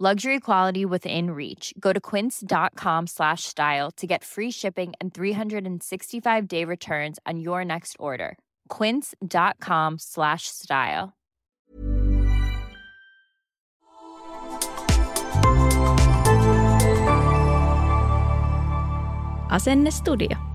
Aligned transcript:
Luxury 0.00 0.40
quality 0.40 0.84
within 0.84 1.30
reach. 1.30 1.72
Go 1.78 1.92
to 1.92 2.00
quince.com 2.00 3.06
slash 3.06 3.44
style 3.44 3.92
to 3.92 4.08
get 4.08 4.24
free 4.24 4.50
shipping 4.50 4.92
and 5.00 5.14
365-day 5.14 6.64
returns 6.64 7.20
on 7.24 7.38
your 7.38 7.64
next 7.64 7.94
order. 8.00 8.36
quince.com 8.68 9.98
slash 10.00 10.48
style. 10.48 11.12
Asennestudio. 19.50 20.53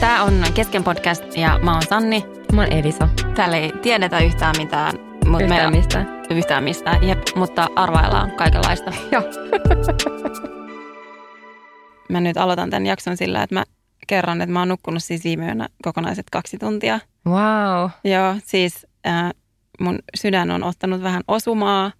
Tämä 0.00 0.22
on 0.22 0.44
Kesken 0.54 0.84
podcast 0.84 1.36
ja 1.36 1.58
mä 1.62 1.72
oon 1.72 1.82
Sanni. 1.88 2.24
Mä 2.52 2.60
oon 2.60 2.72
Elisa. 2.72 3.08
Täällä 3.34 3.56
ei 3.56 3.72
tiedetä 3.82 4.18
yhtään 4.18 4.54
mitään. 4.58 4.94
Mutta 5.26 5.44
Yhtään 5.44 5.72
mistään. 5.72 6.22
Yhtään 6.30 6.64
mistään, 6.64 7.08
jep, 7.08 7.18
mutta 7.36 7.68
arvaillaan 7.76 8.30
kaikenlaista. 8.30 8.92
Joo. 9.12 9.22
Mä 12.08 12.20
nyt 12.20 12.36
aloitan 12.36 12.70
tämän 12.70 12.86
jakson 12.86 13.16
sillä, 13.16 13.42
että 13.42 13.54
mä 13.54 13.64
kerron, 14.06 14.40
että 14.40 14.52
mä 14.52 14.58
oon 14.58 14.68
nukkunut 14.68 15.04
siis 15.04 15.24
viime 15.24 15.44
yönä 15.44 15.68
kokonaiset 15.82 16.26
kaksi 16.32 16.58
tuntia. 16.58 17.00
Wow. 17.26 17.90
Joo, 18.04 18.34
siis 18.44 18.86
äh, 19.06 19.30
mun 19.80 19.98
sydän 20.14 20.50
on 20.50 20.62
ottanut 20.62 21.02
vähän 21.02 21.22
osumaa 21.28 21.92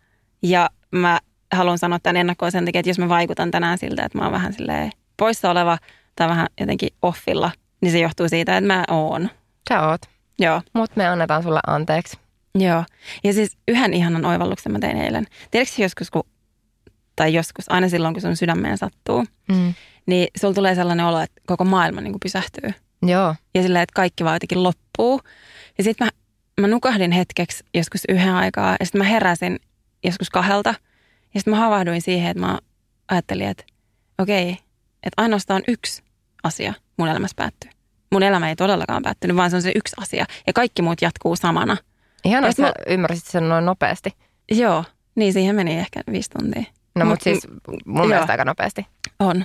ja 0.42 0.70
mä 0.90 1.18
haluan 1.52 1.78
sanoa 1.78 1.98
tämän 1.98 2.16
ennakkoon 2.16 2.52
sen 2.52 2.64
takia, 2.64 2.78
että 2.78 2.90
jos 2.90 2.98
mä 2.98 3.08
vaikutan 3.08 3.50
tänään 3.50 3.78
siltä, 3.78 4.04
että 4.04 4.18
mä 4.18 4.24
oon 4.24 4.32
vähän 4.32 4.52
silleen 4.52 4.90
poissa 5.16 5.50
oleva 5.50 5.78
tai 6.16 6.28
vähän 6.28 6.46
jotenkin 6.60 6.90
offilla, 7.02 7.50
niin 7.80 7.92
se 7.92 7.98
johtuu 7.98 8.28
siitä, 8.28 8.56
että 8.56 8.66
mä 8.66 8.84
oon. 8.90 9.30
Sä 9.68 9.88
oot. 9.88 10.00
Joo, 10.38 10.62
Mut 10.74 10.96
me 10.96 11.06
annetaan 11.08 11.42
sulle 11.42 11.60
anteeksi. 11.66 12.16
joo. 12.54 12.84
Ja 13.24 13.32
siis 13.32 13.56
yhden 13.68 13.94
ihanan 13.94 14.24
oivalluksen 14.24 14.72
mä 14.72 14.78
tein 14.78 14.96
eilen. 14.96 15.26
Tiedätkö 15.50 15.82
joskus, 15.82 16.10
kun, 16.10 16.22
tai 17.16 17.34
joskus, 17.34 17.64
aina 17.72 17.88
silloin, 17.88 18.14
kun 18.14 18.20
sun 18.20 18.36
sydämeen 18.36 18.78
sattuu, 18.78 19.24
Mm. 19.48 19.74
niin 20.06 20.28
sulla 20.40 20.54
tulee 20.54 20.74
sellainen 20.74 21.06
olo, 21.06 21.20
että 21.20 21.40
koko 21.46 21.64
maailma 21.64 22.00
niin 22.00 22.12
kuin 22.12 22.20
pysähtyy. 22.20 22.70
Joo. 23.06 23.34
ja 23.54 23.62
silleen, 23.62 23.82
että 23.82 23.92
kaikki 23.94 24.24
vaan 24.24 24.34
jotenkin 24.34 24.62
loppuu. 24.62 25.20
Ja 25.78 25.84
sitten 25.84 26.06
mä, 26.06 26.10
mä 26.60 26.66
nukahdin 26.66 27.12
hetkeksi 27.12 27.64
joskus 27.74 28.00
yhden 28.08 28.34
aikaa 28.34 28.76
ja 28.80 28.86
sitten 28.86 28.98
mä 28.98 29.04
heräsin 29.04 29.58
joskus 30.04 30.30
kahdelta. 30.30 30.74
Ja 31.34 31.40
sitten 31.40 31.50
mä 31.50 31.56
havahduin 31.60 32.02
siihen, 32.02 32.30
että 32.30 32.40
mä 32.40 32.58
ajattelin, 33.08 33.48
että 33.48 33.64
okei, 34.18 34.50
että 35.02 35.14
ainoastaan 35.22 35.62
yksi 35.68 36.02
asia 36.42 36.74
mun 37.00 37.08
elämässä 37.08 37.34
päättyy. 37.36 37.70
Mun 38.12 38.22
elämä 38.22 38.48
ei 38.48 38.56
todellakaan 38.56 39.02
päättynyt, 39.02 39.36
vaan 39.36 39.50
se 39.50 39.56
on 39.56 39.62
se 39.62 39.72
yksi 39.74 39.96
asia. 40.00 40.24
Ja 40.46 40.52
kaikki 40.52 40.82
muut 40.82 41.02
jatkuu 41.02 41.36
samana. 41.36 41.76
Ihan 42.24 42.44
että 42.44 42.56
sä 42.56 42.62
mä- 42.62 42.72
ymmärsit 42.86 43.24
sen 43.24 43.48
noin 43.48 43.66
nopeasti. 43.66 44.10
Joo, 44.50 44.84
niin 45.14 45.32
siihen 45.32 45.56
meni 45.56 45.78
ehkä 45.78 46.00
viisi 46.12 46.30
tuntia. 46.30 46.62
No 46.94 47.04
Mut- 47.04 47.08
mut, 47.08 47.20
siis 47.22 47.48
mun 47.86 48.02
joo. 48.02 48.06
mielestä 48.06 48.32
aika 48.32 48.44
nopeasti. 48.44 48.86
On. 49.18 49.44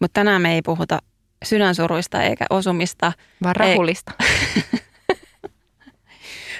Mutta 0.00 0.12
tänään 0.20 0.42
me 0.42 0.54
ei 0.54 0.62
puhuta 0.62 0.98
sydänsuruista 1.44 2.22
eikä 2.22 2.46
osumista. 2.50 3.12
Vaan 3.42 3.62
Ei. 3.62 3.68
rahulista. 3.70 4.12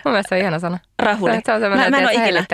mun 0.04 0.12
mielestä 0.12 0.28
se 0.28 0.34
on 0.34 0.40
ihana 0.40 0.58
sana. 0.58 0.78
Rahuli. 0.98 1.40
Se 1.46 1.52
on 1.52 1.60
mä, 1.60 1.68
mä 1.68 1.84
en 1.86 1.94
ole 1.94 2.12
ikinä. 2.14 2.44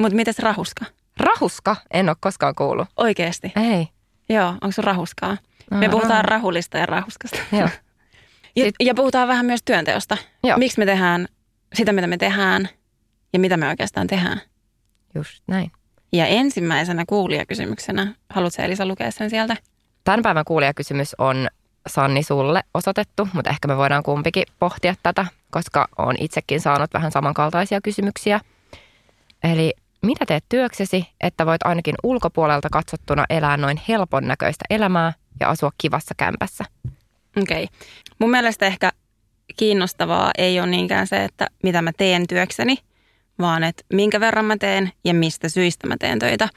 Mutta 0.00 0.16
mites 0.16 0.38
rahuska? 0.38 0.84
Rahuska? 1.16 1.76
En 1.90 2.08
ole 2.08 2.16
koskaan 2.20 2.54
kuullut. 2.54 2.88
Oikeesti. 2.96 3.52
Ei. 3.56 3.88
Joo, 4.28 4.48
onko 4.48 4.72
sun 4.72 4.84
rahuskaa? 4.84 5.36
Me 5.70 5.86
Aa, 5.86 5.90
puhutaan 5.92 6.24
rahu- 6.24 6.30
rahulista 6.30 6.78
ja 6.78 6.86
rahuskasta. 6.86 7.38
Joo. 7.52 7.68
Ja, 8.56 8.64
Sit- 8.64 8.74
ja 8.80 8.94
puhutaan 8.94 9.28
vähän 9.28 9.46
myös 9.46 9.60
työnteosta. 9.64 10.16
Joo. 10.44 10.58
Miksi 10.58 10.78
me 10.78 10.86
tehdään 10.86 11.28
sitä, 11.74 11.92
mitä 11.92 12.06
me 12.06 12.16
tehdään 12.16 12.68
ja 13.32 13.38
mitä 13.38 13.56
me 13.56 13.68
oikeastaan 13.68 14.06
tehdään. 14.06 14.40
Just 15.14 15.42
näin. 15.46 15.72
Ja 16.12 16.26
ensimmäisenä 16.26 17.04
kuulijakysymyksenä, 17.06 18.14
haluatko 18.30 18.62
Elisa 18.62 18.86
lukea 18.86 19.10
sen 19.10 19.30
sieltä? 19.30 19.56
Tämän 20.04 20.22
päivän 20.22 20.44
kuulijakysymys 20.44 21.14
on 21.18 21.48
Sanni 21.86 22.22
sulle 22.22 22.62
osoitettu, 22.74 23.28
mutta 23.32 23.50
ehkä 23.50 23.68
me 23.68 23.76
voidaan 23.76 24.02
kumpikin 24.02 24.44
pohtia 24.58 24.94
tätä, 25.02 25.26
koska 25.50 25.88
olen 25.98 26.16
itsekin 26.20 26.60
saanut 26.60 26.94
vähän 26.94 27.12
samankaltaisia 27.12 27.80
kysymyksiä. 27.80 28.40
Eli 29.44 29.74
mitä 30.04 30.26
teet 30.26 30.44
työksesi, 30.48 31.06
että 31.20 31.46
voit 31.46 31.62
ainakin 31.64 31.94
ulkopuolelta 32.02 32.68
katsottuna 32.72 33.24
elää 33.30 33.56
noin 33.56 33.80
helpon 33.88 34.28
näköistä 34.28 34.64
elämää 34.70 35.12
ja 35.40 35.48
asua 35.48 35.70
kivassa 35.78 36.14
kämpässä? 36.16 36.64
Okei. 37.42 37.64
Okay. 37.64 37.78
Mun 38.18 38.30
mielestä 38.30 38.66
ehkä 38.66 38.90
kiinnostavaa 39.56 40.30
ei 40.38 40.60
ole 40.60 40.66
niinkään 40.66 41.06
se, 41.06 41.24
että 41.24 41.46
mitä 41.62 41.82
mä 41.82 41.92
teen 41.96 42.26
työkseni, 42.26 42.76
vaan 43.38 43.64
että 43.64 43.84
minkä 43.92 44.20
verran 44.20 44.44
mä 44.44 44.56
teen 44.56 44.92
ja 45.04 45.14
mistä 45.14 45.48
syistä 45.48 45.86
mä 45.86 45.96
teen 45.98 46.18
töitä. 46.18 46.48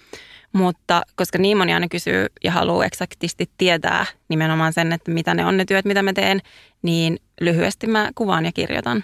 Mutta 0.53 1.02
koska 1.16 1.38
niin 1.38 1.57
moni 1.57 1.74
aina 1.74 1.88
kysyy 1.88 2.25
ja 2.44 2.52
haluaa 2.52 2.86
eksaktisti 2.86 3.50
tietää 3.57 4.06
nimenomaan 4.30 4.74
sen, 4.74 4.94
että 4.94 5.12
mitä 5.12 5.34
ne 5.34 5.46
on 5.46 5.57
ne 5.57 5.66
työt, 5.66 5.86
mitä 5.86 6.03
mä 6.03 6.13
teen, 6.13 6.41
niin 6.81 7.19
lyhyesti 7.41 7.88
mä 7.88 8.09
kuvaan 8.16 8.46
ja 8.46 8.52
kirjoitan. 8.52 9.03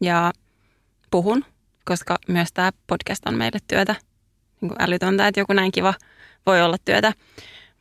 Ja 0.00 0.32
puhun, 1.10 1.44
koska 1.86 2.18
myös 2.28 2.48
tämä 2.54 2.70
podcast 2.86 3.26
on 3.26 3.34
meille 3.34 3.58
työtä. 3.68 3.94
Niin 4.60 4.68
kuin 4.68 4.82
älytöntä, 4.82 5.28
että 5.28 5.40
joku 5.40 5.52
näin 5.52 5.72
kiva 5.72 5.94
voi 6.46 6.62
olla 6.62 6.76
työtä. 6.84 7.12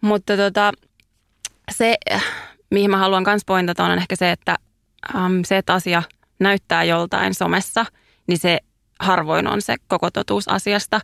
Mutta 0.02 0.38
tota, 0.38 0.72
se, 1.72 1.98
mihin 2.72 2.92
mä 2.92 2.98
haluan 2.98 3.24
myös 3.28 3.42
pointata, 3.46 3.84
on 3.84 3.98
ehkä 3.98 4.16
se, 4.16 4.32
että 4.32 4.56
äm, 5.16 5.44
se, 5.46 5.58
että 5.58 5.74
asia 5.74 6.04
näyttää 6.40 6.84
joltain 6.84 7.34
somessa, 7.34 7.86
niin 8.28 8.38
se 8.38 8.60
harvoin 9.00 9.48
on 9.48 9.62
se 9.62 9.76
koko 9.88 10.12
totuus 10.12 10.48
asiasta. 10.48 11.02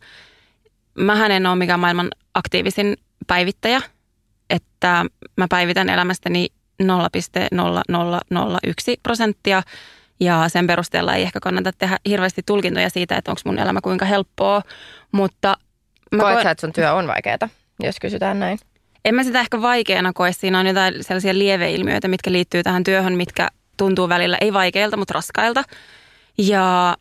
Mähän 0.97 1.31
en 1.31 1.45
ole 1.45 1.55
mikään 1.55 1.79
maailman 1.79 2.09
aktiivisin 2.33 2.97
päivittäjä, 3.27 3.81
että 4.49 5.05
mä 5.37 5.47
päivitän 5.49 5.89
elämästäni 5.89 6.47
0,0001 6.83 6.87
prosenttia 9.03 9.63
ja 10.21 10.49
sen 10.49 10.67
perusteella 10.67 11.15
ei 11.15 11.21
ehkä 11.23 11.39
kannata 11.39 11.71
tehdä 11.77 11.97
hirveästi 12.05 12.41
tulkintoja 12.45 12.89
siitä, 12.89 13.17
että 13.17 13.31
onko 13.31 13.41
mun 13.45 13.59
elämä 13.59 13.81
kuinka 13.81 14.05
helppoa, 14.05 14.61
mutta 15.11 15.57
mä 16.11 16.23
Koet 16.23 16.33
koen- 16.33 16.43
sä, 16.43 16.51
että 16.51 16.61
sun 16.61 16.73
työ 16.73 16.93
on 16.93 17.07
vaikeaa, 17.07 17.49
jos 17.83 17.99
kysytään 17.99 18.39
näin? 18.39 18.59
en 19.05 19.15
mä 19.15 19.23
sitä 19.23 19.39
ehkä 19.39 19.61
vaikeana 19.61 20.13
koe. 20.13 20.31
Siinä 20.31 20.59
on 20.59 20.67
jotain 20.67 21.03
sellaisia 21.03 21.37
lieveilmiöitä, 21.37 22.07
mitkä 22.07 22.31
liittyy 22.31 22.63
tähän 22.63 22.83
työhön, 22.83 23.13
mitkä 23.13 23.47
tuntuu 23.77 24.09
välillä 24.09 24.37
ei 24.41 24.53
vaikeilta, 24.53 24.97
mutta 24.97 25.13
raskailta. 25.13 25.63
Ja 26.37 26.97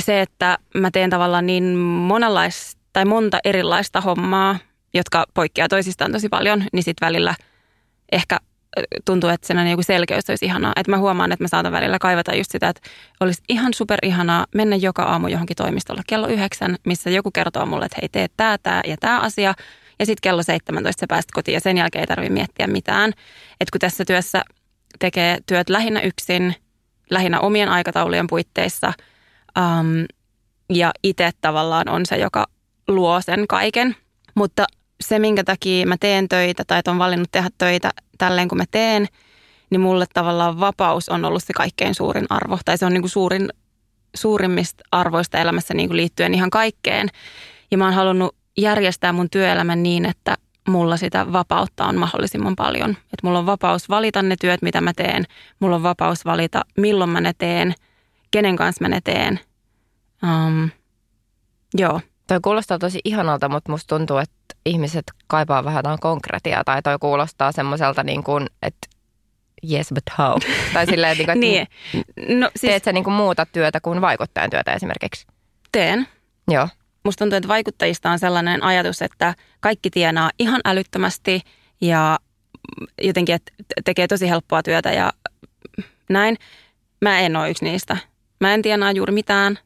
se, 0.00 0.20
että 0.20 0.58
mä 0.74 0.90
teen 0.90 1.10
tavallaan 1.10 1.46
niin 1.46 1.76
monenlaista 1.76 2.80
tai 2.92 3.04
monta 3.04 3.38
erilaista 3.44 4.00
hommaa, 4.00 4.58
jotka 4.94 5.24
poikkeaa 5.34 5.68
toisistaan 5.68 6.12
tosi 6.12 6.28
paljon, 6.28 6.64
niin 6.72 6.82
sitten 6.82 7.06
välillä 7.06 7.34
ehkä 8.12 8.38
tuntuu, 9.04 9.30
että 9.30 9.46
sen 9.46 9.70
joku 9.70 9.82
selkeys 9.82 10.30
olisi 10.30 10.44
ihanaa. 10.44 10.72
Että 10.76 10.92
mä 10.92 10.98
huomaan, 10.98 11.32
että 11.32 11.44
mä 11.44 11.48
saatan 11.48 11.72
välillä 11.72 11.98
kaivata 11.98 12.34
just 12.34 12.50
sitä, 12.50 12.68
että 12.68 12.88
olisi 13.20 13.42
ihan 13.48 13.74
super 13.74 13.98
ihanaa 14.02 14.46
mennä 14.54 14.76
joka 14.76 15.02
aamu 15.02 15.28
johonkin 15.28 15.56
toimistolle 15.56 16.02
kello 16.06 16.26
yhdeksän, 16.26 16.76
missä 16.86 17.10
joku 17.10 17.30
kertoo 17.30 17.66
mulle, 17.66 17.84
että 17.84 17.98
hei, 18.02 18.08
tee 18.08 18.26
tämä, 18.36 18.58
tämä 18.62 18.80
ja 18.86 18.96
tämä 19.00 19.20
asia. 19.20 19.54
Ja 19.98 20.06
sitten 20.06 20.20
kello 20.22 20.42
17 20.42 21.00
sä 21.00 21.06
pääset 21.08 21.30
kotiin 21.30 21.54
ja 21.54 21.60
sen 21.60 21.78
jälkeen 21.78 22.00
ei 22.00 22.06
tarvitse 22.06 22.32
miettiä 22.32 22.66
mitään. 22.66 23.12
Että 23.60 23.72
kun 23.72 23.80
tässä 23.80 24.04
työssä 24.04 24.42
tekee 24.98 25.38
työt 25.46 25.68
lähinnä 25.68 26.00
yksin, 26.00 26.54
lähinnä 27.10 27.40
omien 27.40 27.68
aikataulujen 27.68 28.26
puitteissa. 28.26 28.92
Um, 29.58 30.06
ja 30.72 30.90
itse 31.02 31.30
tavallaan 31.40 31.88
on 31.88 32.06
se, 32.06 32.16
joka 32.16 32.46
luo 32.88 33.20
sen 33.20 33.46
kaiken. 33.48 33.96
Mutta 34.34 34.66
se, 35.08 35.18
minkä 35.18 35.44
takia 35.44 35.86
mä 35.86 35.96
teen 36.00 36.28
töitä 36.28 36.64
tai 36.66 36.78
että 36.78 36.90
on 36.90 36.98
valinnut 36.98 37.28
tehdä 37.30 37.48
töitä 37.58 37.90
tälleen, 38.18 38.48
kun 38.48 38.58
mä 38.58 38.64
teen, 38.70 39.06
niin 39.70 39.80
mulle 39.80 40.06
tavallaan 40.14 40.60
vapaus 40.60 41.08
on 41.08 41.24
ollut 41.24 41.44
se 41.44 41.52
kaikkein 41.52 41.94
suurin 41.94 42.26
arvo. 42.30 42.58
Tai 42.64 42.78
se 42.78 42.86
on 42.86 42.92
niin 42.92 43.02
kuin 43.02 43.10
suurin, 43.10 43.48
suurimmista 44.16 44.84
arvoista 44.92 45.38
elämässä 45.38 45.74
niin 45.74 45.88
kuin 45.88 45.96
liittyen 45.96 46.34
ihan 46.34 46.50
kaikkeen. 46.50 47.08
Ja 47.70 47.78
mä 47.78 47.84
oon 47.84 47.94
halunnut 47.94 48.36
järjestää 48.56 49.12
mun 49.12 49.30
työelämän 49.30 49.82
niin, 49.82 50.06
että 50.06 50.36
mulla 50.68 50.96
sitä 50.96 51.32
vapautta 51.32 51.86
on 51.86 51.96
mahdollisimman 51.96 52.56
paljon. 52.56 52.90
Että 52.90 53.22
mulla 53.22 53.38
on 53.38 53.46
vapaus 53.46 53.88
valita 53.88 54.22
ne 54.22 54.36
työt, 54.40 54.62
mitä 54.62 54.80
mä 54.80 54.92
teen. 54.92 55.24
Mulla 55.60 55.76
on 55.76 55.82
vapaus 55.82 56.24
valita, 56.24 56.64
milloin 56.76 57.10
mä 57.10 57.20
ne 57.20 57.32
teen, 57.38 57.74
kenen 58.30 58.56
kanssa 58.56 58.84
mä 58.84 58.88
ne 58.88 59.00
teen. 59.00 59.40
Um, 60.22 60.70
joo. 61.74 62.00
Toi 62.28 62.40
kuulostaa 62.42 62.78
tosi 62.78 63.00
ihanalta, 63.04 63.48
mutta 63.48 63.72
musta 63.72 63.96
tuntuu, 63.96 64.16
että 64.16 64.34
ihmiset 64.66 65.04
kaipaa 65.26 65.64
vähän 65.64 65.78
jotain 65.78 66.00
konkretiaa. 66.00 66.64
Tai 66.64 66.82
toi 66.82 66.98
kuulostaa 67.00 67.52
semmoiselta 67.52 68.02
niin 68.02 68.24
kuin, 68.24 68.46
että 68.62 68.88
yes 69.70 69.88
but 69.94 70.04
how. 70.18 70.38
tai 70.74 70.86
silleen, 70.86 71.16
niin 71.16 71.26
kuin, 71.26 71.44
että 71.44 71.68
niin. 72.20 72.38
no, 72.40 72.50
siis, 72.56 72.70
teet 72.70 72.84
sä 72.84 72.92
niin 72.92 73.04
kuin 73.04 73.14
muuta 73.14 73.46
työtä 73.46 73.80
kuin 73.80 74.00
vaikuttajan 74.00 74.50
työtä 74.50 74.72
esimerkiksi? 74.72 75.26
Teen. 75.72 76.08
Joo. 76.50 76.68
Musta 77.04 77.18
tuntuu, 77.18 77.36
että 77.36 77.48
vaikuttajista 77.48 78.10
on 78.10 78.18
sellainen 78.18 78.62
ajatus, 78.62 79.02
että 79.02 79.34
kaikki 79.60 79.90
tienaa 79.90 80.30
ihan 80.38 80.60
älyttömästi 80.64 81.40
ja 81.80 82.18
jotenkin, 83.02 83.34
että 83.34 83.52
tekee 83.84 84.06
tosi 84.06 84.28
helppoa 84.28 84.62
työtä 84.62 84.92
ja 84.92 85.12
näin. 86.08 86.36
Mä 87.02 87.20
en 87.20 87.36
ole 87.36 87.50
yksi 87.50 87.64
niistä. 87.64 87.96
Mä 88.40 88.54
en 88.54 88.62
tienaa 88.62 88.92
juuri 88.92 89.12
mitään, 89.12 89.58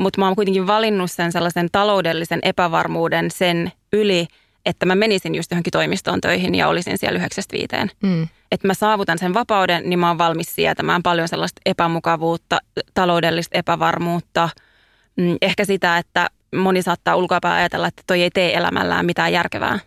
mutta 0.00 0.20
mä 0.20 0.26
oon 0.26 0.36
kuitenkin 0.36 0.66
valinnut 0.66 1.10
sen 1.10 1.32
sellaisen 1.32 1.68
taloudellisen 1.72 2.38
epävarmuuden 2.42 3.30
sen 3.30 3.72
yli, 3.92 4.26
että 4.66 4.86
mä 4.86 4.94
menisin 4.94 5.34
just 5.34 5.50
johonkin 5.50 5.70
toimistoon 5.70 6.20
töihin 6.20 6.54
ja 6.54 6.68
olisin 6.68 6.98
siellä 6.98 7.18
yhdeksästä 7.18 7.56
viiteen. 7.56 7.90
Mm. 8.02 8.28
Että 8.52 8.66
mä 8.66 8.74
saavutan 8.74 9.18
sen 9.18 9.34
vapauden, 9.34 9.90
niin 9.90 9.98
mä 9.98 10.08
oon 10.08 10.18
valmis 10.18 10.54
sietämään 10.54 11.02
paljon 11.02 11.28
sellaista 11.28 11.60
epämukavuutta, 11.66 12.58
taloudellista 12.94 13.58
epävarmuutta. 13.58 14.48
Mm, 15.16 15.36
ehkä 15.42 15.64
sitä, 15.64 15.98
että 15.98 16.30
moni 16.56 16.82
saattaa 16.82 17.16
ulkoapäin 17.16 17.58
ajatella, 17.58 17.86
että 17.86 18.02
toi 18.06 18.22
ei 18.22 18.30
tee 18.30 18.56
elämällään 18.56 19.06
mitään 19.06 19.32
järkevää. 19.32 19.78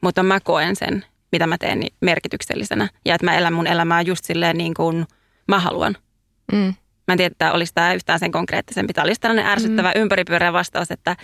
Mutta 0.00 0.22
mä 0.22 0.40
koen 0.40 0.76
sen, 0.76 1.04
mitä 1.32 1.46
mä 1.46 1.58
teen, 1.58 1.80
niin 1.80 1.94
merkityksellisenä. 2.00 2.88
Ja 3.04 3.14
että 3.14 3.24
mä 3.24 3.38
elän 3.38 3.52
mun 3.52 3.66
elämää 3.66 4.02
just 4.02 4.24
silleen 4.24 4.58
niin 4.58 4.74
kuin 4.74 5.06
mä 5.48 5.58
haluan. 5.58 5.96
Mm. 6.52 6.74
Mä 7.06 7.12
en 7.12 7.16
tiedä, 7.16 7.32
että 7.32 7.52
olisi 7.52 7.74
tämä 7.74 7.94
yhtään 7.94 8.18
sen 8.18 8.32
konkreettisempi. 8.32 8.92
Tämä 8.92 9.04
olisi 9.04 9.20
tällainen 9.20 9.46
ärsyttävä 9.46 9.92
mm. 9.94 10.00
ympäripyöreä 10.00 10.52
vastaus, 10.52 10.90
että 10.90 11.16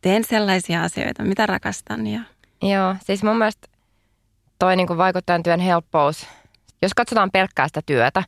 teen 0.00 0.24
sellaisia 0.24 0.82
asioita, 0.82 1.22
mitä 1.22 1.46
rakastan. 1.46 2.06
Ja... 2.06 2.20
Joo, 2.62 2.96
siis 3.04 3.22
mun 3.22 3.38
mielestä 3.38 3.68
toi 4.58 4.76
niin 4.76 4.98
vaikuttajan 4.98 5.42
työn 5.42 5.60
helppous, 5.60 6.26
jos 6.82 6.94
katsotaan 6.94 7.30
pelkkää 7.30 7.68
sitä 7.68 7.80
työtä, 7.86 8.22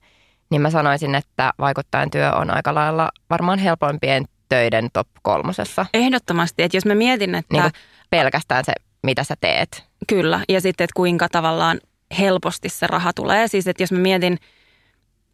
niin 0.50 0.62
mä 0.62 0.70
sanoisin, 0.70 1.14
että 1.14 1.52
vaikuttajan 1.58 2.10
työ 2.10 2.32
on 2.32 2.50
aika 2.50 2.74
lailla 2.74 3.10
varmaan 3.30 3.58
helpoimpien 3.58 4.24
töiden 4.48 4.88
top 4.92 5.08
kolmosessa. 5.22 5.86
Ehdottomasti, 5.94 6.62
että 6.62 6.76
jos 6.76 6.86
mä 6.86 6.94
mietin, 6.94 7.34
että... 7.34 7.62
Niin 7.62 7.72
pelkästään 8.10 8.64
se, 8.64 8.72
mitä 9.02 9.24
sä 9.24 9.34
teet. 9.40 9.84
Kyllä, 10.08 10.40
ja 10.48 10.60
sitten, 10.60 10.84
että 10.84 10.94
kuinka 10.96 11.28
tavallaan 11.28 11.80
helposti 12.18 12.68
se 12.68 12.86
raha 12.86 13.12
tulee. 13.12 13.48
Siis, 13.48 13.68
että 13.68 13.82
jos 13.82 13.92
mä 13.92 13.98
mietin 13.98 14.38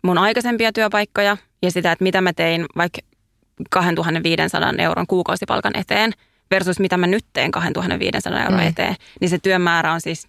mun 0.03 0.19
aikaisempia 0.19 0.73
työpaikkoja 0.73 1.37
ja 1.63 1.71
sitä, 1.71 1.93
että 1.93 2.03
mitä 2.03 2.21
mä 2.21 2.33
tein 2.33 2.67
vaikka 2.77 3.01
2500 3.71 4.73
euron 4.79 5.07
kuukausipalkan 5.07 5.77
eteen 5.77 6.13
versus 6.51 6.81
mitä 6.81 6.97
mä 6.97 7.07
nyt 7.07 7.25
teen 7.33 7.51
2500 7.51 8.43
euron 8.43 8.61
mm. 8.61 8.67
eteen, 8.67 8.97
niin 9.21 9.29
se 9.29 9.39
työmäärä 9.39 9.93
on 9.93 10.01
siis 10.01 10.27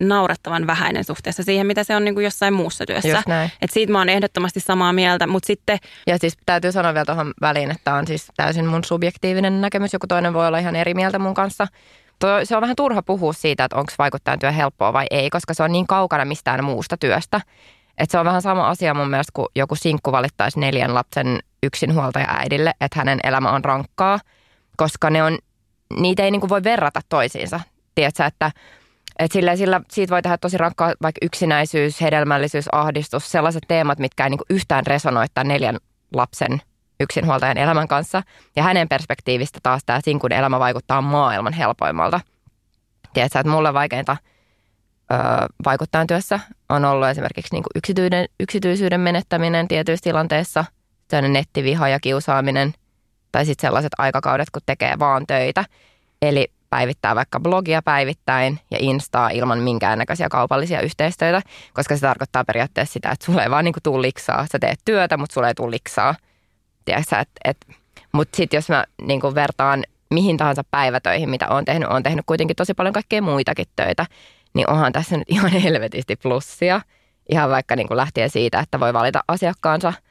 naurettavan 0.00 0.66
vähäinen 0.66 1.04
suhteessa 1.04 1.42
siihen, 1.42 1.66
mitä 1.66 1.84
se 1.84 1.96
on 1.96 2.04
niin 2.04 2.14
kuin 2.14 2.24
jossain 2.24 2.54
muussa 2.54 2.86
työssä. 2.86 3.22
Et 3.62 3.70
siitä 3.70 3.92
mä 3.92 3.98
oon 3.98 4.08
ehdottomasti 4.08 4.60
samaa 4.60 4.92
mieltä, 4.92 5.26
mutta 5.26 5.46
sitten... 5.46 5.78
Ja 6.06 6.18
siis 6.18 6.38
täytyy 6.46 6.72
sanoa 6.72 6.94
vielä 6.94 7.04
tuohon 7.04 7.34
väliin, 7.40 7.70
että 7.70 7.94
on 7.94 8.06
siis 8.06 8.26
täysin 8.36 8.66
mun 8.66 8.84
subjektiivinen 8.84 9.60
näkemys. 9.60 9.92
Joku 9.92 10.06
toinen 10.06 10.34
voi 10.34 10.46
olla 10.46 10.58
ihan 10.58 10.76
eri 10.76 10.94
mieltä 10.94 11.18
mun 11.18 11.34
kanssa. 11.34 11.66
Se 12.44 12.56
on 12.56 12.60
vähän 12.60 12.76
turha 12.76 13.02
puhua 13.02 13.32
siitä, 13.32 13.64
että 13.64 13.76
onko 13.76 13.92
vaikuttajan 13.98 14.38
työ 14.38 14.52
helppoa 14.52 14.92
vai 14.92 15.06
ei, 15.10 15.30
koska 15.30 15.54
se 15.54 15.62
on 15.62 15.72
niin 15.72 15.86
kaukana 15.86 16.24
mistään 16.24 16.64
muusta 16.64 16.96
työstä. 16.96 17.40
Että 17.98 18.12
se 18.12 18.18
on 18.18 18.26
vähän 18.26 18.42
sama 18.42 18.68
asia 18.68 18.94
mun 18.94 19.10
mielestä, 19.10 19.30
kun 19.34 19.48
joku 19.56 19.74
sinkku 19.74 20.12
valittaisi 20.12 20.60
neljän 20.60 20.94
lapsen 20.94 21.38
yksinhuoltaja 21.62 22.26
äidille, 22.28 22.72
että 22.80 23.00
hänen 23.00 23.20
elämä 23.22 23.50
on 23.50 23.64
rankkaa, 23.64 24.18
koska 24.76 25.10
ne 25.10 25.22
on, 25.22 25.38
niitä 25.96 26.22
ei 26.22 26.30
niin 26.30 26.40
kuin 26.40 26.50
voi 26.50 26.62
verrata 26.62 27.00
toisiinsa. 27.08 27.60
Tiedätkö, 27.94 28.24
että 28.24 28.50
et 29.18 29.32
sillä, 29.32 29.56
sillä 29.56 29.80
siitä 29.90 30.10
voi 30.10 30.22
tehdä 30.22 30.38
tosi 30.38 30.58
rankkaa 30.58 30.92
vaikka 31.02 31.18
yksinäisyys, 31.22 32.00
hedelmällisyys, 32.00 32.68
ahdistus, 32.72 33.32
sellaiset 33.32 33.62
teemat, 33.68 33.98
mitkä 33.98 34.24
ei 34.24 34.30
niin 34.30 34.40
yhtään 34.50 34.86
resonoi 34.86 35.26
neljän 35.44 35.78
lapsen 36.14 36.62
yksinhuoltajan 37.00 37.58
elämän 37.58 37.88
kanssa. 37.88 38.22
Ja 38.56 38.62
hänen 38.62 38.88
perspektiivistä 38.88 39.58
taas 39.62 39.82
tämä 39.86 40.00
sinkun 40.04 40.32
elämä 40.32 40.58
vaikuttaa 40.58 41.00
maailman 41.00 41.52
helpoimmalta. 41.52 42.20
Tiedätkö, 43.12 43.38
että 43.38 43.52
mulle 43.52 43.74
vaikeinta 43.74 44.16
vaikuttajan 45.64 46.06
työssä 46.06 46.40
on 46.68 46.84
ollut 46.84 47.08
esimerkiksi 47.08 47.54
niin 47.54 47.64
yksityinen, 47.74 48.28
yksityisyyden 48.40 49.00
menettäminen 49.00 49.68
tietyissä 49.68 50.04
tilanteissa, 50.04 50.64
sellainen 51.08 51.32
nettiviha 51.32 51.88
ja 51.88 52.00
kiusaaminen, 52.00 52.72
tai 53.32 53.46
sitten 53.46 53.68
sellaiset 53.68 53.92
aikakaudet, 53.98 54.50
kun 54.50 54.62
tekee 54.66 54.98
vaan 54.98 55.26
töitä. 55.26 55.64
Eli 56.22 56.48
päivittää 56.70 57.14
vaikka 57.14 57.40
blogia 57.40 57.82
päivittäin 57.82 58.60
ja 58.70 58.78
instaa 58.80 59.30
ilman 59.30 59.58
minkäännäköisiä 59.58 60.28
kaupallisia 60.28 60.80
yhteistyötä, 60.80 61.42
koska 61.74 61.96
se 61.96 62.00
tarkoittaa 62.00 62.44
periaatteessa 62.44 62.92
sitä, 62.92 63.10
että 63.10 63.24
sulle 63.24 63.42
ei 63.42 63.50
vaan 63.50 63.64
niinku 63.64 63.80
tule 63.82 64.02
liksaa. 64.02 64.46
Sä 64.52 64.58
teet 64.58 64.80
työtä, 64.84 65.16
mutta 65.16 65.34
sulle 65.34 65.48
ei 65.48 65.54
tule 65.54 65.70
liksaa. 65.70 66.14
et, 66.86 67.28
et, 67.44 67.66
mutta 68.12 68.36
sitten 68.36 68.58
jos 68.58 68.68
mä 68.68 68.84
niinku 69.02 69.34
vertaan 69.34 69.84
mihin 70.10 70.36
tahansa 70.36 70.64
päivätöihin, 70.70 71.30
mitä 71.30 71.48
on 71.48 71.64
tehnyt, 71.64 71.88
on 71.88 72.02
tehnyt 72.02 72.26
kuitenkin 72.26 72.56
tosi 72.56 72.74
paljon 72.74 72.92
kaikkea 72.92 73.22
muitakin 73.22 73.66
töitä, 73.76 74.06
niin 74.54 74.70
onhan 74.70 74.92
tässä 74.92 75.16
nyt 75.16 75.30
ihan 75.30 75.50
helvetisti 75.62 76.16
plussia. 76.16 76.80
Ihan 77.30 77.50
vaikka 77.50 77.76
niin 77.76 77.88
kuin 77.88 77.96
lähtien 77.96 78.30
siitä, 78.30 78.60
että 78.60 78.80
voi 78.80 78.92
valita 78.92 79.20
asiakkaansa– 79.28 79.92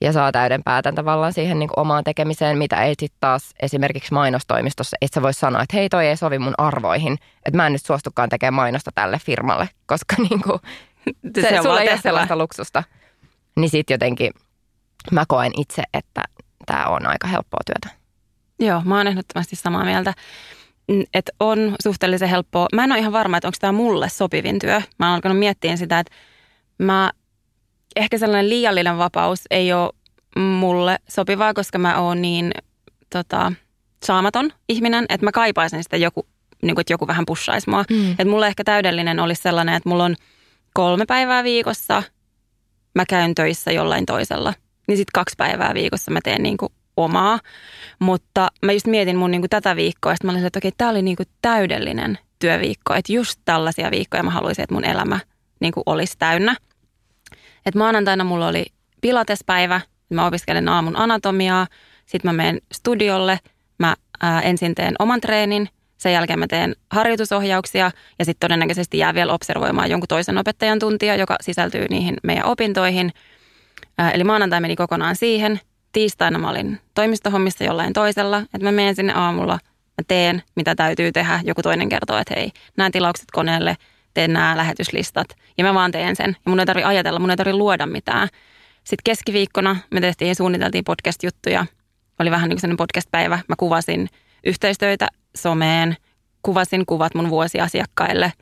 ja 0.00 0.12
saa 0.12 0.32
täyden 0.32 0.62
päätän 0.62 0.94
tavallaan 0.94 1.32
siihen 1.32 1.58
niin 1.58 1.68
kuin 1.68 1.80
omaan 1.80 2.04
tekemiseen, 2.04 2.58
mitä 2.58 2.84
ei 2.84 2.94
sitten 2.98 3.18
taas 3.20 3.54
esimerkiksi 3.62 4.14
mainostoimistossa, 4.14 4.96
et 5.00 5.12
sä 5.12 5.22
voi 5.22 5.34
sanoa, 5.34 5.62
että 5.62 5.76
hei 5.76 5.88
toi 5.88 6.06
ei 6.06 6.16
sovi 6.16 6.38
mun 6.38 6.54
arvoihin, 6.58 7.18
että 7.46 7.56
mä 7.56 7.66
en 7.66 7.72
nyt 7.72 7.84
suostukaan 7.84 8.28
tekemään 8.28 8.54
mainosta 8.54 8.90
tälle 8.94 9.18
firmalle, 9.18 9.68
koska 9.86 10.16
niin 10.18 10.42
kuin, 10.42 10.60
se, 11.34 11.48
se 11.48 11.62
sulla 11.62 11.80
ei 11.80 11.88
ole 11.88 12.00
sellaista 12.00 12.36
luksusta. 12.36 12.82
Niin 13.56 13.70
sitten 13.70 13.94
jotenkin 13.94 14.32
mä 15.10 15.24
koen 15.28 15.52
itse, 15.56 15.82
että 15.94 16.22
tämä 16.66 16.86
on 16.86 17.06
aika 17.06 17.28
helppoa 17.28 17.60
työtä. 17.66 17.98
Joo, 18.58 18.82
mä 18.84 18.96
oon 18.96 19.06
ehdottomasti 19.06 19.56
samaa 19.56 19.84
mieltä. 19.84 20.14
Että 21.14 21.32
on 21.40 21.74
suhteellisen 21.82 22.28
helppoa. 22.28 22.66
Mä 22.74 22.84
en 22.84 22.92
ole 22.92 23.00
ihan 23.00 23.12
varma, 23.12 23.36
että 23.36 23.48
onko 23.48 23.56
tämä 23.60 23.72
mulle 23.72 24.08
sopivin 24.08 24.58
työ. 24.58 24.82
Mä 24.98 25.06
oon 25.06 25.14
alkanut 25.14 25.38
miettiä 25.38 25.76
sitä, 25.76 25.98
että 25.98 26.12
mä 26.78 27.12
ehkä 27.96 28.18
sellainen 28.18 28.50
liiallinen 28.50 28.98
vapaus 28.98 29.40
ei 29.50 29.72
ole 29.72 29.90
mulle 30.36 30.98
sopivaa, 31.08 31.54
koska 31.54 31.78
mä 31.78 32.00
oon 32.00 32.22
niin 32.22 32.52
tota, 33.10 33.52
saamaton 34.04 34.50
ihminen, 34.68 35.06
että 35.08 35.26
mä 35.26 35.32
kaipaisin 35.32 35.82
sitä 35.82 35.96
joku, 35.96 36.26
niin 36.62 36.74
kuin, 36.74 36.80
että 36.80 36.92
joku 36.92 37.06
vähän 37.06 37.26
pushaisi 37.26 37.70
mua. 37.70 37.84
Mm. 37.90 38.10
Että 38.10 38.24
mulle 38.24 38.46
ehkä 38.46 38.64
täydellinen 38.64 39.20
olisi 39.20 39.42
sellainen, 39.42 39.74
että 39.74 39.88
mulla 39.88 40.04
on 40.04 40.16
kolme 40.74 41.06
päivää 41.06 41.44
viikossa, 41.44 42.02
mä 42.94 43.04
käyn 43.08 43.34
töissä 43.34 43.72
jollain 43.72 44.06
toisella. 44.06 44.54
Niin 44.88 44.96
sitten 44.96 45.12
kaksi 45.14 45.34
päivää 45.38 45.74
viikossa 45.74 46.10
mä 46.10 46.20
teen 46.24 46.42
niin 46.42 46.56
kuin 46.56 46.72
omaa. 46.96 47.40
Mutta 47.98 48.48
mä 48.62 48.72
just 48.72 48.86
mietin 48.86 49.16
mun 49.16 49.30
niin 49.30 49.42
kuin 49.42 49.50
tätä 49.50 49.76
viikkoa, 49.76 50.12
ja 50.12 50.16
mä 50.24 50.32
olin 50.32 50.46
että 50.46 50.58
okei, 50.58 50.72
tämä 50.78 50.90
oli 50.90 51.02
niin 51.02 51.16
kuin 51.16 51.28
täydellinen 51.42 52.18
työviikko. 52.38 52.94
Että 52.94 53.12
just 53.12 53.40
tällaisia 53.44 53.90
viikkoja 53.90 54.22
mä 54.22 54.30
haluaisin, 54.30 54.62
että 54.62 54.74
mun 54.74 54.84
elämä 54.84 55.20
niin 55.60 55.72
kuin 55.72 55.84
olisi 55.86 56.18
täynnä. 56.18 56.56
Et 57.66 57.74
maanantaina 57.74 58.24
mulla 58.24 58.48
oli 58.48 58.66
pilatespäivä, 59.00 59.80
mä 60.10 60.26
opiskelen 60.26 60.68
aamun 60.68 60.96
anatomiaa, 60.96 61.66
sitten 62.06 62.28
mä 62.28 62.32
menen 62.32 62.60
studiolle, 62.72 63.40
mä 63.78 63.94
ää, 64.22 64.40
ensin 64.40 64.74
teen 64.74 64.94
oman 64.98 65.20
treenin, 65.20 65.68
sen 65.96 66.12
jälkeen 66.12 66.38
mä 66.38 66.46
teen 66.46 66.76
harjoitusohjauksia 66.90 67.90
ja 68.18 68.24
sitten 68.24 68.48
todennäköisesti 68.48 68.98
jää 68.98 69.14
vielä 69.14 69.32
observoimaan 69.32 69.90
jonkun 69.90 70.08
toisen 70.08 70.38
opettajan 70.38 70.78
tuntia, 70.78 71.16
joka 71.16 71.36
sisältyy 71.40 71.86
niihin 71.90 72.16
meidän 72.22 72.44
opintoihin. 72.44 73.12
Ää, 73.98 74.10
eli 74.10 74.24
maanantai 74.24 74.60
meni 74.60 74.76
kokonaan 74.76 75.16
siihen. 75.16 75.60
Tiistaina 75.94 76.38
mä 76.38 76.50
olin 76.50 76.80
toimistohommissa 76.94 77.64
jollain 77.64 77.92
toisella, 77.92 78.38
että 78.38 78.62
mä 78.62 78.72
menen 78.72 78.96
sinne 78.96 79.12
aamulla, 79.12 79.58
mä 79.72 80.04
teen 80.08 80.42
mitä 80.56 80.74
täytyy 80.74 81.12
tehdä. 81.12 81.40
Joku 81.44 81.62
toinen 81.62 81.88
kertoo, 81.88 82.18
että 82.18 82.34
hei, 82.36 82.50
nämä 82.76 82.90
tilaukset 82.90 83.30
koneelle– 83.32 83.76
teen 84.14 84.32
nämä 84.32 84.56
lähetyslistat 84.56 85.26
ja 85.58 85.64
mä 85.64 85.74
vaan 85.74 85.92
teen 85.92 86.16
sen. 86.16 86.36
Ja 86.44 86.50
mun 86.50 86.60
ei 86.60 86.66
tarvitse 86.66 86.88
ajatella, 86.88 87.18
mun 87.18 87.30
ei 87.30 87.36
tarvitse 87.36 87.58
luoda 87.58 87.86
mitään. 87.86 88.28
Sitten 88.84 89.02
keskiviikkona 89.04 89.76
me 89.90 90.00
tehtiin 90.00 90.28
ja 90.28 90.34
suunniteltiin 90.34 90.84
podcast-juttuja. 90.84 91.66
Oli 92.18 92.30
vähän 92.30 92.48
niin 92.48 92.60
kuin 92.60 92.76
podcast-päivä. 92.76 93.38
Mä 93.48 93.54
kuvasin 93.58 94.08
yhteistöitä 94.44 95.08
someen, 95.36 95.96
kuvasin 96.42 96.86
kuvat 96.86 97.14
mun 97.14 97.30
vuosiasiakkaille. 97.30 98.32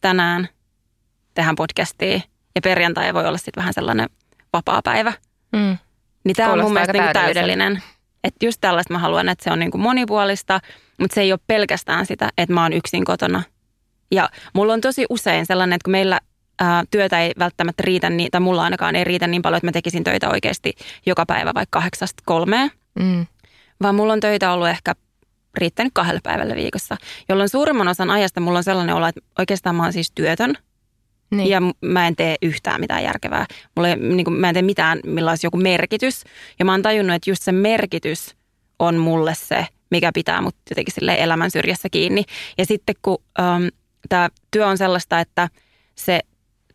Tänään 0.00 0.48
tehdään 1.34 1.56
podcastia 1.56 2.20
ja 2.54 2.60
perjantai 2.62 3.14
voi 3.14 3.26
olla 3.26 3.38
sitten 3.38 3.60
vähän 3.60 3.74
sellainen 3.74 4.08
vapaa 4.52 4.82
päivä. 4.82 5.12
Mm. 5.52 5.78
Niin 6.24 6.36
tämä 6.36 6.52
on 6.52 6.60
mun 6.60 6.72
mielestä 6.72 6.92
täydelliseltä. 6.92 7.20
täydellinen. 7.26 7.82
Että 8.24 8.46
just 8.46 8.58
tällaista 8.60 8.92
mä 8.94 8.98
haluan, 8.98 9.28
että 9.28 9.44
se 9.44 9.50
on 9.50 9.58
niinku 9.58 9.78
monipuolista, 9.78 10.60
mutta 11.00 11.14
se 11.14 11.20
ei 11.20 11.32
ole 11.32 11.40
pelkästään 11.46 12.06
sitä, 12.06 12.28
että 12.38 12.54
mä 12.54 12.62
oon 12.62 12.72
yksin 12.72 13.04
kotona. 13.04 13.42
Ja 14.10 14.28
mulla 14.54 14.72
on 14.72 14.80
tosi 14.80 15.06
usein 15.10 15.46
sellainen, 15.46 15.76
että 15.76 15.84
kun 15.84 15.92
meillä 15.92 16.20
ää, 16.60 16.84
työtä 16.90 17.20
ei 17.20 17.32
välttämättä 17.38 17.82
riitä, 17.86 18.10
niin, 18.10 18.30
tai 18.30 18.40
mulla 18.40 18.62
ainakaan 18.62 18.96
ei 18.96 19.04
riitä 19.04 19.26
niin 19.26 19.42
paljon, 19.42 19.56
että 19.56 19.66
mä 19.66 19.72
tekisin 19.72 20.04
töitä 20.04 20.28
oikeasti 20.30 20.72
joka 21.06 21.26
päivä 21.26 21.54
vaikka 21.54 21.78
kahdeksasta 21.78 22.22
kolmeen, 22.26 22.70
Mm. 22.98 23.26
vaan 23.82 23.94
mulla 23.94 24.12
on 24.12 24.20
töitä 24.20 24.52
ollut 24.52 24.68
ehkä 24.68 24.94
riittänyt 25.58 25.92
kahdelle 25.94 26.20
päivälle 26.22 26.54
viikossa, 26.54 26.96
jolloin 27.28 27.48
suurimman 27.48 27.88
osan 27.88 28.10
ajasta 28.10 28.40
mulla 28.40 28.58
on 28.58 28.64
sellainen 28.64 28.94
olo, 28.94 29.06
että 29.06 29.20
oikeastaan 29.38 29.76
mä 29.76 29.82
oon 29.82 29.92
siis 29.92 30.12
työtön 30.14 30.54
Niin. 31.30 31.48
ja 31.50 31.60
mä 31.80 32.06
en 32.06 32.16
tee 32.16 32.36
yhtään 32.42 32.80
mitään 32.80 33.04
järkevää. 33.04 33.46
Mulla 33.76 33.88
ei, 33.88 33.96
niin 33.96 34.24
kuin, 34.24 34.34
mä 34.34 34.48
en 34.48 34.54
tee 34.54 34.62
mitään, 34.62 35.00
millä 35.06 35.30
olisi 35.30 35.46
joku 35.46 35.56
merkitys. 35.56 36.24
Ja 36.58 36.64
mä 36.64 36.72
oon 36.72 36.82
tajunnut, 36.82 37.16
että 37.16 37.30
just 37.30 37.42
se 37.42 37.52
merkitys 37.52 38.36
on 38.78 38.96
mulle 38.96 39.34
se, 39.34 39.66
mikä 39.90 40.10
pitää 40.14 40.40
mut 40.40 40.56
jotenkin 40.70 40.94
sille 40.94 41.16
elämän 41.18 41.50
syrjässä 41.50 41.88
kiinni. 41.90 42.24
Ja 42.58 42.66
sitten 42.66 42.94
kun 43.02 43.18
ähm, 43.40 43.64
tämä 44.08 44.28
työ 44.50 44.66
on 44.66 44.78
sellaista, 44.78 45.20
että 45.20 45.48
se 45.94 46.20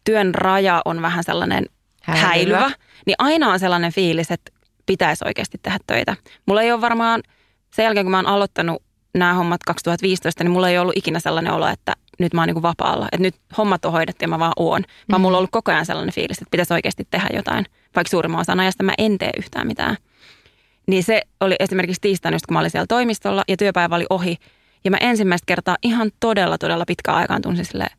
työn 0.04 0.36
raja 0.36 0.82
on 0.86 1.02
vähän 1.02 1.24
sellainen 1.24 1.66
Häilyvä. 2.02 2.28
häilyvä, 2.28 2.72
niin 3.06 3.16
aina 3.20 3.52
on 3.52 3.60
sellainen 3.60 3.94
fiilis, 3.94 4.32
että 4.32 4.52
pitäisi 4.86 5.26
oikeasti 5.28 5.58
tehdä 5.62 5.78
töitä. 5.88 6.16
Mulla 6.46 6.62
ei 6.62 6.72
ole 6.72 6.82
varmaan, 6.82 7.24
sen 7.76 7.84
jälkeen 7.84 8.06
kun 8.06 8.12
mä 8.12 8.18
oon 8.18 8.28
aloittanut 8.28 8.84
nämä 9.20 9.34
hommat 9.34 9.64
2015, 9.64 10.44
niin 10.44 10.52
mulla 10.52 10.70
ei 10.70 10.78
ollut 10.78 10.98
ikinä 10.98 11.20
sellainen 11.20 11.54
olo, 11.54 11.68
että 11.68 11.94
nyt 12.20 12.34
mä 12.34 12.42
oon 12.42 12.48
niin 12.48 12.62
vapaalla. 12.62 13.06
Että 13.12 13.22
nyt 13.22 13.36
hommat 13.58 13.86
on 13.86 13.92
hoidettu 13.92 14.24
ja 14.24 14.28
mä 14.28 14.40
vaan 14.40 14.54
oon. 14.56 14.84
Vaan 15.12 15.22
mulla 15.22 15.38
on 15.38 15.40
ollut 15.40 15.52
koko 15.52 15.72
ajan 15.72 15.86
sellainen 15.86 16.14
fiilis, 16.14 16.38
että 16.38 16.52
pitäisi 16.52 16.74
oikeasti 16.74 17.08
tehdä 17.12 17.30
jotain. 17.34 17.66
Vaikka 17.96 18.10
suurimman 18.10 18.42
osan 18.42 18.60
ajasta 18.60 18.84
mä 18.84 18.94
en 18.98 19.18
tee 19.18 19.32
yhtään 19.38 19.68
mitään. 19.68 19.98
Niin 20.88 21.04
se 21.04 21.22
oli 21.40 21.56
esimerkiksi 21.60 22.02
tiistaina, 22.02 22.38
kun 22.48 22.54
mä 22.54 22.60
olin 22.60 22.72
siellä 22.72 22.88
toimistolla 22.88 23.44
ja 23.48 23.58
työpäivä 23.58 23.96
oli 23.96 24.06
ohi. 24.10 24.38
Ja 24.84 24.92
mä 24.92 24.98
ensimmäistä 25.02 25.46
kertaa 25.46 25.78
ihan 25.84 26.12
todella, 26.20 26.58
todella 26.58 26.86
pitkään 26.88 27.18
aikaan 27.18 27.42
tunsin 27.42 27.66
silleen, 27.66 27.98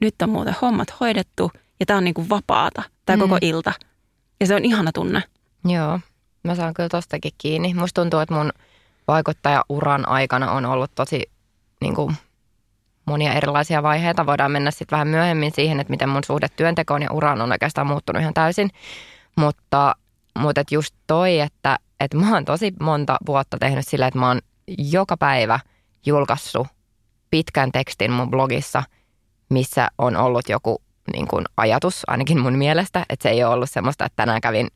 nyt 0.00 0.14
on 0.22 0.28
muuten 0.30 0.54
hommat 0.62 1.00
hoidettu 1.00 1.50
ja 1.80 1.86
tää 1.86 1.96
on 1.96 2.04
niin 2.04 2.14
kuin 2.14 2.28
vapaata, 2.28 2.82
tämä 3.06 3.16
Mm. 3.16 3.20
koko 3.20 3.38
ilta. 3.40 3.72
Ja 4.40 4.46
se 4.46 4.54
on 4.54 4.64
ihana 4.64 4.90
tunne. 4.94 5.22
Joo, 5.64 6.00
mä 6.42 6.54
saan 6.54 6.74
kyllä 6.74 6.88
tostakin 6.88 7.32
kiinni. 7.38 7.74
Musta 7.74 8.00
tuntuu, 8.02 8.20
että 8.20 8.34
mun 8.34 8.52
vaikuttajauran 9.08 10.08
aikana 10.08 10.52
on 10.52 10.66
ollut 10.66 10.90
tosi 10.94 11.22
niin 11.80 11.94
kuin, 11.94 12.16
monia 13.06 13.32
erilaisia 13.32 13.82
vaiheita. 13.82 14.26
Voidaan 14.26 14.52
mennä 14.52 14.70
sitten 14.70 14.96
vähän 14.96 15.08
myöhemmin 15.08 15.52
siihen, 15.54 15.80
että 15.80 15.90
miten 15.90 16.08
mun 16.08 16.24
suhde 16.24 16.48
työntekoon 16.56 17.02
ja 17.02 17.12
uraan 17.12 17.40
on 17.40 17.52
oikeastaan 17.52 17.86
muuttunut 17.86 18.22
ihan 18.22 18.34
täysin. 18.34 18.70
Mutta, 19.36 19.94
mutta 20.38 20.60
et 20.60 20.72
just 20.72 20.94
toi, 21.06 21.40
että, 21.40 21.78
että 22.00 22.16
mä 22.16 22.32
oon 22.32 22.44
tosi 22.44 22.72
monta 22.80 23.16
vuotta 23.26 23.56
tehnyt 23.60 23.88
sillä, 23.88 24.06
että 24.06 24.18
mä 24.20 24.28
oon 24.28 24.40
joka 24.78 25.16
päivä 25.16 25.60
julkaissut 26.06 26.66
pitkän 27.30 27.72
tekstin 27.72 28.12
mun 28.12 28.30
blogissa, 28.30 28.82
missä 29.48 29.88
on 29.98 30.16
ollut 30.16 30.48
joku 30.48 30.82
niin 31.12 31.28
kuin 31.28 31.44
ajatus, 31.56 32.02
ainakin 32.06 32.40
mun 32.40 32.52
mielestä, 32.52 33.06
että 33.08 33.22
se 33.22 33.28
ei 33.28 33.44
ole 33.44 33.54
ollut 33.54 33.70
semmoista, 33.70 34.04
että 34.04 34.16
tänään 34.16 34.40
kävin 34.40 34.68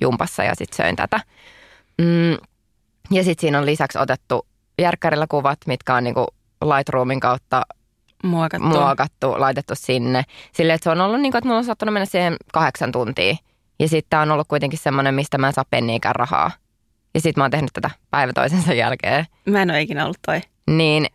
jumpassa 0.00 0.44
ja 0.44 0.54
sitten 0.54 0.76
söin 0.76 0.96
tätä. 0.96 1.20
Mm, 1.98 2.36
ja 3.10 3.24
sitten 3.24 3.40
siinä 3.40 3.58
on 3.58 3.66
lisäksi 3.66 3.98
otettu 3.98 4.46
järkkärillä 4.78 5.26
kuvat, 5.28 5.58
mitkä 5.66 5.94
on 5.94 6.04
niinku 6.04 6.26
Lightroomin 6.64 7.20
kautta 7.20 7.62
Muokattu. 8.24 8.68
muokattu, 8.68 9.34
laitettu 9.40 9.74
sinne. 9.76 10.22
Silleen, 10.52 10.74
että 10.74 10.84
se 10.84 10.90
on 10.90 11.00
ollut 11.00 11.20
niin 11.20 11.32
kuin, 11.32 11.38
että 11.38 11.48
mulla 11.48 11.58
on 11.58 11.64
saattanut 11.64 11.92
mennä 11.92 12.06
siihen 12.06 12.36
kahdeksan 12.52 12.92
tuntia. 12.92 13.36
Ja 13.80 13.88
sitten 13.88 14.18
on 14.18 14.30
ollut 14.30 14.48
kuitenkin 14.48 14.78
semmoinen, 14.78 15.14
mistä 15.14 15.38
mä 15.38 15.46
en 15.46 15.52
saa 15.52 15.64
penniikään 15.70 16.14
rahaa. 16.14 16.50
Ja 17.14 17.20
sitten 17.20 17.40
mä 17.40 17.44
oon 17.44 17.50
tehnyt 17.50 17.70
tätä 17.72 17.90
päivä 18.10 18.32
toisensa 18.32 18.74
jälkeen. 18.74 19.26
Mä 19.46 19.62
en 19.62 19.70
ole 19.70 19.80
ikinä 19.80 20.04
ollut 20.04 20.18
toi. 20.26 20.40
Niin 20.66 21.06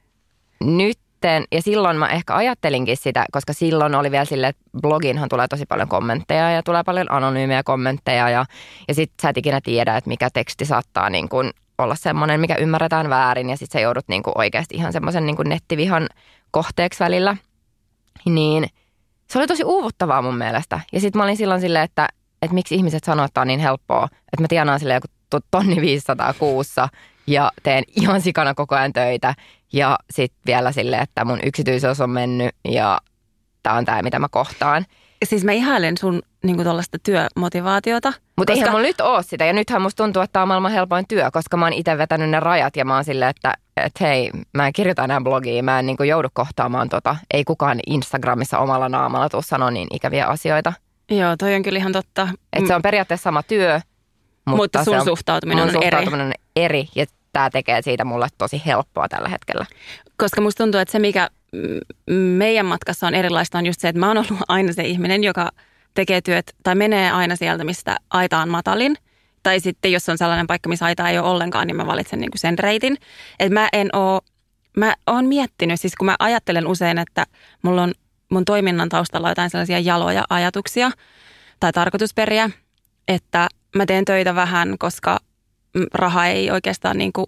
nytten, 0.63 1.43
ja 1.51 1.61
silloin 1.61 1.97
mä 1.97 2.07
ehkä 2.07 2.35
ajattelinkin 2.35 2.97
sitä, 2.97 3.25
koska 3.31 3.53
silloin 3.53 3.95
oli 3.95 4.11
vielä 4.11 4.25
silleen, 4.25 4.49
että 4.49 4.63
bloginhan 4.81 5.29
tulee 5.29 5.47
tosi 5.47 5.65
paljon 5.65 5.87
kommentteja 5.87 6.51
ja 6.51 6.63
tulee 6.63 6.83
paljon 6.83 7.11
anonyymejä 7.11 7.63
kommentteja 7.63 8.29
ja, 8.29 8.45
ja 8.87 8.93
sit 8.93 9.11
sä 9.21 9.29
et 9.29 9.37
ikinä 9.37 9.61
tiedä, 9.63 9.97
että 9.97 10.07
mikä 10.07 10.29
teksti 10.33 10.65
saattaa 10.65 11.09
niin 11.09 11.29
kuin 11.29 11.51
olla 11.77 11.95
semmoinen, 11.95 12.39
mikä 12.39 12.55
ymmärretään 12.55 13.09
väärin 13.09 13.49
ja 13.49 13.57
sit 13.57 13.71
sä 13.71 13.79
joudut 13.79 14.07
niin 14.07 14.23
kuin 14.23 14.33
oikeasti 14.37 14.75
ihan 14.75 14.93
semmoisen 14.93 15.25
niin 15.25 15.35
kuin 15.35 15.49
nettivihan 15.49 16.09
kohteeksi 16.51 17.03
välillä. 17.03 17.37
Niin 18.25 18.67
se 19.29 19.39
oli 19.39 19.47
tosi 19.47 19.63
uuvuttavaa 19.63 20.21
mun 20.21 20.37
mielestä. 20.37 20.79
Ja 20.93 20.99
sitten 20.99 21.19
mä 21.19 21.23
olin 21.23 21.37
silloin 21.37 21.61
silleen, 21.61 21.83
että, 21.83 22.07
että 22.41 22.53
miksi 22.53 22.75
ihmiset 22.75 23.03
sanoo, 23.03 23.25
että 23.25 23.41
on 23.41 23.47
niin 23.47 23.59
helppoa, 23.59 24.05
että 24.05 24.41
mä 24.41 24.47
tienaan 24.47 24.79
silleen 24.79 24.97
joku 24.97 25.07
to- 25.29 25.47
tonni 25.51 25.81
500 25.81 26.33
kuussa 26.33 26.89
ja 27.27 27.51
teen 27.63 27.83
ihan 28.01 28.21
sikana 28.21 28.53
koko 28.53 28.75
ajan 28.75 28.93
töitä. 28.93 29.35
Ja 29.73 29.97
sitten 30.11 30.39
vielä 30.45 30.71
silleen, 30.71 31.03
että 31.03 31.25
mun 31.25 31.39
yksityisyys 31.43 32.01
on 32.01 32.09
mennyt 32.09 32.55
ja 32.65 32.97
tämä 33.63 33.75
on 33.75 33.85
tämä, 33.85 34.01
mitä 34.01 34.19
mä 34.19 34.27
kohtaan. 34.31 34.85
Siis 35.25 35.43
mä 35.43 35.51
ihailen 35.51 35.97
sun 35.97 36.21
niin 36.43 36.63
tuollaista 36.63 36.97
työmotivaatiota. 37.03 38.13
Mutta 38.37 38.53
koska- 38.53 38.53
eihän 38.53 38.71
mulla 38.71 38.87
nyt 38.87 39.01
ole 39.01 39.23
sitä. 39.23 39.45
Ja 39.45 39.53
nythän 39.53 39.81
musta 39.81 40.03
tuntuu, 40.03 40.21
että 40.21 40.33
tämä 40.33 40.41
on 40.41 40.47
maailman 40.47 40.71
helpoin 40.71 41.05
työ, 41.07 41.29
koska 41.33 41.57
mä 41.57 41.65
oon 41.65 41.73
itse 41.73 41.97
vetänyt 41.97 42.29
ne 42.29 42.39
rajat 42.39 42.75
ja 42.75 42.85
mä 42.85 42.95
oon 42.95 43.03
silleen, 43.03 43.29
että, 43.29 43.53
että 43.77 44.05
hei, 44.05 44.31
mä 44.53 44.67
en 44.67 44.73
kirjoita 44.73 45.03
enää 45.03 45.21
blogiin, 45.21 45.65
mä 45.65 45.79
en 45.79 45.85
niin 45.85 45.97
joudu 46.07 46.27
kohtaamaan 46.33 46.89
tota. 46.89 47.15
Ei 47.33 47.43
kukaan 47.43 47.79
Instagramissa 47.87 48.59
omalla 48.59 48.89
naamalla 48.89 49.29
tuu 49.29 49.41
sanoa 49.41 49.71
niin 49.71 49.87
ikäviä 49.91 50.25
asioita. 50.25 50.73
Joo, 51.11 51.37
toi 51.37 51.55
on 51.55 51.63
kyllä 51.63 51.79
ihan 51.79 51.91
totta. 51.91 52.27
Että 52.53 52.67
se 52.67 52.75
on 52.75 52.81
periaatteessa 52.81 53.23
sama 53.23 53.43
työ, 53.43 53.73
mutta, 54.45 54.57
Mutta 54.57 54.83
sun 54.83 54.93
se 54.93 54.99
on, 54.99 55.05
suhtautuminen 55.05 55.63
on 55.63 55.69
eri. 55.69 55.73
suhtautuminen 55.81 56.27
on 56.27 56.33
eri. 56.55 56.87
Ja 56.95 57.05
tämä 57.33 57.49
tekee 57.49 57.81
siitä 57.81 58.05
mulle 58.05 58.27
tosi 58.37 58.61
helppoa 58.65 59.07
tällä 59.09 59.29
hetkellä. 59.29 59.65
Koska 60.17 60.41
musta 60.41 60.63
tuntuu, 60.63 60.79
että 60.81 60.91
se 60.91 60.99
mikä 60.99 61.29
mm, 61.29 61.46
meidän 62.11 62.65
matkassa 62.65 63.07
on 63.07 63.15
erilaista 63.15 63.57
on 63.57 63.65
just 63.65 63.79
se, 63.79 63.87
että 63.87 63.99
mä 63.99 64.07
oon 64.07 64.17
ollut 64.17 64.41
aina 64.47 64.73
se 64.73 64.83
ihminen, 64.83 65.23
joka 65.23 65.51
tekee 65.93 66.21
työt 66.21 66.55
tai 66.63 66.75
menee 66.75 67.11
aina 67.11 67.35
sieltä, 67.35 67.63
mistä 67.63 67.97
aita 68.09 68.39
on 68.39 68.49
matalin. 68.49 68.95
Tai 69.43 69.59
sitten 69.59 69.91
jos 69.91 70.09
on 70.09 70.17
sellainen 70.17 70.47
paikka, 70.47 70.69
missä 70.69 70.85
aita 70.85 71.09
ei 71.09 71.19
ole 71.19 71.29
ollenkaan, 71.29 71.67
niin 71.67 71.77
mä 71.77 71.87
valitsen 71.87 72.19
niin 72.19 72.31
kuin 72.31 72.39
sen 72.39 72.59
reitin. 72.59 72.97
Että 73.39 73.53
mä 73.53 73.69
en 73.73 73.89
oo, 73.93 74.21
mä 74.77 74.95
oon 75.07 75.25
miettinyt, 75.25 75.81
siis 75.81 75.95
kun 75.95 76.05
mä 76.05 76.15
ajattelen 76.19 76.67
usein, 76.67 76.97
että 76.97 77.25
mulla 77.61 77.83
on 77.83 77.93
mun 78.29 78.45
toiminnan 78.45 78.89
taustalla 78.89 79.29
jotain 79.29 79.49
sellaisia 79.49 79.79
jaloja 79.79 80.23
ajatuksia 80.29 80.91
tai 81.59 81.73
tarkoitusperiä, 81.73 82.49
että 83.07 83.47
mä 83.75 83.85
teen 83.85 84.05
töitä 84.05 84.35
vähän, 84.35 84.75
koska 84.79 85.19
raha 85.93 86.27
ei 86.27 86.51
oikeastaan 86.51 86.97
niin 86.97 87.13
kuin 87.13 87.25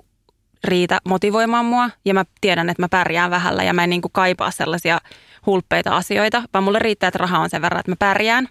riitä 0.63 0.99
motivoimaan 1.05 1.65
mua 1.65 1.89
ja 2.05 2.13
mä 2.13 2.25
tiedän, 2.41 2.69
että 2.69 2.83
mä 2.83 2.89
pärjään 2.89 3.31
vähällä 3.31 3.63
ja 3.63 3.73
mä 3.73 3.83
en 3.83 3.89
niin 3.89 4.01
kuin 4.01 4.11
kaipaa 4.11 4.51
sellaisia 4.51 4.99
hulppeita 5.45 5.97
asioita, 5.97 6.43
vaan 6.53 6.63
mulle 6.63 6.79
riittää, 6.79 7.07
että 7.07 7.17
raha 7.17 7.39
on 7.39 7.49
sen 7.49 7.61
verran, 7.61 7.79
että 7.79 7.91
mä 7.91 7.95
pärjään. 7.99 8.47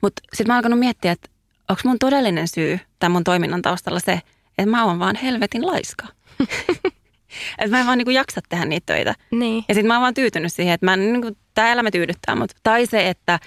Mutta 0.00 0.22
sitten 0.32 0.46
mä 0.46 0.52
oon 0.52 0.56
alkanut 0.56 0.78
miettiä, 0.78 1.12
että 1.12 1.28
onko 1.68 1.82
mun 1.84 1.98
todellinen 1.98 2.48
syy 2.48 2.80
tämän 2.98 3.12
mun 3.12 3.24
toiminnan 3.24 3.62
taustalla 3.62 4.00
se, 4.00 4.20
että 4.58 4.70
mä 4.70 4.84
oon 4.84 4.98
vaan 4.98 5.16
helvetin 5.16 5.66
laiska. 5.66 6.06
että 7.58 7.70
mä 7.70 7.80
en 7.80 7.86
vaan 7.86 7.98
niin 7.98 8.06
kuin 8.06 8.14
jaksa 8.14 8.40
tehdä 8.48 8.64
niitä 8.64 8.86
töitä. 8.86 9.14
Niin. 9.30 9.64
Ja 9.68 9.74
sitten 9.74 9.86
mä 9.86 9.94
oon 9.94 10.02
vaan 10.02 10.14
tyytynyt 10.14 10.52
siihen, 10.52 10.74
että 10.74 10.86
mä, 10.86 10.96
niin 10.96 11.22
kuin, 11.22 11.36
tämä 11.54 11.72
elämä 11.72 11.90
tyydyttää 11.90 12.34
mut. 12.34 12.50
Tai 12.62 12.86
se, 12.86 13.08
että 13.08 13.40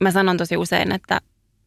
mä 0.00 0.10
sanon 0.10 0.36
tosi 0.36 0.56
usein, 0.56 0.92
että, 0.92 1.20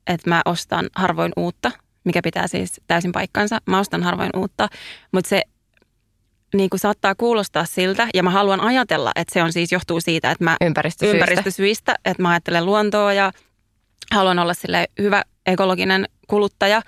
että 0.07 0.29
mä 0.29 0.41
ostan 0.45 0.89
harvoin 0.95 1.31
uutta, 1.37 1.71
mikä 2.03 2.21
pitää 2.21 2.47
siis 2.47 2.81
täysin 2.87 3.11
paikkansa. 3.11 3.57
Mä 3.65 3.79
ostan 3.79 4.03
harvoin 4.03 4.29
uutta, 4.35 4.69
mutta 5.11 5.29
se 5.29 5.41
niin 6.55 6.69
kuin 6.69 6.79
saattaa 6.79 7.15
kuulostaa 7.15 7.65
siltä, 7.65 8.07
ja 8.13 8.23
mä 8.23 8.29
haluan 8.29 8.61
ajatella, 8.61 9.11
että 9.15 9.33
se 9.33 9.43
on 9.43 9.53
siis 9.53 9.71
johtuu 9.71 10.01
siitä, 10.01 10.31
että 10.31 10.43
mä 10.43 10.57
Ympäristösyistä. 10.61 11.17
ympäristösyistä, 11.17 11.95
että 12.05 12.23
mä 12.23 12.29
ajattelen 12.29 12.65
luontoa 12.65 13.13
ja 13.13 13.31
haluan 14.11 14.39
olla 14.39 14.53
sille 14.53 14.87
hyvä 15.01 15.23
ekologinen 15.45 16.09
kuluttaja. 16.27 16.81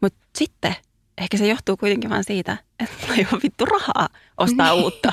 Mutta 0.00 0.18
sitten 0.36 0.76
ehkä 1.18 1.36
se 1.36 1.46
johtuu 1.46 1.76
kuitenkin 1.76 2.10
vaan 2.10 2.24
siitä, 2.24 2.56
että 2.80 2.94
mulla 3.00 3.14
ei 3.14 3.26
ole 3.32 3.40
vittu 3.42 3.64
rahaa 3.64 4.08
ostaa 4.38 4.74
uutta. 4.82 5.12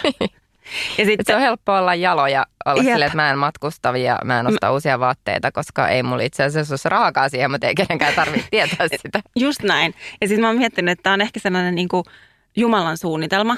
Ja 0.98 1.06
sitten 1.06 1.26
se 1.26 1.36
on 1.36 1.42
helppo 1.42 1.74
olla 1.78 1.96
jalo 1.96 2.28
ja 2.28 2.46
olla 2.66 2.84
Jep. 2.84 2.92
silleen, 2.94 3.08
että 3.08 3.16
mä 3.16 3.30
en 3.30 3.38
matkusta 3.38 3.98
ja 3.98 4.20
mä 4.26 4.40
en 4.40 4.48
osta 4.48 4.72
uusia 4.72 5.00
vaatteita, 5.00 5.52
koska 5.52 5.88
ei 5.88 6.04
mulla 6.04 6.24
itse 6.24 6.44
asiassa 6.44 6.74
olisi 6.74 6.90
raakaa 6.90 7.30
siihen, 7.30 7.52
mutta 7.52 7.68
ei 7.68 7.76
kenenkään 7.76 8.14
tarvitse 8.14 8.48
tietää 8.52 8.88
sitä. 9.04 9.20
Just 9.36 9.64
näin. 9.64 9.94
Ja 10.22 10.28
sitten 10.28 10.42
mä 10.42 10.48
oon 10.48 10.58
miettinyt, 10.58 10.92
että 10.92 11.04
tämä 11.04 11.14
on 11.14 11.22
ehkä 11.22 11.40
sellainen 11.40 11.76
niin 11.76 11.88
kuin 11.90 12.04
Jumalan 12.56 12.98
suunnitelma, 12.98 13.58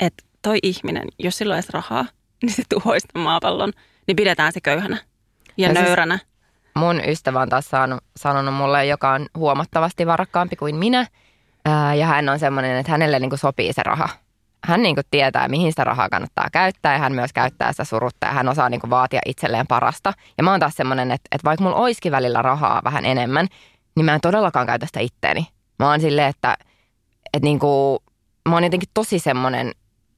että 0.00 0.24
toi 0.42 0.58
ihminen, 0.62 1.04
jos 1.18 1.38
sillä 1.38 1.54
olisi 1.54 1.72
rahaa, 1.72 2.04
niin 2.42 2.52
se 2.52 2.62
tuhoisi 2.68 3.08
maapallon, 3.14 3.72
niin 4.06 4.16
pidetään 4.16 4.52
se 4.52 4.60
köyhänä 4.60 4.96
ja 5.56 5.68
No 5.68 5.74
siis- 5.74 5.86
nöyränä. 5.86 6.18
mun 6.74 7.00
ystävä 7.08 7.40
on 7.40 7.48
taas 7.48 7.68
saanut, 7.70 8.04
sanonut 8.16 8.54
mulle, 8.54 8.86
joka 8.86 9.10
on 9.12 9.26
huomattavasti 9.36 10.06
varakkaampi 10.06 10.56
kuin 10.56 10.76
minä. 10.76 11.06
Ää, 11.64 11.94
ja 11.94 12.06
hän 12.06 12.28
on 12.28 12.38
semmoinen, 12.38 12.76
että 12.76 12.92
hänelle 12.92 13.18
niin 13.18 13.30
kuin 13.30 13.38
sopii 13.38 13.72
se 13.72 13.82
raha. 13.82 14.08
Hän 14.64 14.82
niin 14.82 14.94
kuin 14.94 15.04
tietää, 15.10 15.48
mihin 15.48 15.72
sitä 15.72 15.84
rahaa 15.84 16.08
kannattaa 16.08 16.48
käyttää 16.52 16.92
ja 16.92 16.98
hän 16.98 17.12
myös 17.12 17.32
käyttää 17.32 17.72
sitä 17.72 17.84
surutta 17.84 18.26
ja 18.26 18.32
hän 18.32 18.48
osaa 18.48 18.68
niin 18.68 18.80
kuin 18.80 18.90
vaatia 18.90 19.20
itselleen 19.26 19.66
parasta. 19.66 20.12
Ja 20.38 20.44
mä 20.44 20.50
oon 20.50 20.60
taas 20.60 20.74
semmoinen, 20.74 21.10
että, 21.10 21.28
että 21.32 21.44
vaikka 21.44 21.64
mulla 21.64 21.76
olisikin 21.76 22.12
välillä 22.12 22.42
rahaa 22.42 22.80
vähän 22.84 23.04
enemmän, 23.04 23.46
niin 23.96 24.04
mä 24.04 24.14
en 24.14 24.20
todellakaan 24.20 24.66
käytä 24.66 24.86
sitä 24.86 25.00
itteeni. 25.00 25.46
Mä 25.78 25.90
oon 25.90 26.00
silleen, 26.00 26.28
että, 26.28 26.56
että 27.34 27.44
niin 27.44 27.58
kuin, 27.58 27.98
mä 28.48 28.54
oon 28.54 28.64
jotenkin 28.64 28.88
tosi 28.94 29.18
semmoinen, 29.18 29.72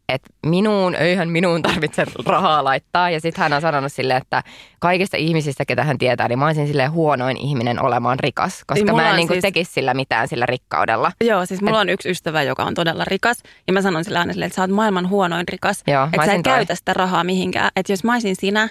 että 0.09 0.31
minuun, 0.47 0.95
eihän 0.95 1.29
minuun 1.29 1.63
tarvitse 1.63 2.05
rahaa 2.27 2.65
laittaa. 2.65 3.11
Ja 3.11 3.21
sitten 3.21 3.43
hän 3.43 3.53
on 3.53 3.61
sanonut 3.61 3.93
sille, 3.93 4.17
että 4.17 4.43
kaikista 4.79 5.17
ihmisistä, 5.17 5.65
ketä 5.65 5.85
hän 5.85 5.99
tietää, 5.99 6.29
niin 6.29 6.39
mä 6.39 6.47
olisin 6.47 6.67
sille 6.67 6.87
huonoin 6.87 7.37
ihminen 7.37 7.83
olemaan 7.83 8.19
rikas. 8.21 8.65
Koska 8.67 8.85
Niin, 8.85 8.97
mä 8.97 9.11
en 9.11 9.17
niin 9.17 9.29
siis- 9.29 9.43
tekisi 9.43 9.73
sillä 9.73 9.95
mitään 9.95 10.29
sillä 10.29 10.47
rikkaudella. 10.47 11.13
Joo, 11.25 11.47
siis 11.47 11.63
mulla 11.63 11.79
on 11.81 11.89
yksi 11.89 12.11
ystävä, 12.11 12.43
joka 12.43 12.65
on 12.65 12.75
todella 12.75 13.05
rikas. 13.07 13.43
Ja 13.67 13.73
mä 13.73 13.83
sanon 13.83 14.05
sille 14.05 14.19
aina 14.19 14.33
että 14.47 14.57
sä 14.57 14.63
oot 14.63 14.71
maailman 14.71 15.09
huonoin 15.09 15.49
rikas. 15.49 15.79
Että 15.81 16.27
sä 16.27 16.33
et 16.33 16.43
toi. 16.43 16.53
käytä 16.53 16.75
sitä 16.75 16.93
rahaa 16.95 17.25
mihinkään. 17.25 17.71
Että 17.77 17.93
jos 17.93 18.05
mä 18.05 18.13
olisin 18.13 18.37
sinä, 18.37 18.69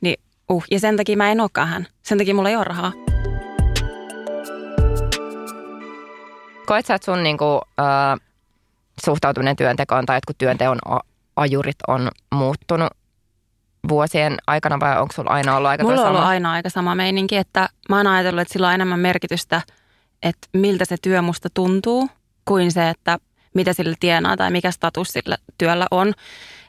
niin 0.00 0.16
uh. 0.48 0.64
Ja 0.70 0.80
sen 0.80 0.96
takia 0.96 1.16
mä 1.16 1.30
en 1.32 1.40
olekaan 1.40 1.68
hän. 1.68 1.86
Sen 2.02 2.18
takia 2.18 2.34
mulla 2.34 2.48
ei 2.50 2.56
ole 2.56 2.64
rahaa. 2.64 2.92
Koet 6.66 6.86
sä, 6.86 6.94
että 6.94 7.04
sun 7.04 7.22
niin 7.22 7.38
kuin, 7.38 7.60
äh, 7.80 8.27
suhtautuminen 9.04 9.56
työntekoon 9.56 10.06
tai 10.06 10.16
jotkut 10.16 10.38
työnteon 10.38 10.78
ajurit 11.36 11.76
on 11.88 12.08
muuttunut 12.34 12.88
vuosien 13.88 14.36
aikana 14.46 14.80
vai 14.80 15.00
onko 15.00 15.12
sulla 15.12 15.30
aina 15.30 15.56
ollut 15.56 15.68
aika 15.68 15.84
Mulla 15.84 16.00
on 16.00 16.06
ollut 16.06 16.18
sama? 16.18 16.28
aina 16.28 16.52
aika 16.52 16.70
sama 16.70 16.94
meininki, 16.94 17.36
että 17.36 17.68
mä 17.88 17.96
oon 17.96 18.06
ajatellut, 18.06 18.40
että 18.40 18.52
sillä 18.52 18.68
on 18.68 18.74
enemmän 18.74 19.00
merkitystä, 19.00 19.62
että 20.22 20.48
miltä 20.52 20.84
se 20.84 20.96
työ 21.02 21.22
musta 21.22 21.48
tuntuu, 21.54 22.08
kuin 22.44 22.72
se, 22.72 22.88
että 22.88 23.18
mitä 23.54 23.72
sillä 23.72 23.94
tienaa 24.00 24.36
tai 24.36 24.50
mikä 24.50 24.70
status 24.70 25.08
sillä 25.08 25.36
työllä 25.58 25.86
on. 25.90 26.12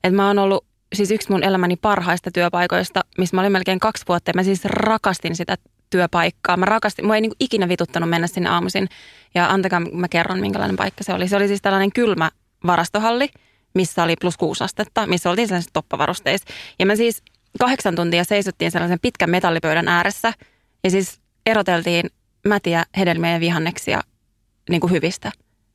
Et 0.04 0.14
mä 0.14 0.28
oon 0.28 0.40
ollut 0.40 0.66
siis 0.96 1.12
yksi 1.12 1.32
mun 1.32 1.44
elämäni 1.44 1.76
parhaista 1.76 2.32
työpaikoista, 2.32 3.02
missä 3.18 3.36
mä 3.36 3.42
olin 3.42 3.52
melkein 3.52 3.80
kaksi 3.80 4.06
vuotta 4.08 4.30
ja 4.30 4.34
mä 4.36 4.44
siis 4.44 4.66
rakastin 4.66 5.36
sitä 5.36 5.56
työpaikkaa. 5.90 6.58
Mä 6.58 6.66
rakastin, 6.66 7.06
mua 7.06 7.16
ei 7.16 7.22
niin 7.22 7.32
ikinä 7.40 7.70
vituttanut 7.70 8.10
mennä 8.10 8.28
sinne 8.28 8.50
aamuisin 8.50 8.90
ja 9.36 9.50
antakaa 9.50 9.80
mä 9.80 10.08
kerron 10.08 10.40
minkälainen 10.40 10.76
paikka 10.76 11.04
se 11.04 11.14
oli. 11.14 11.28
Se 11.28 11.36
oli 11.36 11.48
siis 11.48 11.62
tällainen 11.62 11.92
kylmä 11.92 12.32
varastohalli, 12.68 13.30
missä 13.74 14.04
oli 14.04 14.16
plus 14.22 14.38
kuusi 14.38 14.64
astetta, 14.64 15.08
missä 15.08 15.30
oltiin 15.30 15.48
sellaisissa 15.48 15.74
toppavarusteissa. 15.74 16.48
Ja 16.80 16.86
mä 16.86 16.96
siis 16.96 17.24
kahdeksan 17.60 17.96
tuntia 17.96 18.24
seisottiin 18.24 18.72
sellaisen 18.72 19.00
pitkän 19.02 19.30
metallipöydän 19.30 19.88
ääressä 19.88 20.34
ja 20.84 20.90
siis 20.90 21.20
eroteltiin 21.46 22.10
mätiä, 22.48 22.86
hedelmiä 22.98 23.32
ja 23.32 23.40
vihanneksia 23.40 24.02
niin 24.70 24.82
kuin 24.82 24.92
hyvistä. 24.92 25.32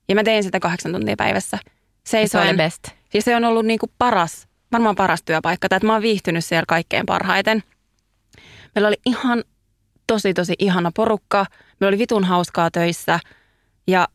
Ja 0.09 0.15
mä 0.15 0.25
tein 0.25 0.43
sitä 0.43 0.61
kahdeksan 0.61 0.93
tuntia 0.93 1.15
päivässä. 1.17 1.59
Se 1.65 2.11
Seisoin. 2.11 2.49
oli 2.49 2.57
best. 2.57 2.89
Ja 3.15 3.23
se 3.23 3.37
on 3.37 3.45
ollut 3.45 3.67
niin 3.67 3.79
kuin 3.79 3.93
paras, 3.99 4.49
varmaan 4.73 4.97
paras 4.97 5.23
työpaikka. 5.23 5.69
Tai 5.69 5.77
että 5.77 5.87
mä 5.87 5.93
oon 5.93 6.03
viihtynyt 6.03 6.45
siellä 6.45 6.65
kaikkein 6.69 7.07
parhaiten. 7.07 7.63
Meillä 8.75 8.89
oli 8.89 9.01
ihan 9.07 9.45
tosi, 10.07 10.35
tosi 10.35 10.55
ihana 10.59 10.91
porukka. 10.95 11.47
Meillä 11.81 11.91
oli 11.91 11.99
vitun 11.99 12.25
hauskaa 12.25 12.71
töissä. 12.71 13.21
Ja 13.87 14.09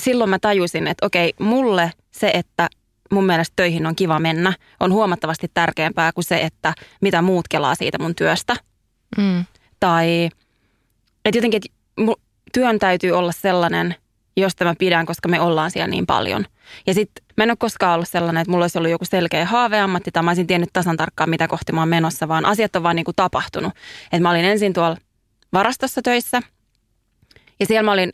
silloin 0.00 0.30
mä 0.30 0.38
tajusin, 0.38 0.86
että 0.86 1.06
okei, 1.06 1.32
mulle 1.40 1.92
se, 2.10 2.30
että 2.34 2.68
mun 3.10 3.26
mielestä 3.26 3.52
töihin 3.56 3.86
on 3.86 3.96
kiva 3.96 4.18
mennä, 4.18 4.52
on 4.80 4.92
huomattavasti 4.92 5.50
tärkeämpää 5.54 6.12
kuin 6.12 6.24
se, 6.24 6.40
että 6.40 6.74
mitä 7.00 7.22
muut 7.22 7.48
kelaa 7.48 7.74
siitä 7.74 7.98
mun 7.98 8.14
työstä. 8.14 8.56
Mm. 9.18 9.44
Tai 9.80 10.28
että 11.24 11.38
jotenkin, 11.38 11.60
että 11.64 12.12
työn 12.52 12.78
täytyy 12.78 13.12
olla 13.12 13.32
sellainen, 13.32 13.94
josta 14.36 14.64
mä 14.64 14.74
pidän, 14.78 15.06
koska 15.06 15.28
me 15.28 15.40
ollaan 15.40 15.70
siellä 15.70 15.88
niin 15.88 16.06
paljon. 16.06 16.46
Ja 16.86 16.94
sitten 16.94 17.24
mä 17.36 17.44
en 17.44 17.50
ole 17.50 17.56
koskaan 17.56 17.94
ollut 17.94 18.08
sellainen, 18.08 18.40
että 18.40 18.50
mulla 18.50 18.64
olisi 18.64 18.78
ollut 18.78 18.90
joku 18.90 19.04
selkeä 19.04 19.46
haaveammatti 19.46 20.10
tai 20.12 20.22
mä 20.22 20.30
olisin 20.30 20.46
tiennyt 20.46 20.70
tasan 20.72 20.96
tarkkaan, 20.96 21.30
mitä 21.30 21.48
kohti 21.48 21.72
mä 21.72 21.80
oon 21.80 21.88
menossa, 21.88 22.28
vaan 22.28 22.44
asiat 22.44 22.76
on 22.76 22.82
vaan 22.82 22.96
niin 22.96 23.04
kuin 23.04 23.16
tapahtunut. 23.16 23.72
Että 24.04 24.20
mä 24.20 24.30
olin 24.30 24.44
ensin 24.44 24.72
tuolla 24.72 24.96
varastossa 25.52 26.02
töissä 26.02 26.40
ja 27.60 27.66
siellä 27.66 27.82
mä 27.82 27.92
olin 27.92 28.12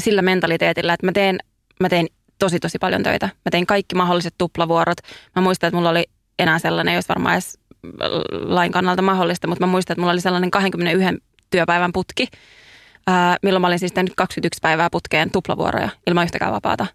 sillä 0.00 0.22
mentaliteetillä, 0.22 0.92
että 0.92 1.06
mä 1.06 1.12
teen, 1.12 1.38
mä 1.80 1.88
teen 1.88 2.06
tosi 2.38 2.60
tosi 2.60 2.78
paljon 2.78 3.02
töitä. 3.02 3.26
Mä 3.26 3.50
tein 3.50 3.66
kaikki 3.66 3.94
mahdolliset 3.94 4.34
tuplavuorot. 4.38 4.98
Mä 5.36 5.42
muistan, 5.42 5.68
että 5.68 5.76
mulla 5.76 5.90
oli 5.90 6.04
enää 6.38 6.58
sellainen, 6.58 6.94
jos 6.94 7.08
varmaan 7.08 7.34
edes 7.34 7.58
lain 8.30 8.72
kannalta 8.72 9.02
mahdollista, 9.02 9.46
mutta 9.46 9.66
mä 9.66 9.70
muistan, 9.70 9.94
että 9.94 10.00
mulla 10.00 10.12
oli 10.12 10.20
sellainen 10.20 10.50
21 10.50 11.22
työpäivän 11.50 11.92
putki, 11.92 12.28
ää, 13.10 13.36
milloin 13.42 13.60
mä 13.60 13.66
olin 13.66 13.78
siis 13.78 13.92
tehnyt 13.92 14.12
21 14.16 14.58
päivää 14.62 14.90
putkeen 14.90 15.30
tuplavuoroja 15.30 15.88
ilman 16.06 16.24
yhtäkään 16.24 16.52
vapaata. 16.52 16.86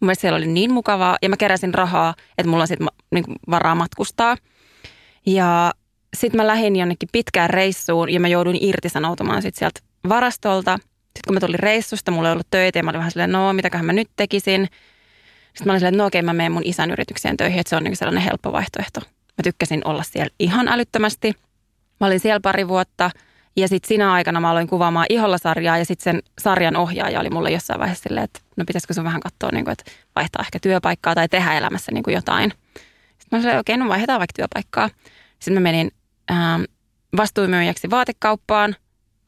Mun 0.00 0.06
mielestä 0.06 0.20
siellä 0.20 0.36
oli 0.36 0.46
niin 0.46 0.72
mukavaa 0.72 1.18
ja 1.22 1.28
mä 1.28 1.36
keräsin 1.36 1.74
rahaa, 1.74 2.14
että 2.38 2.50
mulla 2.50 2.62
on 2.62 2.68
sitten 2.68 2.88
niin 3.10 3.24
varaa 3.50 3.74
matkustaa. 3.74 4.36
Ja 5.26 5.72
sitten 6.16 6.40
mä 6.40 6.46
lähdin 6.46 6.76
jonnekin 6.76 7.08
pitkään 7.12 7.50
reissuun 7.50 8.12
ja 8.12 8.20
mä 8.20 8.28
jouduin 8.28 8.58
irtisanoutumaan 8.60 9.42
sitten 9.42 9.58
sieltä 9.58 9.80
varastolta. 10.08 10.78
Sitten 10.80 11.22
kun 11.26 11.34
mä 11.34 11.40
tulin 11.40 11.58
reissusta, 11.58 12.10
mulla 12.10 12.28
ei 12.28 12.32
ollut 12.32 12.50
töitä 12.50 12.78
ja 12.78 12.82
mä 12.82 12.90
olin 12.90 12.98
vähän 12.98 13.10
silleen, 13.10 13.32
no 13.32 13.52
mitäköhän 13.52 13.86
mä 13.86 13.92
nyt 13.92 14.08
tekisin. 14.16 14.68
Sitten 15.46 15.66
mä 15.66 15.72
olin 15.72 15.80
silleen, 15.80 15.96
no 15.96 16.06
okei, 16.06 16.22
mä 16.22 16.32
menen 16.32 16.52
mun 16.52 16.62
isän 16.64 16.90
yritykseen 16.90 17.36
töihin, 17.36 17.60
että 17.60 17.70
se 17.70 17.76
on 17.76 17.84
niin 17.84 17.96
sellainen 17.96 18.22
helppo 18.22 18.52
vaihtoehto. 18.52 19.00
Mä 19.10 19.42
tykkäsin 19.42 19.82
olla 19.84 20.02
siellä 20.02 20.30
ihan 20.38 20.68
älyttömästi. 20.68 21.32
Mä 22.00 22.06
olin 22.06 22.20
siellä 22.20 22.40
pari 22.40 22.68
vuotta 22.68 23.10
ja 23.56 23.68
sitten 23.68 23.88
siinä 23.88 24.12
aikana 24.12 24.40
mä 24.40 24.50
aloin 24.50 24.66
kuvaamaan 24.66 25.06
Iholla-sarjaa 25.08 25.78
ja 25.78 25.84
sitten 25.84 26.04
sen 26.04 26.22
sarjan 26.38 26.76
ohjaaja 26.76 27.20
oli 27.20 27.30
mulle 27.30 27.50
jossain 27.50 27.80
vaiheessa 27.80 28.02
silleen, 28.02 28.24
että 28.24 28.40
no 28.56 28.64
pitäisikö 28.64 28.94
sun 28.94 29.04
vähän 29.04 29.20
katsoa, 29.20 29.50
niin 29.52 29.64
kuin, 29.64 29.72
että 29.72 29.90
vaihtaa 30.16 30.42
ehkä 30.42 30.58
työpaikkaa 30.62 31.14
tai 31.14 31.28
tehdä 31.28 31.54
elämässä 31.54 31.92
niin 31.92 32.02
kuin 32.02 32.14
jotain. 32.14 32.52
Sitten 33.18 33.40
mä 33.40 33.48
olin 33.48 33.58
okei, 33.58 33.76
no 33.76 33.88
vaihdetaan 33.88 34.18
vaikka 34.18 34.32
työpaikkaa. 34.36 34.90
Sitten 35.38 35.54
mä 35.54 35.60
menin 35.60 35.90
ähm, 36.30 36.62
vastuumyyjäksi 37.16 37.90
vaatekauppaan, 37.90 38.76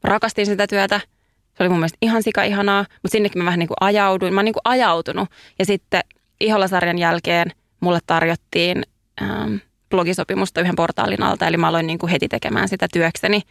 rakastin 0.03 0.45
sitä 0.45 0.67
työtä. 0.67 0.99
Se 1.57 1.63
oli 1.63 1.69
mun 1.69 1.79
mielestä 1.79 1.97
ihan 2.01 2.23
sika 2.23 2.43
ihanaa, 2.43 2.85
mutta 2.89 3.11
sinnekin 3.11 3.41
mä 3.41 3.45
vähän 3.45 3.59
niin 3.59 3.67
kuin 3.67 3.77
ajauduin. 3.81 4.33
Mä 4.33 4.39
oon 4.39 4.45
niin 4.45 4.53
kuin 4.53 4.61
ajautunut 4.63 5.29
ja 5.59 5.65
sitten 5.65 6.01
Iholla-sarjan 6.39 6.97
jälkeen 6.97 7.51
mulle 7.79 7.99
tarjottiin 8.05 8.83
ähm, 9.21 9.55
blogisopimusta 9.89 10.61
yhden 10.61 10.75
portaalin 10.75 11.23
alta, 11.23 11.47
eli 11.47 11.57
mä 11.57 11.67
aloin 11.67 11.87
niin 11.87 11.99
kuin 11.99 12.09
heti 12.09 12.27
tekemään 12.27 12.69
sitä 12.69 12.87
työkseni. 12.93 13.41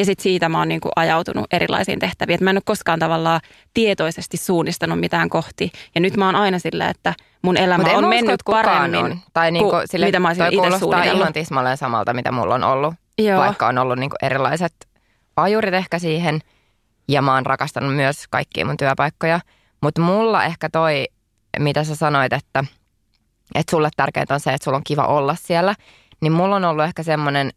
Ja 0.00 0.04
sitten 0.04 0.22
siitä 0.22 0.48
mä 0.48 0.58
oon 0.58 0.68
niin 0.68 0.80
kuin 0.80 0.92
ajautunut 0.96 1.46
erilaisiin 1.52 1.98
tehtäviin. 1.98 2.34
Et 2.34 2.40
mä 2.40 2.50
en 2.50 2.56
ole 2.56 2.62
koskaan 2.64 2.98
tavallaan 2.98 3.40
tietoisesti 3.74 4.36
suunnistanut 4.36 5.00
mitään 5.00 5.28
kohti. 5.28 5.72
Ja 5.94 6.00
nyt 6.00 6.16
mä 6.16 6.26
oon 6.26 6.34
aina 6.34 6.58
sillä, 6.58 6.88
että 6.88 7.14
mun 7.42 7.56
elämä 7.56 7.84
on 7.84 7.96
usko, 7.96 8.08
mennyt 8.08 8.40
paremmin 8.50 9.04
on. 9.04 9.18
Tai 9.32 9.50
niinku 9.50 9.70
kuin 9.70 9.82
sille, 9.88 10.06
mitä 10.06 10.20
mä 10.20 10.28
olisin 10.28 10.44
toi 10.44 10.66
itse 10.66 10.78
suunnitellut. 10.78 11.20
ihan 11.20 11.32
tismalleen 11.32 11.76
samalta, 11.76 12.12
mitä 12.12 12.32
mulla 12.32 12.54
on 12.54 12.64
ollut. 12.64 12.94
Joo. 13.18 13.40
Vaikka 13.40 13.66
on 13.66 13.78
ollut 13.78 13.98
niinku 13.98 14.16
erilaiset 14.22 14.72
ajurit 15.36 15.74
ehkä 15.74 15.98
siihen. 15.98 16.40
Ja 17.08 17.22
mä 17.22 17.34
oon 17.34 17.46
rakastanut 17.46 17.96
myös 17.96 18.28
kaikkia 18.30 18.66
mun 18.66 18.76
työpaikkoja. 18.76 19.40
Mutta 19.80 20.00
mulla 20.00 20.44
ehkä 20.44 20.68
toi, 20.72 21.04
mitä 21.58 21.84
sä 21.84 21.94
sanoit, 21.94 22.32
että, 22.32 22.64
että 23.54 23.70
sulle 23.70 23.88
tärkeintä 23.96 24.34
on 24.34 24.40
se, 24.40 24.52
että 24.52 24.64
sulla 24.64 24.76
on 24.76 24.84
kiva 24.84 25.04
olla 25.04 25.36
siellä. 25.40 25.74
Niin 26.20 26.32
mulla 26.32 26.56
on 26.56 26.64
ollut 26.64 26.84
ehkä 26.84 27.02
semmoinen, 27.02 27.50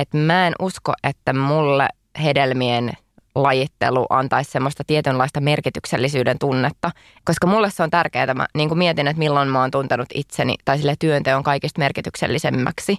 että 0.00 0.18
mä 0.18 0.46
en 0.46 0.52
usko, 0.58 0.92
että 1.04 1.32
mulle 1.32 1.88
hedelmien 2.22 2.92
lajittelu 3.34 4.06
antaisi 4.10 4.50
semmoista 4.50 4.84
tietynlaista 4.86 5.40
merkityksellisyyden 5.40 6.38
tunnetta, 6.38 6.90
koska 7.24 7.46
mulle 7.46 7.70
se 7.70 7.82
on 7.82 7.90
tärkeää. 7.90 8.34
Mä 8.34 8.46
niin 8.54 8.78
mietin, 8.78 9.06
että 9.06 9.18
milloin 9.18 9.48
mä 9.48 9.60
oon 9.60 9.70
tuntenut 9.70 10.08
itseni 10.14 10.54
tai 10.64 10.78
sille 10.78 10.94
työnteon 10.98 11.42
kaikista 11.42 11.78
merkityksellisemmäksi, 11.78 12.96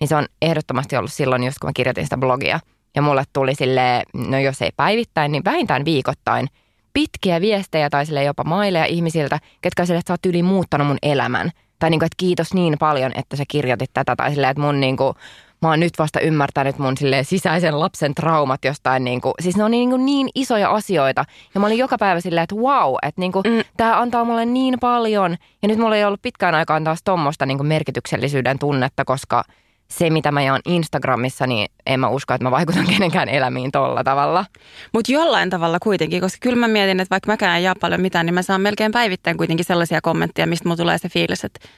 niin 0.00 0.08
se 0.08 0.16
on 0.16 0.26
ehdottomasti 0.42 0.96
ollut 0.96 1.12
silloin, 1.12 1.44
just 1.44 1.58
kun 1.58 1.68
mä 1.68 1.72
kirjoitin 1.72 2.04
sitä 2.04 2.16
blogia. 2.16 2.60
Ja 2.96 3.02
mulle 3.02 3.24
tuli 3.32 3.54
sille, 3.54 4.02
no 4.14 4.38
jos 4.38 4.62
ei 4.62 4.70
päivittäin, 4.76 5.32
niin 5.32 5.44
vähintään 5.44 5.84
viikoittain 5.84 6.48
pitkiä 6.92 7.40
viestejä 7.40 7.90
tai 7.90 8.06
sille 8.06 8.24
jopa 8.24 8.44
maileja 8.44 8.84
ihmisiltä, 8.84 9.38
ketkä 9.60 9.86
sille, 9.86 9.98
että 9.98 10.08
sä 10.10 10.12
oot 10.12 10.26
yli 10.26 10.42
muuttanut 10.42 10.86
mun 10.86 10.98
elämän. 11.02 11.50
Tai 11.78 11.90
niin 11.90 12.00
kuin, 12.00 12.06
että 12.06 12.16
kiitos 12.16 12.54
niin 12.54 12.76
paljon, 12.78 13.12
että 13.14 13.36
sä 13.36 13.44
kirjoitit 13.48 13.90
tätä. 13.94 14.16
Tai 14.16 14.30
silleen, 14.30 14.50
että 14.50 14.60
mun 14.60 14.80
niin 14.80 14.96
kuin, 14.96 15.14
mä 15.62 15.68
oon 15.68 15.80
nyt 15.80 15.98
vasta 15.98 16.20
ymmärtänyt 16.20 16.78
mun 16.78 16.96
silleen 16.96 17.24
sisäisen 17.24 17.80
lapsen 17.80 18.14
traumat 18.14 18.64
jostain. 18.64 19.04
Niin 19.04 19.20
kuin, 19.20 19.34
siis 19.40 19.56
ne 19.56 19.64
on 19.64 19.70
niin, 19.70 19.90
kuin 19.90 20.06
niin 20.06 20.28
isoja 20.34 20.70
asioita. 20.70 21.24
Ja 21.54 21.60
mä 21.60 21.66
olin 21.66 21.78
joka 21.78 21.98
päivä 21.98 22.20
silleen, 22.20 22.42
että 22.42 22.54
wow, 22.54 22.94
että 23.02 23.20
niin 23.20 23.32
kuin, 23.32 23.42
mm. 23.46 23.62
tämä 23.76 24.00
antaa 24.00 24.24
mulle 24.24 24.44
niin 24.46 24.78
paljon. 24.80 25.36
Ja 25.62 25.68
nyt 25.68 25.78
mulla 25.78 25.96
ei 25.96 26.04
ollut 26.04 26.22
pitkään 26.22 26.54
aikaan 26.54 26.84
taas 26.84 27.02
tuommoista 27.04 27.46
niin 27.46 27.58
kuin 27.58 27.66
merkityksellisyyden 27.66 28.58
tunnetta, 28.58 29.04
koska 29.04 29.44
se, 29.88 30.10
mitä 30.10 30.32
mä 30.32 30.42
jaan 30.42 30.60
Instagramissa, 30.66 31.46
niin 31.46 31.68
en 31.86 32.00
mä 32.00 32.08
usko, 32.08 32.34
että 32.34 32.44
mä 32.44 32.50
vaikutan 32.50 32.86
kenenkään 32.94 33.28
elämiin 33.28 33.70
tolla 33.72 34.04
tavalla. 34.04 34.44
Mutta 34.92 35.12
jollain 35.12 35.50
tavalla 35.50 35.78
kuitenkin, 35.78 36.20
koska 36.20 36.38
kyllä 36.40 36.56
mä 36.56 36.68
mietin, 36.68 37.00
että 37.00 37.10
vaikka 37.10 37.32
mäkään 37.32 37.56
en 37.56 37.62
jaa 37.62 37.74
paljon 37.80 38.00
mitään, 38.00 38.26
niin 38.26 38.34
mä 38.34 38.42
saan 38.42 38.60
melkein 38.60 38.92
päivittäin 38.92 39.36
kuitenkin 39.36 39.66
sellaisia 39.66 40.00
kommentteja, 40.00 40.46
mistä 40.46 40.68
mulla 40.68 40.76
tulee 40.76 40.98
se 40.98 41.08
fiilis, 41.08 41.44
että 41.44 41.68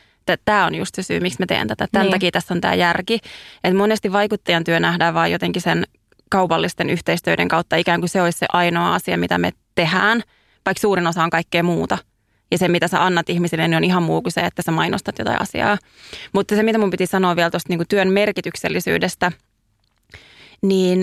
tämä 0.45 0.67
on 0.67 0.75
just 0.75 0.95
se 0.95 1.03
syy, 1.03 1.21
miksi 1.21 1.39
mä 1.41 1.47
teen 1.47 1.69
tätä. 1.69 1.89
Tämän 1.93 2.07
Niin. 2.07 2.13
takia 2.13 2.31
tässä 2.31 2.55
on 2.55 2.61
tämä 2.61 2.75
järki. 2.75 3.19
Että 3.65 3.79
monesti 3.79 4.13
vaikuttajan 4.13 4.65
työ 4.65 4.81
nähdään 4.81 5.15
vaan 5.15 5.33
jotenkin 5.33 5.63
sen 5.63 5.85
kaupallisten 6.31 6.91
yhteistyöiden 6.91 7.49
kautta 7.49 7.77
ikään 7.77 8.01
kuin 8.01 8.09
se 8.11 8.23
olisi 8.23 8.39
se 8.39 8.47
ainoa 8.53 8.95
asia, 8.95 9.19
mitä 9.19 9.39
me 9.39 9.53
tehdään, 9.75 10.23
vaikka 10.67 10.81
suurin 10.81 11.07
osa 11.07 11.25
on 11.25 11.31
kaikkea 11.31 11.63
muuta. 11.63 11.99
Ja 12.51 12.59
se, 12.59 12.69
mitä 12.69 12.89
sä 12.89 13.05
annat 13.05 13.31
ihmisille, 13.31 13.69
niin 13.69 13.77
on 13.77 13.85
ihan 13.85 14.03
muu 14.03 14.23
kuin 14.23 14.33
se, 14.33 14.41
että 14.41 14.63
sä 14.63 14.73
mainostat 14.73 15.19
jotain 15.19 15.43
asiaa. 15.43 15.79
Mutta 16.33 16.57
se, 16.57 16.63
mitä 16.63 16.79
mun 16.79 16.91
piti 16.91 17.07
sanoa 17.07 17.37
vielä 17.37 17.51
tuosta 17.51 17.69
niin 17.69 17.89
työn 17.89 18.09
merkityksellisyydestä, 18.13 19.33
niin 20.63 21.03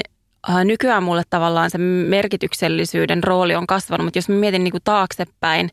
äh, 0.49 0.65
nykyään 0.65 1.03
mulle 1.03 1.23
tavallaan 1.29 1.69
se 1.71 1.77
merkityksellisyyden 1.77 3.23
rooli 3.23 3.55
on 3.55 3.67
kasvanut. 3.67 4.05
Mutta 4.05 4.17
jos 4.17 4.29
mä 4.29 4.35
mietin 4.35 4.63
niin 4.63 4.71
kuin 4.71 4.83
taaksepäin, 4.83 5.69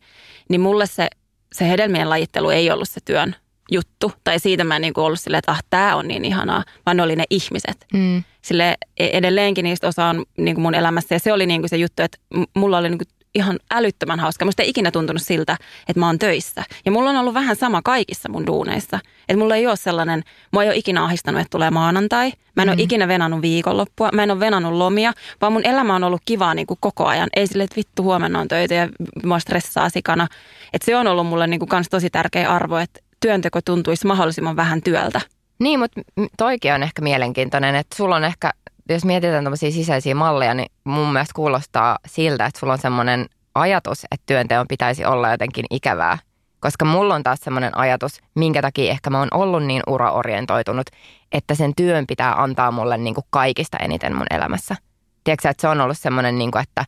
niin 0.48 0.60
mulle 0.60 0.86
se, 0.86 1.08
se 1.52 1.68
hedelmien 1.68 2.10
lajittelu 2.10 2.50
ei 2.50 2.70
ollut 2.70 2.88
se 2.88 3.00
työn 3.04 3.36
juttu. 3.70 4.12
Tai 4.24 4.38
siitä 4.38 4.64
mä 4.64 4.76
en 4.76 4.82
niin 4.82 4.94
kuin 4.94 5.04
ollut 5.04 5.20
silleen, 5.20 5.38
että 5.38 5.52
ah, 5.52 5.62
tämä 5.70 5.96
on 5.96 6.08
niin 6.08 6.24
ihanaa, 6.24 6.64
vaan 6.86 6.96
ne 6.96 7.02
oli 7.02 7.16
ne 7.16 7.24
ihmiset. 7.30 7.86
Mm. 7.92 8.24
Sille 8.42 8.76
edelleenkin 8.96 9.62
niistä 9.62 9.88
osa 9.88 10.06
on 10.06 10.24
niin 10.38 10.54
kuin 10.54 10.62
mun 10.62 10.74
elämässä. 10.74 11.14
Ja 11.14 11.18
se 11.18 11.32
oli 11.32 11.46
niin 11.46 11.60
kuin 11.60 11.68
se 11.68 11.76
juttu, 11.76 12.02
että 12.02 12.18
mulla 12.54 12.78
oli 12.78 12.88
niin 12.88 12.98
kuin 12.98 13.08
ihan 13.34 13.58
älyttömän 13.70 14.20
hauska. 14.20 14.44
Musta 14.44 14.62
ei 14.62 14.68
ikinä 14.68 14.90
tuntunut 14.90 15.22
siltä, 15.22 15.56
että 15.88 16.00
mä 16.00 16.06
oon 16.06 16.18
töissä. 16.18 16.64
Ja 16.84 16.92
mulla 16.92 17.10
on 17.10 17.16
ollut 17.16 17.34
vähän 17.34 17.56
sama 17.56 17.82
kaikissa 17.84 18.28
mun 18.28 18.46
duuneissa. 18.46 18.98
Että 19.28 19.36
mulla 19.36 19.56
ei 19.56 19.66
ole 19.66 19.76
sellainen, 19.76 20.22
mua 20.52 20.62
ei 20.62 20.68
ole 20.68 20.76
ikinä 20.76 21.04
ahistanut, 21.04 21.40
että 21.40 21.50
tulee 21.50 21.70
maanantai. 21.70 22.32
Mä 22.56 22.62
en 22.62 22.68
mm. 22.68 22.72
ole 22.72 22.82
ikinä 22.82 23.08
venannut 23.08 23.42
viikonloppua. 23.42 24.10
Mä 24.12 24.22
en 24.22 24.30
ole 24.30 24.40
venannut 24.40 24.72
lomia, 24.72 25.12
vaan 25.40 25.52
mun 25.52 25.66
elämä 25.66 25.94
on 25.94 26.04
ollut 26.04 26.22
kivaa 26.24 26.54
niin 26.54 26.66
kuin 26.66 26.78
koko 26.80 27.06
ajan. 27.06 27.28
Ei 27.36 27.46
sille, 27.46 27.64
että 27.64 27.76
vittu 27.76 28.02
huomenna 28.02 28.40
on 28.40 28.48
töitä 28.48 28.74
ja 28.74 28.88
mua 29.24 29.38
stressaa 29.38 29.88
sikana. 29.88 30.26
Että 30.72 30.86
se 30.86 30.96
on 30.96 31.06
ollut 31.06 31.26
mulle 31.26 31.46
niin 31.46 31.60
kuin 31.60 31.68
kans 31.68 31.88
tosi 31.88 32.10
tärkeä 32.10 32.50
arvo, 32.50 32.76
että 32.76 33.00
työnteko 33.22 33.60
tuntuisi 33.64 34.06
mahdollisimman 34.06 34.56
vähän 34.56 34.82
työltä. 34.82 35.20
Niin, 35.58 35.80
mutta 35.80 36.00
toikin 36.38 36.74
on 36.74 36.82
ehkä 36.82 37.02
mielenkiintoinen, 37.02 37.74
että 37.74 37.96
sulla 37.96 38.16
on 38.16 38.24
ehkä 38.24 38.50
jos 38.88 39.04
mietitään 39.04 39.44
tämmöisiä 39.44 39.70
sisäisiä 39.70 40.14
malleja, 40.14 40.54
niin 40.54 40.72
mun 40.84 41.12
mielestä 41.12 41.34
kuulostaa 41.36 41.98
siltä, 42.06 42.46
että 42.46 42.60
sulla 42.60 42.72
on 42.72 42.78
semmoinen 42.78 43.26
ajatus, 43.54 44.04
että 44.10 44.26
työnteon 44.26 44.66
pitäisi 44.68 45.04
olla 45.04 45.30
jotenkin 45.30 45.64
ikävää. 45.70 46.18
Koska 46.60 46.84
mulla 46.84 47.14
on 47.14 47.22
taas 47.22 47.40
semmoinen 47.40 47.78
ajatus, 47.78 48.20
minkä 48.34 48.62
takia 48.62 48.90
ehkä 48.90 49.10
mä 49.10 49.18
oon 49.18 49.28
ollut 49.34 49.64
niin 49.64 49.82
uraorientoitunut, 49.86 50.86
että 51.32 51.54
sen 51.54 51.72
työn 51.76 52.06
pitää 52.06 52.42
antaa 52.42 52.70
mulle 52.70 52.98
niin 52.98 53.14
kuin 53.14 53.24
kaikista 53.30 53.76
eniten 53.76 54.16
mun 54.16 54.26
elämässä. 54.30 54.76
Tiedätkö 55.24 55.48
että 55.48 55.60
se 55.60 55.68
on 55.68 55.80
ollut 55.80 55.98
semmoinen, 55.98 56.38
niin 56.38 56.50
kuin, 56.50 56.62
että, 56.62 56.84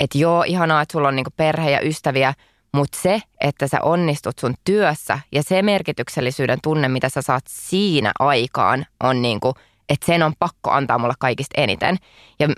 että 0.00 0.18
joo, 0.18 0.42
ihanaa, 0.46 0.82
että 0.82 0.92
sulla 0.92 1.08
on 1.08 1.16
niin 1.16 1.24
kuin 1.24 1.34
perhe 1.36 1.70
ja 1.70 1.80
ystäviä, 1.86 2.34
mutta 2.76 2.98
se, 3.02 3.20
että 3.40 3.68
sä 3.68 3.78
onnistut 3.82 4.38
sun 4.38 4.54
työssä 4.64 5.18
ja 5.32 5.42
se 5.42 5.62
merkityksellisyyden 5.62 6.58
tunne, 6.62 6.88
mitä 6.88 7.08
sä 7.08 7.22
saat 7.22 7.44
siinä 7.48 8.12
aikaan, 8.18 8.86
on 9.00 9.22
niin 9.22 9.40
kuin– 9.40 9.54
että 9.88 10.06
sen 10.06 10.22
on 10.22 10.32
pakko 10.38 10.70
antaa 10.70 10.98
mulle 10.98 11.14
kaikista 11.18 11.60
eniten. 11.60 11.96
Ja 12.38 12.48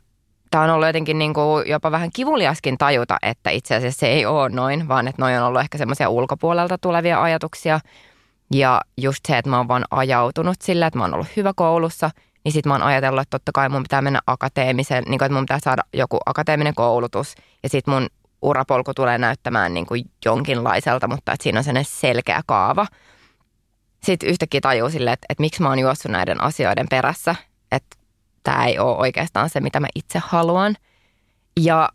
tämä 0.51 0.65
on 0.65 0.71
ollut 0.71 0.87
jotenkin 0.87 1.19
niin 1.19 1.35
kuin 1.35 1.69
jopa 1.69 1.91
vähän 1.91 2.11
kivuliaskin 2.15 2.79
tajuta, 2.79 3.17
että 3.23 3.51
itse 3.51 3.75
asiassa 3.75 4.01
se 4.01 4.07
ei 4.07 4.27
ole 4.27 4.49
noin, 4.49 4.89
vaan 4.89 5.09
että 5.09 5.23
noin 5.23 5.39
on 5.39 5.47
ollut 5.47 5.61
ehkä 5.61 5.79
semmoisia 5.79 6.09
ulkopuolelta 6.09 6.79
tulevia 6.79 7.23
ajatuksia. 7.23 7.81
Ja 8.55 8.81
just 8.97 9.27
se, 9.27 9.39
että 9.39 9.51
mä 9.51 9.57
oon 9.57 9.69
vaan 9.69 9.85
ajautunut 9.91 10.63
sillä, 10.63 10.87
että 10.87 10.99
mä 10.99 11.05
oon 11.05 11.15
ollut 11.15 11.37
hyvä 11.37 11.53
koulussa, 11.57 12.11
niin 12.45 12.53
sit 12.53 12.67
mä 12.67 12.75
oon 12.75 12.83
ajatellut, 12.83 13.23
että 13.23 13.39
totta 13.39 13.53
kai 13.55 13.69
mun 13.69 13.83
pitää 13.83 14.03
mennä 14.03 14.21
akateemisen, 14.27 15.05
niin 15.07 15.19
kuin, 15.19 15.27
että 15.27 15.35
mun 15.35 15.45
pitää 15.45 15.59
saada 15.63 15.83
joku 15.93 16.19
akateeminen 16.27 16.75
koulutus. 16.75 17.35
Ja 17.63 17.69
sit 17.69 17.87
mun 17.87 18.07
urapolku 18.43 18.95
tulee 18.95 19.19
näyttämään 19.19 19.75
niin 19.75 19.87
kuin 19.87 20.05
jonkinlaiselta, 20.25 21.09
mutta 21.09 21.33
että 21.33 21.43
siinä 21.43 21.59
on 21.59 21.65
sellainen 21.65 21.93
selkeä 21.93 22.41
kaava– 22.47 22.87
sitten 24.05 24.29
yhtäkkiä 24.29 24.61
tajuu 24.61 24.91
sille, 24.91 25.13
että, 25.13 25.27
että 25.29 25.41
miksi 25.41 25.63
mä 25.63 25.69
oon 25.69 25.79
juossut 25.79 26.13
näiden 26.13 26.41
asioiden 26.41 26.87
perässä, 26.91 27.35
että 27.73 27.97
tämä 28.43 28.67
ei 28.67 28.79
ole 28.79 28.97
oikeastaan 28.97 29.51
se, 29.51 29.61
mitä 29.61 29.81
mä 29.81 29.87
itse 29.95 30.21
haluan. 30.25 30.77
Ja 31.61 31.89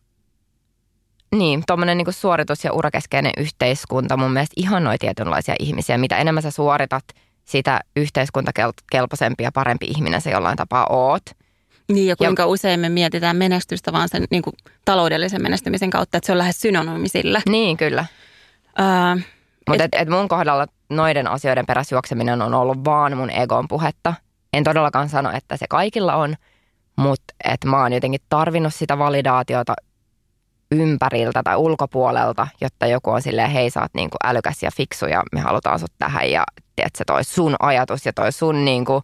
niin, 1.36 1.64
tuommoinen 1.68 1.98
niin 1.98 2.14
suoritus- 2.14 2.64
ja 2.64 2.74
urakeskeinen 2.74 3.34
yhteiskunta 3.38 4.18
mun 4.18 4.32
mielestä 4.32 4.54
ihannoi 4.58 4.98
tietynlaisia 4.98 5.56
ihmisiä. 5.60 5.98
Mitä 5.98 6.18
enemmän 6.18 6.44
sä 6.44 6.52
suoritat, 6.52 7.04
sitä 7.46 7.80
yhteiskuntakelpoisempi 7.96 9.44
ja 9.44 9.52
parempi 9.52 9.86
ihminen 9.86 10.22
se 10.22 10.32
jollain 10.32 10.58
tapaa 10.58 10.88
oot. 10.90 11.24
Niin 11.92 12.08
ja 12.08 12.16
kuinka 12.16 12.44
ja, 12.44 12.48
usein 12.48 12.80
me 12.80 12.90
mietitään 12.90 13.36
menestystä 13.36 13.94
vaan 13.94 14.10
sen 14.10 14.26
niin 14.32 14.42
kuin, 14.42 14.54
taloudellisen 14.86 15.42
menestymisen 15.42 15.90
kautta, 15.90 16.18
että 16.18 16.26
se 16.26 16.32
on 16.32 16.38
lähes 16.38 16.62
synonyymi 16.62 17.10
sillä. 17.10 17.42
Niin, 17.50 17.78
kyllä. 17.78 18.06
Öö, 18.80 19.24
Mutta 19.68 19.84
et, 19.84 19.92
et 19.96 20.10
mun 20.10 20.28
kohdalla 20.28 20.68
noiden 20.90 21.28
asioiden 21.28 21.66
perässä 21.66 21.96
juokseminen 21.96 22.42
on 22.42 22.54
ollut 22.54 22.86
vaan 22.86 23.18
mun 23.18 23.30
egon 23.30 23.68
puhetta. 23.68 24.14
En 24.54 24.64
todellakaan 24.64 25.10
sano, 25.10 25.32
että 25.34 25.58
se 25.58 25.66
kaikilla 25.70 26.16
on, 26.16 26.36
mutta 26.96 27.34
että 27.44 27.68
mä 27.68 27.82
oon 27.82 27.94
jotenkin 27.94 28.22
tarvinnut 28.30 28.74
sitä 28.74 28.98
validaatiota 28.98 29.74
ympäriltä 30.72 31.42
tai 31.44 31.56
ulkopuolelta, 31.56 32.48
jotta 32.62 32.88
joku 32.88 33.10
on 33.10 33.22
silleen, 33.22 33.50
hei 33.50 33.70
sä 33.70 33.82
oot 33.82 33.94
niin 33.94 34.10
kuin 34.10 34.30
älykäs 34.30 34.64
ja 34.64 34.72
fiksu 34.78 35.06
ja 35.06 35.24
me 35.32 35.40
halutaan 35.40 35.80
sut 35.80 35.92
tähän 36.00 36.32
ja 36.32 36.44
se 36.96 37.04
toi 37.08 37.24
sun 37.24 37.56
ajatus 37.60 38.06
ja 38.06 38.14
toi 38.14 38.32
sun 38.32 38.66
niin 38.66 38.86
kuin 38.86 39.04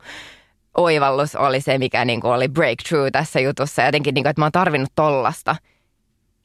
oivallus 0.79 1.35
oli 1.35 1.61
se, 1.61 1.77
mikä 1.77 2.05
niin 2.05 2.21
kuin 2.21 2.33
oli 2.33 2.47
breakthrough 2.47 3.11
tässä 3.11 3.39
jutussa. 3.39 3.81
Jotenkin, 3.81 4.13
niin 4.13 4.23
kuin, 4.23 4.29
että 4.29 4.41
mä 4.41 4.45
oon 4.45 4.51
tarvinnut 4.51 4.91
tollasta. 4.95 5.55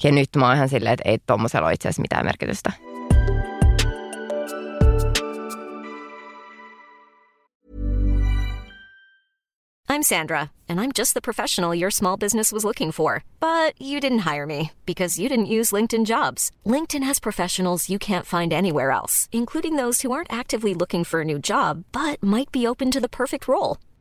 Ja 0.05 0.13
nyt 0.13 0.29
mä 0.37 0.47
oon 0.47 0.57
ihan 0.57 0.69
silleen, 0.69 0.93
että 0.93 1.09
ei 1.09 1.19
tommosella 1.27 1.67
ole 1.67 1.75
itse 1.75 1.89
asiassa 1.89 2.03
mitään 2.03 2.25
merkitystä. 2.25 2.73
I'm 9.95 10.03
Sandra, 10.03 10.51
and 10.69 10.81
I'm 10.81 10.91
just 10.99 11.15
the 11.15 11.21
professional 11.21 11.73
your 11.73 11.91
small 11.91 12.17
business 12.17 12.51
was 12.51 12.65
looking 12.65 12.91
for. 12.91 13.23
But 13.39 13.81
you 13.81 14.01
didn't 14.01 14.25
hire 14.31 14.47
me 14.47 14.73
because 14.87 15.21
you 15.21 15.29
didn't 15.29 15.55
use 15.59 15.71
LinkedIn 15.71 16.05
jobs. 16.05 16.51
LinkedIn 16.67 17.05
has 17.05 17.21
professionals 17.21 17.89
you 17.89 17.99
can't 17.99 18.27
find 18.27 18.53
anywhere 18.53 18.91
else, 18.91 19.29
including 19.31 19.77
those 19.77 20.03
who 20.03 20.11
aren't 20.11 20.33
actively 20.33 20.75
looking 20.75 21.05
for 21.05 21.21
a 21.21 21.25
new 21.25 21.39
job 21.39 21.85
but 21.93 22.21
might 22.23 22.51
be 22.51 22.67
open 22.67 22.91
to 22.91 23.01
the 23.01 23.09
perfect 23.09 23.47
role, 23.47 23.77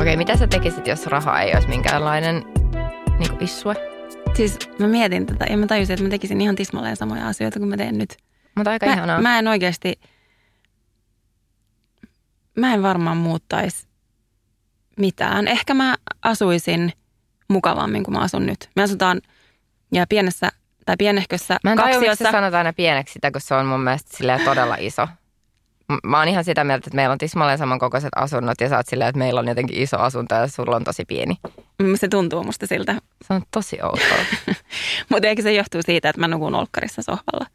Okei, 0.00 0.16
mitä 0.16 0.36
sä 0.36 0.46
tekisit, 0.46 0.86
jos 0.86 1.06
raha 1.06 1.40
ei 1.40 1.54
olisi 1.54 1.68
minkäänlainen 1.68 2.44
niin 3.18 3.42
issue? 3.42 3.74
Siis 4.34 4.58
mä 4.78 4.86
mietin 4.86 5.26
tätä 5.26 5.46
ja 5.50 5.56
mä 5.56 5.66
tajusin, 5.66 5.94
että 5.94 6.04
mä 6.04 6.10
tekisin 6.10 6.40
ihan 6.40 6.56
tismalleen 6.56 6.96
samoja 6.96 7.28
asioita 7.28 7.58
kuin 7.58 7.68
mä 7.68 7.76
teen 7.76 7.98
nyt. 7.98 8.16
Mutta 8.56 8.70
aika 8.70 8.86
mä, 8.86 8.92
ihanaa. 8.92 9.20
Mä 9.20 9.38
en 9.38 9.48
oikeasti, 9.48 10.00
mä 12.56 12.74
en 12.74 12.82
varmaan 12.82 13.16
muuttaisi 13.16 13.86
mitään. 14.96 15.48
Ehkä 15.48 15.74
mä 15.74 15.96
asuisin 16.22 16.92
mukavammin 17.48 18.04
kuin 18.04 18.14
mä 18.14 18.20
asun 18.20 18.46
nyt. 18.46 18.70
Me 18.76 18.82
asutaan 18.82 19.20
ja 19.92 20.06
pienessä 20.08 20.48
tai 20.86 20.96
pienehkössä 20.98 21.58
Mä 21.64 21.72
en 21.72 21.78
tajua, 21.78 22.00
miksi 22.00 22.24
sanotaan 22.24 22.54
aina 22.54 22.72
pieneksi 22.72 23.12
sitä, 23.12 23.30
kun 23.30 23.40
se 23.40 23.54
on 23.54 23.66
mun 23.66 23.80
mielestä 23.80 24.44
todella 24.44 24.76
iso. 24.78 25.08
Mä 26.04 26.18
oon 26.18 26.28
ihan 26.28 26.44
sitä 26.44 26.64
mieltä, 26.64 26.82
että 26.86 26.96
meillä 26.96 27.12
on 27.12 27.18
tismalleen 27.18 27.58
samankokoiset 27.58 28.10
asunnot 28.16 28.60
ja 28.60 28.68
sä 28.68 28.76
oot 28.76 28.86
silleen, 28.86 29.08
että 29.08 29.18
meillä 29.18 29.40
on 29.40 29.48
jotenkin 29.48 29.82
iso 29.82 29.98
asunto 29.98 30.34
ja 30.34 30.48
sulla 30.48 30.76
on 30.76 30.84
tosi 30.84 31.04
pieni. 31.04 31.34
Mm, 31.82 31.96
se 31.96 32.08
tuntuu 32.08 32.44
musta 32.44 32.66
siltä. 32.66 32.94
Se 33.26 33.34
on 33.34 33.42
tosi 33.50 33.78
outoa. 33.82 34.24
Mutta 35.10 35.28
eikö 35.28 35.42
se 35.42 35.52
johtuu 35.52 35.80
siitä, 35.82 36.08
että 36.08 36.20
mä 36.20 36.28
nukun 36.28 36.54
olkkarissa 36.54 37.02
sohvalla? 37.02 37.46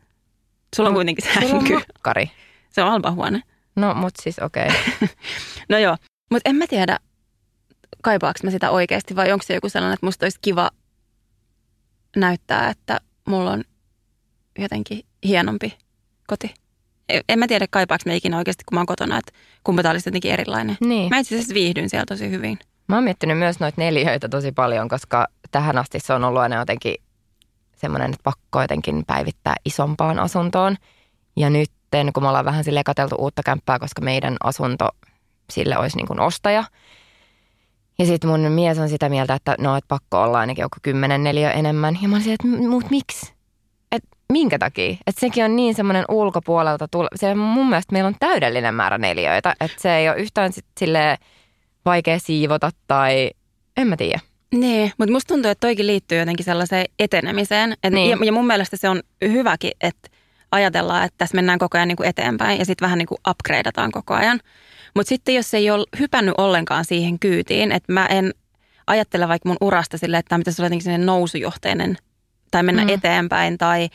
Sulla 0.75 0.89
on 0.89 0.93
no, 0.93 0.97
kuitenkin 0.97 1.25
sänky. 1.25 1.47
Sulla 1.47 1.59
on 1.59 1.71
makkari. 1.73 2.31
Se 2.69 2.81
on 2.83 2.89
halpa 2.89 3.11
huone. 3.11 3.41
No, 3.75 3.93
mut 3.93 4.13
siis 4.21 4.39
okei. 4.39 4.67
Okay. 4.67 5.07
no 5.69 5.77
joo, 5.77 5.97
mutta 6.31 6.49
en 6.49 6.55
mä 6.55 6.67
tiedä, 6.67 6.99
kaipaaks 8.03 8.43
mä 8.43 8.51
sitä 8.51 8.71
oikeasti 8.71 9.15
vai 9.15 9.31
onko 9.31 9.45
se 9.45 9.53
joku 9.53 9.69
sellainen, 9.69 9.93
että 9.93 10.05
musta 10.05 10.25
olisi 10.25 10.39
kiva 10.41 10.69
näyttää, 12.15 12.69
että 12.69 12.99
mulla 13.27 13.51
on 13.51 13.63
jotenkin 14.59 15.05
hienompi 15.23 15.77
koti. 16.27 16.53
En 17.09 17.39
mä 17.39 17.47
tiedä, 17.47 17.65
kaipaako 17.69 18.01
me 18.05 18.15
ikinä 18.15 18.37
oikeasti, 18.37 18.63
kun 18.63 18.75
mä 18.75 18.79
oon 18.79 18.85
kotona, 18.85 19.17
että 19.17 19.31
kumpa 19.63 19.83
tää 19.83 19.91
olisi 19.91 20.07
jotenkin 20.07 20.31
erilainen. 20.31 20.77
Niin. 20.79 21.09
Mä 21.09 21.17
itse 21.17 21.35
asiassa 21.35 21.53
viihdyn 21.53 21.89
siellä 21.89 22.05
tosi 22.05 22.29
hyvin. 22.29 22.59
Mä 22.87 22.95
oon 22.95 23.03
miettinyt 23.03 23.37
myös 23.37 23.59
noita 23.59 23.81
neliöitä 23.81 24.29
tosi 24.29 24.51
paljon, 24.51 24.89
koska 24.89 25.27
tähän 25.51 25.77
asti 25.77 25.99
se 25.99 26.13
on 26.13 26.23
ollut 26.23 26.41
aina 26.41 26.59
jotenkin 26.59 26.95
semmoinen, 27.75 28.09
että 28.09 28.23
pakko 28.23 28.61
jotenkin 28.61 29.03
päivittää 29.07 29.55
isompaan 29.65 30.19
asuntoon. 30.19 30.75
Ja 31.35 31.49
nyt 31.49 31.71
kun 32.13 32.23
me 32.23 32.27
ollaan 32.27 32.45
vähän 32.45 32.63
sille 32.63 32.83
katseltu 32.83 33.15
uutta 33.15 33.41
kämppää, 33.45 33.79
koska 33.79 34.01
meidän 34.01 34.37
asunto 34.43 34.89
sille 35.49 35.77
olisi 35.77 35.97
niin 35.97 36.07
kuin 36.07 36.19
ostaja. 36.19 36.63
Ja 37.99 38.05
sitten 38.05 38.29
mun 38.29 38.39
mies 38.39 38.79
on 38.79 38.89
sitä 38.89 39.09
mieltä, 39.09 39.33
että 39.33 39.55
no, 39.59 39.77
että 39.77 39.87
pakko 39.87 40.21
olla 40.21 40.39
ainakin 40.39 40.61
joku 40.61 40.77
kymmenen 40.81 41.23
neliö 41.23 41.51
enemmän. 41.51 41.97
Ja 42.01 42.07
mä 42.07 42.15
olisin, 42.15 42.33
että 42.33 42.47
mut 42.47 42.89
miksi? 42.89 43.34
Minkä 44.31 44.59
takia? 44.59 44.91
Että 45.07 45.19
sekin 45.19 45.45
on 45.45 45.55
niin 45.55 45.75
semmoinen 45.75 46.05
ulkopuolelta 46.09 46.87
tule. 46.87 47.07
Se 47.15 47.35
mun 47.35 47.69
mielestä 47.69 47.93
meillä 47.93 48.07
on 48.07 48.15
täydellinen 48.19 48.75
määrä 48.75 48.97
neliöitä. 48.97 49.55
Että 49.59 49.81
se 49.81 49.95
ei 49.95 50.09
ole 50.09 50.17
yhtään 50.17 50.53
sit 50.53 50.65
silleen 50.79 51.17
vaikea 51.85 52.19
siivota 52.19 52.69
tai 52.87 53.29
en 53.77 53.87
mä 53.87 53.97
tiedä. 53.97 54.19
Niin, 54.55 54.91
mutta 54.97 55.11
musta 55.11 55.33
tuntuu, 55.33 55.51
että 55.51 55.67
toikin 55.67 55.87
liittyy 55.87 56.19
jotenkin 56.19 56.45
sellaiseen 56.45 56.85
etenemiseen. 56.99 57.73
Et 57.83 57.93
Niin. 57.93 58.09
ja, 58.09 58.17
ja 58.25 58.31
mun 58.31 58.47
mielestä 58.47 58.77
se 58.77 58.89
on 58.89 59.01
hyväkin, 59.21 59.71
että 59.81 60.09
ajatellaan, 60.51 61.05
että 61.05 61.17
tässä 61.17 61.35
mennään 61.35 61.59
koko 61.59 61.77
ajan 61.77 61.87
niin 61.87 61.95
kuin 61.95 62.09
eteenpäin 62.09 62.59
ja 62.59 62.65
sitten 62.65 62.85
vähän 62.85 62.97
niin 62.97 63.07
kuin 63.07 63.17
upgradeataan 63.29 63.91
koko 63.91 64.13
ajan. 64.13 64.39
Mutta 64.95 65.09
sitten 65.09 65.35
jos 65.35 65.53
ei 65.53 65.71
ole 65.71 65.85
hypännyt 65.99 66.35
ollenkaan 66.37 66.85
siihen 66.85 67.19
kyytiin, 67.19 67.71
että 67.71 67.93
mä 67.93 68.05
en 68.05 68.33
ajattele 68.87 69.27
vaikka 69.27 69.49
mun 69.49 69.57
urasta 69.61 69.97
silleen, 69.97 70.19
että 70.19 70.29
tämä 70.29 70.39
pitäisi 70.39 70.61
olla 70.61 70.75
jotenkin 70.75 71.05
nousujohteinen 71.05 71.97
tai 72.51 72.63
mennä 72.63 72.83
Mm. 72.83 72.89
eteenpäin 72.89 73.57
tai 73.57 73.89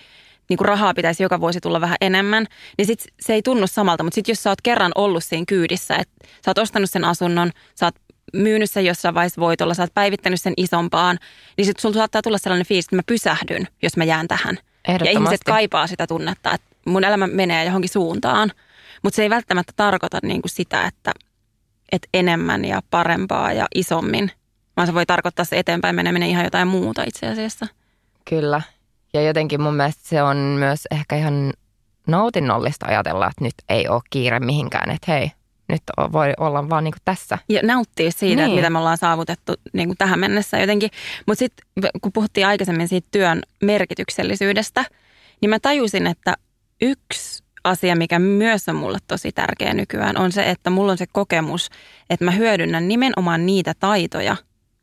niin 0.49 0.57
kuin 0.59 0.69
rahaa 0.69 0.95
pitäisi 0.95 1.23
joka 1.23 1.41
vuosi 1.41 1.61
tulla 1.61 1.81
vähän 1.81 1.97
enemmän, 2.01 2.47
niin 2.79 2.87
sit 2.87 3.05
se 3.21 3.35
ei 3.35 3.43
tunnu 3.43 3.67
samalta. 3.67 4.03
Mutta 4.03 4.15
sitten 4.15 4.33
jos 4.33 4.43
sä 4.43 4.51
oot 4.51 4.61
kerran 4.63 4.93
ollut 4.95 5.25
siinä 5.25 5.45
kyydissä, 5.49 5.97
että 5.97 6.29
sä 6.45 6.51
oot 6.51 6.59
ostanut 6.59 6.91
sen 6.91 7.05
asunnon, 7.05 7.51
sä 7.75 7.87
oot 7.87 7.95
myynyt 8.33 8.71
sen 8.71 8.85
jossain 8.85 9.15
vaiheessa 9.15 9.41
voitolla, 9.41 9.75
sä 9.75 9.83
oot 9.83 9.95
päivittänyt 9.95 10.41
sen 10.41 10.55
isompaan, 10.57 11.19
niin 11.57 11.65
sitten 11.67 11.83
sulla 11.83 11.95
saattaa 11.95 12.23
tulla 12.23 12.39
sellainen 12.39 12.67
fiilis, 12.67 12.85
että 12.85 12.97
mä 12.97 13.03
pysähdyn, 13.07 13.69
jos 13.83 13.97
mä 13.97 14.05
jään 14.05 14.29
tähän. 14.29 14.59
Ja 15.07 15.11
ihmiset 15.11 15.45
kaipaa 15.45 15.87
sitä 15.87 16.07
tunnetta, 16.07 16.53
että 16.55 16.67
mun 16.87 17.05
elämä 17.05 17.27
menee 17.27 17.65
johonkin 17.65 17.91
suuntaan. 17.91 18.53
Mutta 19.03 19.17
se 19.17 19.23
ei 19.23 19.31
välttämättä 19.31 19.73
tarkoita 19.77 20.19
niin 20.23 20.43
kuin 20.43 20.51
sitä, 20.51 20.87
että, 20.87 21.13
että 21.93 22.09
enemmän 22.15 22.65
ja 22.65 22.83
parempaa 22.91 23.53
ja 23.53 23.67
isommin. 23.75 24.31
Vaan 24.77 24.87
se 24.87 24.95
voi 24.95 25.07
tarkoittaa 25.07 25.45
se 25.45 25.59
eteenpäin 25.59 25.95
meneminen 25.95 26.29
ihan 26.29 26.45
jotain 26.45 26.69
muuta 26.69 27.05
itse 27.07 27.27
asiassa. 27.27 27.67
Kyllä. 28.25 28.63
Ja 29.15 29.23
jotenkin 29.23 29.61
mun 29.61 29.75
mielestä 29.75 30.09
se 30.09 30.23
on 30.23 30.37
myös 30.37 30.81
ehkä 30.91 31.17
ihan 31.17 31.53
nautinnollista 32.07 32.87
ajatella, 32.87 33.27
että 33.27 33.45
nyt 33.45 33.55
ei 33.69 33.89
ole 33.89 34.01
kiire 34.11 34.41
mihinkään. 34.41 34.91
Että 34.91 35.13
hei, 35.13 35.33
nyt 35.69 35.83
voi 36.13 36.33
olla 36.39 36.69
vaan 36.71 36.85
niin 36.85 36.93
kuin 36.93 37.03
tässä. 37.05 37.39
Ja 37.49 37.61
nauttia 37.63 38.11
siitä, 38.11 38.37
niin. 38.37 38.45
Että 38.45 38.57
mitä 38.57 38.71
me 38.71 38.79
ollaan 38.79 38.99
saavutettu 38.99 39.55
niin 39.73 39.89
kuin 39.89 39.99
tähän 39.99 40.19
mennessä 40.19 40.59
jotenkin. 40.59 40.91
Mutta 41.27 41.39
sitten 41.39 41.91
kun 42.03 42.13
puhuttiin 42.13 42.47
aikaisemmin 42.47 42.89
siitä 42.89 43.09
työn 43.11 43.43
merkityksellisyydestä, 43.63 44.85
niin 45.41 45.51
mä 45.51 45.59
tajusin, 45.59 46.07
että 46.07 46.35
yksi 46.81 47.45
asia, 47.65 47.97
mikä 47.97 48.19
myös 48.19 48.69
on 48.69 48.77
mulle 48.77 48.99
tosi 49.07 49.33
tärkeä 49.33 49.75
nykyään, 49.75 50.17
on 50.17 50.33
se, 50.33 50.51
että 50.51 50.71
mulla 50.71 50.93
on 50.93 50.99
se 50.99 51.07
kokemus, 51.13 51.71
että 52.11 52.25
mä 52.25 52.31
hyödynnän 52.31 52.89
nimenomaan 52.89 53.47
niitä 53.47 53.75
taitoja, 53.81 54.37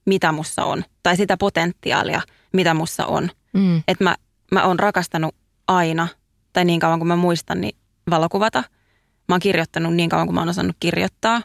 mitä 0.07 0.31
mussa 0.31 0.65
on. 0.65 0.83
Tai 1.03 1.17
sitä 1.17 1.37
potentiaalia, 1.37 2.21
mitä 2.53 2.73
mussa 2.73 3.05
on. 3.05 3.29
Mm. 3.53 3.77
Että 3.87 4.03
mä, 4.03 4.15
mä 4.51 4.63
oon 4.63 4.79
rakastanut 4.79 5.35
aina, 5.67 6.07
tai 6.53 6.65
niin 6.65 6.79
kauan 6.79 6.99
kuin 6.99 7.07
mä 7.07 7.15
muistan, 7.15 7.61
niin 7.61 7.77
valokuvata. 8.09 8.63
Mä 9.27 9.33
oon 9.35 9.39
kirjoittanut 9.39 9.95
niin 9.95 10.09
kauan 10.09 10.27
kuin 10.27 10.35
mä 10.35 10.41
oon 10.41 10.49
osannut 10.49 10.75
kirjoittaa. 10.79 11.41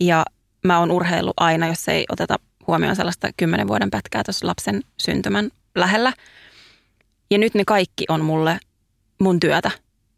Ja 0.00 0.24
mä 0.64 0.78
oon 0.78 0.90
urheillut 0.90 1.34
aina, 1.36 1.66
jos 1.66 1.88
ei 1.88 2.04
oteta 2.12 2.36
huomioon 2.66 2.96
sellaista 2.96 3.28
kymmenen 3.36 3.68
vuoden 3.68 3.90
pätkää 3.90 4.24
tuossa 4.24 4.46
lapsen 4.46 4.82
syntymän 4.98 5.50
lähellä. 5.74 6.12
Ja 7.30 7.38
nyt 7.38 7.54
ne 7.54 7.64
kaikki 7.64 8.04
on 8.08 8.24
mulle 8.24 8.58
mun 9.20 9.40
työtä. 9.40 9.70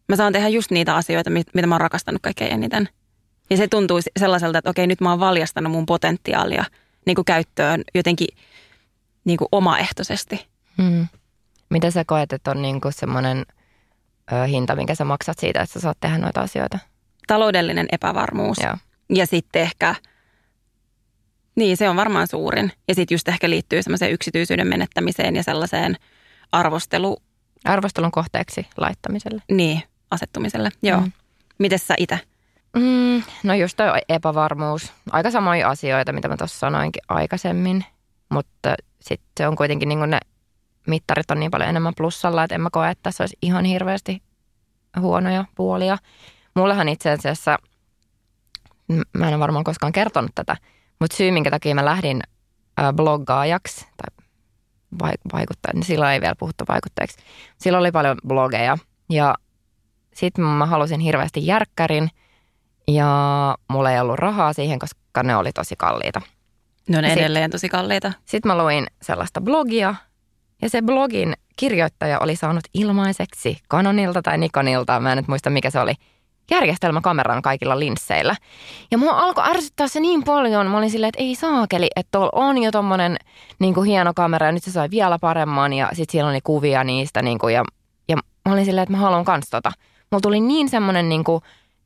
Mä 0.08 0.16
saan 0.16 0.32
tehdä 0.32 0.48
just 0.48 0.70
niitä 0.70 0.96
asioita, 0.96 1.30
mit- 1.30 1.54
mitä 1.54 1.66
mä 1.66 1.74
oon 1.74 1.80
rakastanut 1.80 2.22
kaikkein 2.22 2.52
eniten. 2.52 2.88
Ja 3.50 3.56
se 3.56 3.68
tuntuu 3.68 4.00
sellaiselta, 4.18 4.58
että 4.58 4.70
okei, 4.70 4.86
nyt 4.86 5.00
mä 5.00 5.10
oon 5.10 5.20
valjastanut 5.20 5.72
mun 5.72 5.86
potentiaalia 5.86 6.64
niin 7.08 7.14
kuin 7.14 7.24
käyttöön 7.24 7.82
jotenkin 7.94 8.28
niin 9.24 9.38
kuin 9.38 9.48
omaehtoisesti. 9.52 10.46
Mm. 10.76 11.06
Mitä 11.70 11.90
sä 11.90 12.04
koet, 12.06 12.32
että 12.32 12.50
on 12.50 12.62
niin 12.62 12.80
kuin 12.80 12.92
semmoinen 12.92 13.46
ö, 14.32 14.46
hinta, 14.46 14.76
minkä 14.76 14.94
sä 14.94 15.04
maksat 15.04 15.38
siitä, 15.38 15.62
että 15.62 15.72
sä 15.72 15.80
saat 15.80 15.96
tehdä 16.00 16.18
noita 16.18 16.40
asioita? 16.40 16.78
Taloudellinen 17.26 17.86
epävarmuus. 17.92 18.56
Joo. 18.62 18.76
Ja 19.14 19.26
sitten 19.26 19.62
ehkä, 19.62 19.94
niin 21.56 21.76
se 21.76 21.88
on 21.88 21.96
varmaan 21.96 22.26
suurin. 22.26 22.72
Ja 22.88 22.94
sitten 22.94 23.14
just 23.14 23.28
ehkä 23.28 23.50
liittyy 23.50 23.82
semmoiseen 23.82 24.12
yksityisyyden 24.12 24.66
menettämiseen 24.68 25.36
ja 25.36 25.42
sellaiseen 25.42 25.96
arvostelu, 26.52 27.16
Arvostelun 27.64 28.10
kohteeksi 28.10 28.66
laittamiselle. 28.76 29.42
niin, 29.50 29.82
asettumiselle. 30.10 30.70
Joo. 30.82 31.00
Mm. 31.00 31.12
Miten 31.58 31.78
sä 31.78 31.94
itse? 31.98 32.20
Mm, 32.76 33.22
no 33.44 33.54
just 33.54 33.76
toi 33.76 34.00
epävarmuus. 34.08 34.92
Aika 35.12 35.30
samoja 35.30 35.68
asioita, 35.68 36.12
mitä 36.12 36.28
mä 36.28 36.36
tuossa 36.36 36.58
sanoinkin 36.58 37.02
aikaisemmin. 37.08 37.84
Mutta 38.28 38.74
sitten 39.00 39.28
se 39.36 39.48
on 39.48 39.56
kuitenkin 39.56 39.88
niin 39.88 40.10
ne 40.10 40.20
mittarit 40.86 41.30
on 41.30 41.40
niin 41.40 41.50
paljon 41.50 41.70
enemmän 41.70 41.94
plussalla, 41.96 42.44
että 42.44 42.54
en 42.54 42.60
mä 42.60 42.68
koe, 42.72 42.90
että 42.90 43.02
tässä 43.02 43.22
olisi 43.22 43.36
ihan 43.42 43.64
hirveästi 43.64 44.22
huonoja 45.00 45.44
puolia. 45.54 45.98
Mullehan 46.54 46.88
itse 46.88 47.10
asiassa, 47.10 47.58
mä 49.12 49.28
en 49.28 49.34
ole 49.34 49.38
varmaan 49.38 49.64
koskaan 49.64 49.92
kertonut 49.92 50.30
tätä, 50.34 50.56
mutta 51.00 51.16
syy, 51.16 51.30
minkä 51.30 51.50
takia 51.50 51.74
mä 51.74 51.84
lähdin 51.84 52.22
bloggaajaksi 52.92 53.80
tai 53.80 54.26
vai- 55.02 55.32
vaikuttaa, 55.32 55.72
niin 55.74 55.84
silloin 55.84 56.12
ei 56.12 56.20
vielä 56.20 56.34
puhuttu 56.38 56.64
vaikuttajiksi. 56.68 57.18
Silloin 57.58 57.80
oli 57.80 57.92
paljon 57.92 58.16
blogeja 58.26 58.78
ja 59.10 59.34
sitten 60.14 60.44
mä 60.44 60.66
halusin 60.66 61.00
hirveästi 61.00 61.46
järkkärin 61.46 62.10
ja 62.88 63.54
mulla 63.68 63.92
ei 63.92 64.00
ollut 64.00 64.18
rahaa 64.18 64.52
siihen, 64.52 64.78
koska 64.78 65.22
ne 65.22 65.36
oli 65.36 65.52
tosi 65.52 65.74
kalliita. 65.78 66.20
Ne 66.88 66.98
on 66.98 67.04
Ja 67.04 67.10
sit- 67.10 67.18
edelleen 67.18 67.50
tosi 67.50 67.68
kalliita. 67.68 68.12
Sitten 68.24 68.52
mä 68.52 68.62
luin 68.62 68.86
sellaista 69.02 69.40
blogia 69.40 69.94
ja 70.62 70.70
se 70.70 70.82
blogin 70.82 71.34
kirjoittaja 71.56 72.18
oli 72.18 72.36
saanut 72.36 72.64
ilmaiseksi 72.74 73.58
Canonilta 73.70 74.22
tai 74.22 74.38
Nikonilta, 74.38 75.00
mä 75.00 75.12
en 75.12 75.16
nyt 75.16 75.28
muista 75.28 75.50
mikä 75.50 75.70
se 75.70 75.80
oli, 75.80 75.94
järjestelmäkameran 76.50 77.42
kaikilla 77.42 77.78
linsseillä. 77.78 78.36
Ja 78.90 78.98
mua 78.98 79.12
alkoi 79.12 79.44
ärsyttää 79.50 79.88
se 79.88 80.00
niin 80.00 80.24
paljon, 80.24 80.66
mä 80.66 80.78
olin 80.78 80.90
silleen, 80.90 81.08
että 81.08 81.22
ei 81.22 81.34
saakeli, 81.34 81.88
että 81.96 82.18
tuolla 82.18 82.30
on 82.32 82.62
jo 82.62 82.70
tommonen 82.70 83.16
niin 83.58 83.74
kuin 83.74 83.86
hieno 83.86 84.14
kamera 84.14 84.46
ja 84.46 84.52
nyt 84.52 84.64
se 84.64 84.70
sai 84.70 84.90
vielä 84.90 85.18
paremman 85.18 85.72
ja 85.72 85.88
sitten 85.92 86.12
siellä 86.12 86.30
oli 86.30 86.40
kuvia 86.40 86.84
niistä 86.84 87.22
niin 87.22 87.38
kuin, 87.38 87.54
ja, 87.54 87.64
ja 88.08 88.16
mä 88.16 88.52
olin 88.52 88.64
silleen, 88.64 88.82
että 88.82 88.92
mä 88.92 88.98
haluan 88.98 89.24
kans 89.24 89.50
tota. 89.50 89.72
Mulla 90.10 90.20
tuli 90.20 90.40
niin 90.40 90.68
semmoinen 90.68 91.08
niin 91.08 91.24
kuin 91.24 91.42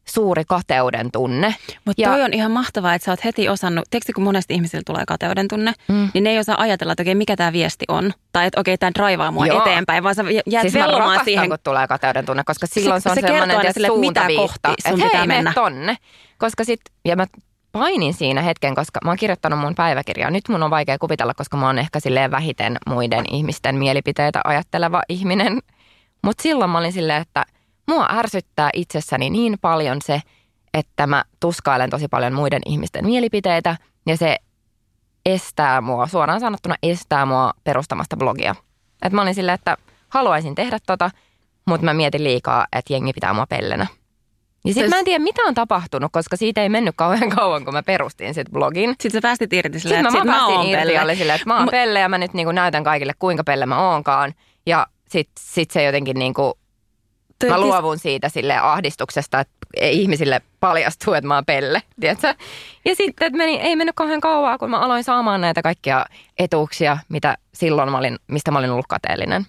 suuri 0.09 0.43
kateuden 0.49 1.11
tunne. 1.13 1.55
Mutta 1.85 2.03
toi 2.03 2.23
on 2.23 2.33
ihan 2.33 2.51
mahtavaa, 2.51 2.95
että 2.95 3.05
sä 3.07 3.13
oot 3.13 3.25
heti 3.25 3.49
osannut, 3.49 3.85
tiedätkö 3.91 4.13
kun 4.15 4.25
monesti 4.25 4.55
ihmisillä 4.55 4.83
tulee 4.87 5.05
kateuden 5.07 5.49
tunne, 5.49 5.73
Mm. 5.89 6.09
niin 6.15 6.25
ne 6.25 6.31
ei 6.31 6.39
osaa 6.39 6.61
ajatella, 6.61 6.93
että 6.93 7.03
okei, 7.03 7.15
mikä 7.15 7.37
tämä 7.37 7.53
viesti 7.53 7.85
on. 7.89 8.13
Tai 8.33 8.47
että 8.47 8.61
okei, 8.61 8.79
tämä 8.79 8.91
draivaa 8.95 9.31
mua 9.31 9.47
Joo. 9.47 9.61
eteenpäin, 9.63 10.03
vaan 10.05 10.15
sä 10.15 10.25
jäät 10.47 10.63
siis 10.63 10.75
vellomaan 10.75 11.01
rakastan, 11.01 11.25
siihen. 11.25 11.49
kun 11.49 11.59
tulee 11.65 11.87
kateuden 11.87 12.27
tunne, 12.27 12.43
koska 12.47 12.67
silloin 12.67 13.01
se, 13.01 13.03
Se- 13.03 13.09
on 13.11 13.15
se 13.15 13.21
kertoo 13.21 13.41
aina 13.41 13.55
tietysti 13.55 13.73
sille, 13.75 13.87
että 13.87 14.01
mitä 14.01 14.27
kohti 14.37 14.69
sun 14.89 14.93
että 14.93 15.05
pitää 15.05 15.19
hei, 15.21 15.27
mennä. 15.27 15.53
tonne. 15.55 15.97
Koska 16.39 16.65
sit, 16.65 16.81
ja 17.05 17.17
mä 17.17 17.27
painin 17.73 18.15
siinä 18.15 18.43
hetken, 18.43 18.75
koska 18.75 19.01
mä 19.05 19.11
oon 19.11 19.17
kirjoittanut 19.19 19.59
mun 19.59 19.75
päiväkirjaa. 19.75 20.31
Nyt 20.31 20.49
mun 20.49 20.63
on 20.63 20.71
vaikea 20.71 20.99
kuvitella, 20.99 21.35
koska 21.35 21.57
mä 21.57 21.67
oon 21.67 21.79
ehkä 21.79 22.01
silleen 22.01 22.31
vähiten 22.31 22.77
muiden 22.87 23.25
ihmisten 23.31 23.75
mielipiteitä 23.77 24.41
ajatteleva 24.45 25.03
ihminen. 25.09 25.59
Mutta 26.23 26.43
silloin 26.43 26.71
mä 26.71 26.79
olin 26.79 26.93
silleen, 26.93 27.23
että 27.23 27.45
mua 27.89 28.07
ärsyttää 28.13 28.71
itsessäni 28.73 29.31
niin 29.31 29.57
paljon 29.61 29.99
se, 30.05 30.21
että 30.75 31.07
mä 31.07 31.25
tuskailen 31.41 31.91
tosi 31.91 32.09
paljon 32.09 32.33
muiden 32.33 32.63
ihmisten 32.67 33.05
mielipiteitä 33.07 33.77
ja 34.07 34.17
se 34.17 34.37
estää 35.27 35.81
mua, 35.81 36.07
suoraan 36.07 36.41
sanottuna 36.41 36.75
estää 36.83 37.27
mua 37.27 37.53
perustamasta 37.65 38.17
blogia. 38.17 38.55
Et 39.03 39.13
mä 39.13 39.23
olin 39.23 39.35
silleen, 39.35 39.55
että 39.55 39.77
haluaisin 40.09 40.55
tehdä 40.55 40.79
tota, 40.87 41.11
mutta 41.65 41.85
mä 41.85 41.95
mietin 41.95 42.25
liikaa, 42.25 42.67
että 42.73 42.93
jengi 42.93 43.13
pitää 43.13 43.33
mua 43.33 43.47
pellenä. 43.47 43.87
Ja 44.65 44.69
sitten 44.75 44.83
Siis- 44.85 44.91
mä 44.91 44.99
en 44.99 45.05
tiedä, 45.05 45.25
mitä 45.25 45.43
on 45.43 45.55
tapahtunut, 45.55 46.13
koska 46.13 46.37
siitä 46.37 46.63
ei 46.63 46.69
mennyt 46.69 46.95
kauhean 46.97 47.31
kauan, 47.31 47.65
kun 47.65 47.75
mä 47.75 47.83
perustin 47.83 48.35
sit 48.35 48.49
blogin. 48.53 48.91
Sitten 48.91 49.11
sä 49.11 49.21
päästit 49.23 49.53
irti 49.53 49.81
silleen, 49.81 50.05
Sitten 50.05 50.19
että 50.23 50.33
mä, 50.33 50.39
sit 50.39 50.43
mä 50.43 50.53
mä 50.53 50.59
oon 50.59 50.67
irti 50.67 50.87
pelle. 50.87 51.03
oli 51.03 51.17
silleen, 51.17 51.37
että 51.37 51.49
mä 51.49 51.59
oon 51.59 51.69
Mu- 51.69 51.71
pelle 51.71 52.01
ja 52.01 52.09
mä 52.09 52.19
nyt 52.19 52.35
niinku 52.35 52.53
näytän 52.53 52.85
kaikille, 52.85 53.13
kuinka 53.19 53.45
pelle 53.45 53.67
mä 53.67 53.91
oonkaan. 53.91 54.35
Ja 54.67 54.87
sitten 55.09 55.45
sit 55.47 55.71
se 55.71 55.83
jotenkin 55.83 56.19
niinku 56.19 56.59
Toi 57.49 57.51
Mä 57.51 57.61
luovun 57.61 57.99
siitä 57.99 58.29
sille 58.29 58.59
ahdistuksesta, 58.59 59.41
että 59.41 59.57
ihmisille 59.81 60.41
paljastuu, 60.61 61.15
että 61.15 61.29
mä 61.29 61.35
oon 61.35 61.45
pelle, 61.45 61.83
tiedätkö? 62.01 62.35
Ja 62.85 62.95
sitten 62.95 63.27
että 63.27 63.37
meni, 63.37 63.61
ei 63.61 63.77
mennyt 63.77 63.97
kauhean 63.97 64.21
kauaa, 64.21 64.59
kun 64.59 64.71
mä 64.71 64.81
aloin 64.81 65.05
saamaan 65.05 65.41
näitä 65.41 65.63
kaikkia 65.63 66.07
etuuksia, 66.39 66.99
mitä 67.09 67.37
silloin 67.55 67.91
mä 67.91 67.99
olin, 67.99 68.17
mistä 68.27 68.51
mä 68.51 68.59
olin 68.59 68.71
ollut 68.71 68.87
kateellinen. 68.89 69.47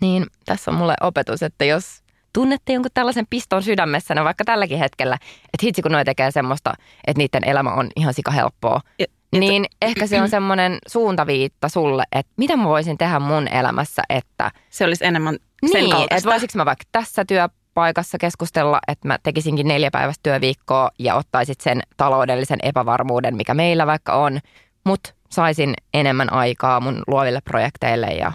Niin 0.00 0.26
tässä 0.44 0.70
on 0.70 0.76
mulle 0.76 0.94
opetus, 1.00 1.42
että 1.42 1.64
jos 1.64 2.02
tunnette 2.32 2.72
jonkun 2.72 2.90
tällaisen 2.94 3.26
piston 3.30 3.62
sydämessänne 3.62 4.24
vaikka 4.24 4.44
tälläkin 4.44 4.78
hetkellä, 4.78 5.14
että 5.14 5.62
hitsi 5.62 5.82
kun 5.82 5.92
noi 5.92 6.04
tekee 6.04 6.30
semmoista, 6.30 6.74
että 7.06 7.18
niiden 7.18 7.44
elämä 7.48 7.70
on 7.74 7.90
ihan 7.96 8.14
sika 8.14 8.30
helppoa, 8.30 8.80
Ja- 8.98 9.06
ja 9.34 9.40
niin 9.40 9.66
ehkä 9.82 10.06
se 10.06 10.22
on 10.22 10.28
semmoinen 10.28 10.78
suuntaviitta 10.86 11.68
sulle, 11.68 12.04
että 12.12 12.32
mitä 12.36 12.56
mä 12.56 12.64
voisin 12.64 12.98
tehdä 12.98 13.18
mun 13.18 13.48
elämässä, 13.48 14.02
että 14.08 14.50
Se 14.70 14.84
olisi 14.84 15.04
enemmän 15.04 15.36
sen 15.66 15.70
niin, 15.72 15.84
että 15.84 15.96
kaltaista. 15.96 16.30
voisiko 16.30 16.52
mä 16.54 16.64
vaikka 16.64 16.84
tässä 16.92 17.24
työpaikassa 17.24 18.18
keskustella, 18.18 18.78
että 18.88 19.08
mä 19.08 19.18
tekisinkin 19.22 19.68
neljä 19.68 19.90
päivästä 19.90 20.20
työviikkoa 20.22 20.90
ja 20.98 21.14
ottaisit 21.14 21.60
sen 21.60 21.80
taloudellisen 21.96 22.58
epävarmuuden, 22.62 23.36
mikä 23.36 23.54
meillä 23.54 23.86
vaikka 23.86 24.12
on, 24.12 24.40
mutta 24.84 25.14
saisin 25.30 25.74
enemmän 25.94 26.32
aikaa 26.32 26.80
mun 26.80 27.02
luoville 27.06 27.40
projekteille 27.40 28.06
ja 28.06 28.32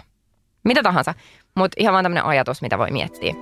mitä 0.64 0.82
tahansa. 0.82 1.14
Mutta 1.54 1.76
ihan 1.78 1.92
vaan 1.92 2.04
tämmöinen 2.04 2.24
ajatus, 2.24 2.62
mitä 2.62 2.78
voi 2.78 2.90
miettiä. 2.90 3.34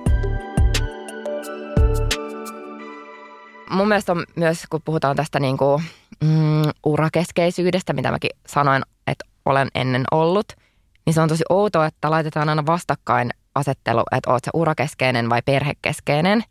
Mun 3.69 3.87
mielestä 3.87 4.11
on 4.11 4.23
myös, 4.35 4.63
kun 4.69 4.81
puhutaan 4.85 5.15
tästä 5.15 5.39
niin 5.39 5.57
kuin, 5.57 5.83
mm, 6.23 6.71
urakeskeisyydestä, 6.85 7.93
mitä 7.93 8.11
mäkin 8.11 8.29
sanoin, 8.47 8.83
että 9.07 9.25
olen 9.45 9.67
ennen 9.75 10.03
ollut, 10.11 10.53
niin 11.05 11.13
se 11.13 11.21
on 11.21 11.29
tosi 11.29 11.43
outoa, 11.49 11.85
että 11.85 12.11
laitetaan 12.11 12.49
aina 12.49 12.65
vastakkain 12.65 13.29
asettelu, 13.55 14.03
että 14.11 14.31
oot 14.31 14.43
sä 14.45 14.51
urakeskeinen 14.53 15.29
vai 15.29 15.41
perhekeskeinen. 15.45 16.43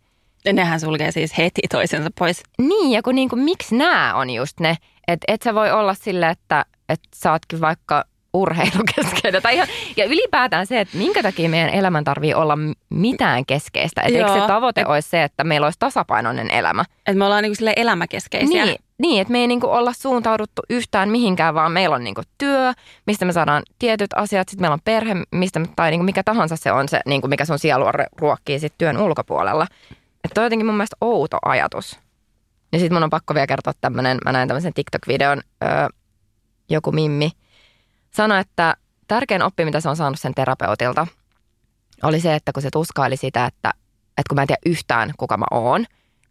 Ja 0.44 0.52
nehän 0.52 0.81
sulkee 0.81 1.12
siis 1.12 1.38
heti 1.38 1.61
toisensa 1.70 2.11
pois. 2.18 2.42
Niin, 2.59 2.92
ja 2.92 3.02
kun 3.02 3.14
niin 3.14 3.28
kuin, 3.28 3.42
miksi 3.42 3.76
nämä 3.76 4.14
on 4.14 4.31
just 4.31 4.61
ne, 4.61 4.76
että 5.09 5.24
et 5.28 5.42
sä 5.42 5.54
voi 5.54 5.70
olla 5.70 5.94
sille, 5.94 6.28
että, 6.28 6.64
että 6.88 7.09
sä 7.16 7.33
ootkin 7.33 7.61
vaikka 7.61 8.04
urheilukeskeinen. 8.35 9.43
Tai 9.43 9.55
ihan, 9.55 9.69
ja 9.97 10.05
ylipäätään 10.05 10.67
se, 10.67 10.81
että 10.81 10.99
minkä 10.99 11.23
takia 11.23 11.49
meidän 11.49 11.71
elämän 11.71 12.05
tarvii 12.05 12.35
olla 12.35 12.59
mitään 12.91 13.47
keskeistä. 13.47 14.03
Että 14.03 14.19
eikö 14.19 14.33
se 14.33 14.47
tavoite 14.47 14.87
olisi 14.87 15.09
se, 15.09 15.23
että 15.23 15.45
meillä 15.45 15.67
olisi 15.67 15.79
tasapainoinen 15.79 16.51
elämä. 16.51 16.85
Että 16.99 17.19
me 17.19 17.25
ollaan 17.25 17.43
niinku 17.43 17.55
sille 17.55 17.73
elämäkeskeisiä. 17.77 18.64
Niin, 18.64 18.79
niin, 18.99 19.21
että 19.21 19.33
me 19.33 19.38
ei 19.38 19.47
niinku 19.47 19.67
olla 19.67 19.93
suuntauduttu 19.93 20.62
yhtään 20.71 21.09
mihinkään, 21.09 21.55
vaan 21.55 21.73
meillä 21.73 21.97
on 21.97 22.05
niinku 22.05 22.23
työ, 22.38 22.73
mistä 23.07 23.25
me 23.25 23.33
saadaan 23.33 23.62
tietyt 23.79 24.11
asiat. 24.17 24.49
Sitten 24.49 24.62
meillä 24.62 24.75
on 24.75 24.81
perhe, 24.85 25.14
mistä 25.33 25.59
me, 25.59 25.67
tai 25.77 25.91
niinku 25.91 26.05
mikä 26.05 26.23
tahansa 26.23 26.57
se 26.57 26.73
on 26.73 26.88
se, 26.88 27.01
niinku 27.07 27.29
mikä 27.29 27.45
sun 27.45 27.59
sielua 27.59 27.93
ru- 27.93 28.19
ruokkii 28.19 28.59
sit 28.59 28.75
työn 28.79 28.99
ulkopuolella. 28.99 29.67
Että 30.25 30.35
toi 30.35 30.43
on 30.43 30.47
jotenkin 30.47 30.67
mun 30.67 30.77
mielestä 30.77 30.97
outo 31.01 31.38
ajatus. 31.45 31.99
Ja 32.73 32.79
sitten 32.79 32.97
mun 32.97 33.03
on 33.03 33.11
pakko 33.11 33.35
vielä 33.35 33.47
kertoa 33.47 33.73
tämmöinen, 33.81 34.19
mä 34.25 34.33
näin 34.33 34.49
tämmöisen 34.49 34.73
TikTok-videon, 34.75 35.41
öö, 35.64 35.88
joku 36.71 36.93
Mimmi 36.93 37.31
sanoi, 38.22 38.40
että 38.40 38.74
tärkein 39.09 39.42
oppi, 39.42 39.64
mitä 39.64 39.81
se 39.81 39.88
on 39.88 39.96
saanut 39.96 40.20
sen 40.20 40.35
terapeutilta, 40.35 41.07
oli 42.02 42.20
se, 42.20 42.35
että 42.35 42.52
kun 42.52 42.62
se 42.62 42.68
tuskaili 42.72 43.16
sitä, 43.16 43.46
että, 43.46 43.70
että 44.09 44.28
kun 44.28 44.35
mä 44.35 44.42
en 44.42 44.46
tiedä 44.46 44.61
yhtään, 44.66 45.12
kuka 45.16 45.37
mä 45.37 45.44
oon, 45.50 45.85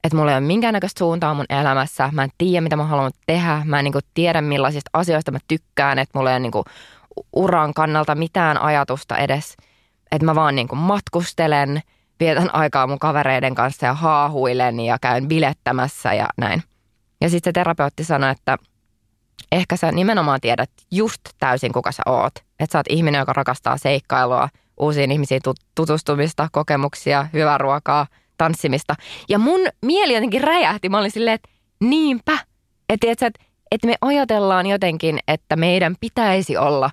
että 0.04 0.18
mulla 0.18 0.32
ei 0.32 0.38
ole 0.38 0.46
minkäännäköistä 0.46 1.00
suuntaa 1.00 1.34
mun 1.34 1.46
elämässä, 1.50 2.10
mä 2.14 2.24
en 2.24 2.30
tiedä, 2.38 2.62
mitä 2.62 2.76
mä 2.76 2.84
haluan 2.84 3.12
tehdä, 3.26 3.62
mä 3.66 3.80
en 3.80 3.86
niin 3.86 3.94
tiedä, 4.14 4.42
millaisista 4.42 4.90
asioista 4.94 5.32
mä 5.32 5.40
tykkään, 5.48 6.00
että 6.00 6.18
mulla 6.18 6.30
ei 6.30 6.34
ole 6.34 6.40
niin 6.40 6.64
uran 7.34 7.74
kannalta 7.74 8.16
mitään 8.16 8.62
ajatusta 8.62 9.18
edes, 9.18 9.58
että 10.12 10.26
mä 10.26 10.36
vaan 10.36 10.56
niin 10.56 10.68
matkustelen, 10.74 11.82
vietän 12.20 12.56
aikaa 12.56 12.88
mun 12.88 13.00
kavereiden 13.00 13.56
kanssa 13.56 13.86
ja 13.86 13.94
haahuilen 13.94 14.80
ja 14.80 14.98
käyn 15.02 15.28
bilettämässä 15.28 16.14
ja 16.14 16.28
näin. 16.38 16.64
Ja 17.22 17.30
sitten 17.30 17.50
se 17.50 17.54
terapeutti 17.54 18.04
sanoi, 18.04 18.32
että 18.32 18.58
ehkä 19.52 19.78
sä 19.78 19.92
nimenomaan 19.92 20.42
tiedät 20.42 20.70
just 20.92 21.22
täysin, 21.40 21.74
kuka 21.74 21.92
sä 21.92 22.04
oot. 22.06 22.34
Että 22.36 22.72
sä 22.72 22.80
oot 22.80 22.86
ihminen, 22.90 23.20
joka 23.20 23.34
rakastaa 23.34 23.78
seikkailua, 23.78 24.50
uusiin 24.80 25.12
ihmisiin 25.12 25.42
tut- 25.48 25.66
tutustumista, 25.76 26.48
kokemuksia, 26.52 27.28
hyvää 27.34 27.58
ruokaa, 27.58 28.08
tanssimista. 28.38 28.96
Ja 29.30 29.40
mun 29.40 29.60
mieli 29.86 30.14
jotenkin 30.14 30.44
räjähti. 30.44 30.90
Mä 30.90 30.98
olin 31.00 31.12
silleen, 31.12 31.36
että 31.36 31.50
niinpä. 31.80 32.38
Että 32.90 33.08
et, 33.12 33.22
et, 33.72 33.84
me 33.86 33.96
ajatellaan 34.02 34.68
jotenkin, 34.68 35.20
että 35.28 35.56
meidän 35.56 35.96
pitäisi 36.00 36.58
olla 36.58 36.92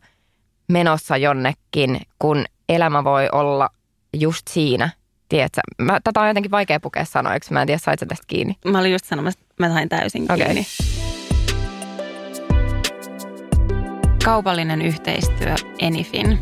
menossa 0.68 1.16
jonnekin, 1.16 2.00
kun 2.18 2.44
elämä 2.68 3.04
voi 3.04 3.28
olla 3.32 3.68
just 4.14 4.48
siinä. 4.50 4.90
Tiedätkö? 5.28 5.60
Mä, 5.82 6.00
tätä 6.04 6.20
on 6.20 6.28
jotenkin 6.28 6.50
vaikea 6.50 6.80
pukea 6.80 7.04
sanoiksi. 7.04 7.52
Mä 7.52 7.60
en 7.60 7.66
tiedä, 7.66 7.78
sait 7.78 8.00
sä 8.00 8.06
tästä 8.06 8.24
kiinni. 8.26 8.56
Mä 8.64 8.78
olin 8.78 8.92
just 8.92 9.04
sanomassa, 9.04 9.40
että 9.42 9.54
mä 9.58 9.68
sain 9.68 9.88
täysin 9.88 10.32
Okei. 10.32 10.44
kiinni. 10.44 10.66
Kaupallinen 14.24 14.82
yhteistyö 14.82 15.54
Enifin. 15.78 16.38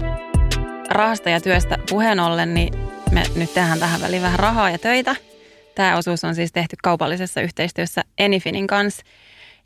Rahasta 0.91 1.31
ja 1.31 1.41
työstä 1.41 1.79
puheen 1.91 2.21
ollen, 2.21 2.55
niin 2.55 2.75
me 3.11 3.23
nyt 3.37 3.55
tehdään 3.55 3.79
tähän 3.79 4.01
väliin 4.01 4.23
vähän 4.23 4.39
rahaa 4.39 4.71
ja 4.71 4.79
töitä. 4.79 5.17
Tämä 5.75 5.97
osuus 5.97 6.25
on 6.25 6.35
siis 6.35 6.53
tehty 6.53 6.77
kaupallisessa 6.83 7.41
yhteistyössä 7.41 8.03
Enifinin 8.19 8.67
kanssa. 8.67 9.03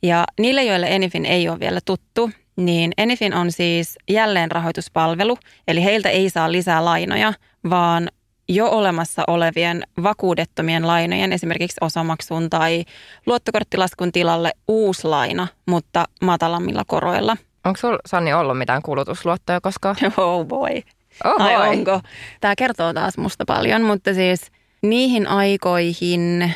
Ja 0.03 0.25
niille, 0.39 0.65
joille 0.65 0.87
Enifin 0.87 1.27
ei 1.27 1.49
ole 1.49 1.61
vielä 1.61 1.81
tuttu, 1.85 2.31
niin 2.57 2.93
Enifin 2.99 3.35
on 3.35 3.53
siis 3.53 3.99
jälleenrahoituspalvelu, 4.11 5.39
eli 5.69 5.85
heiltä 5.85 6.09
ei 6.09 6.31
saa 6.31 6.53
lisää 6.53 6.85
lainoja, 6.85 7.33
vaan 7.71 8.09
jo 8.49 8.69
olemassa 8.69 9.23
olevien 9.27 9.83
vakuudettomien 10.03 10.87
lainojen, 10.87 11.33
esimerkiksi 11.33 11.77
osamaksun 11.81 12.51
tai 12.51 12.85
luottokorttilaskun 13.27 14.13
tilalle 14.13 14.53
uusi 14.69 15.07
laina, 15.07 15.49
mutta 15.67 16.05
matalammilla 16.23 16.83
koroilla. 16.87 17.37
Onko 17.67 17.77
sulla, 17.81 17.99
Sanni, 18.07 18.33
ollut 18.33 18.59
mitään 18.59 18.83
kulutusluottoja 18.83 19.61
koskaan? 19.61 19.97
Oh 20.17 20.47
boy. 20.47 20.83
Oh 21.25 21.43
Ai 21.43 21.57
boy. 21.57 21.69
onko? 21.69 22.01
Tämä 22.41 22.55
kertoo 22.57 22.93
taas 22.93 23.19
musta 23.19 23.45
paljon, 23.45 23.83
mutta 23.83 24.15
siis 24.15 24.51
niihin 24.83 25.27
aikoihin, 25.27 26.55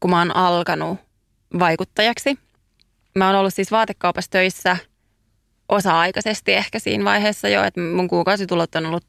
kun 0.00 0.10
mä 0.10 0.18
oon 0.18 0.36
alkanut 0.36 0.98
vaikuttajaksi, 1.58 2.38
mä 3.14 3.26
oon 3.26 3.36
ollut 3.36 3.54
siis 3.54 3.70
vaatekaupassa 3.70 4.30
töissä 4.30 4.76
osa-aikaisesti 5.68 6.52
ehkä 6.54 6.78
siinä 6.78 7.04
vaiheessa 7.04 7.48
jo, 7.48 7.64
että 7.64 7.80
mun 7.80 8.08
kuukausitulot 8.08 8.74
on 8.74 8.86
ollut 8.86 9.04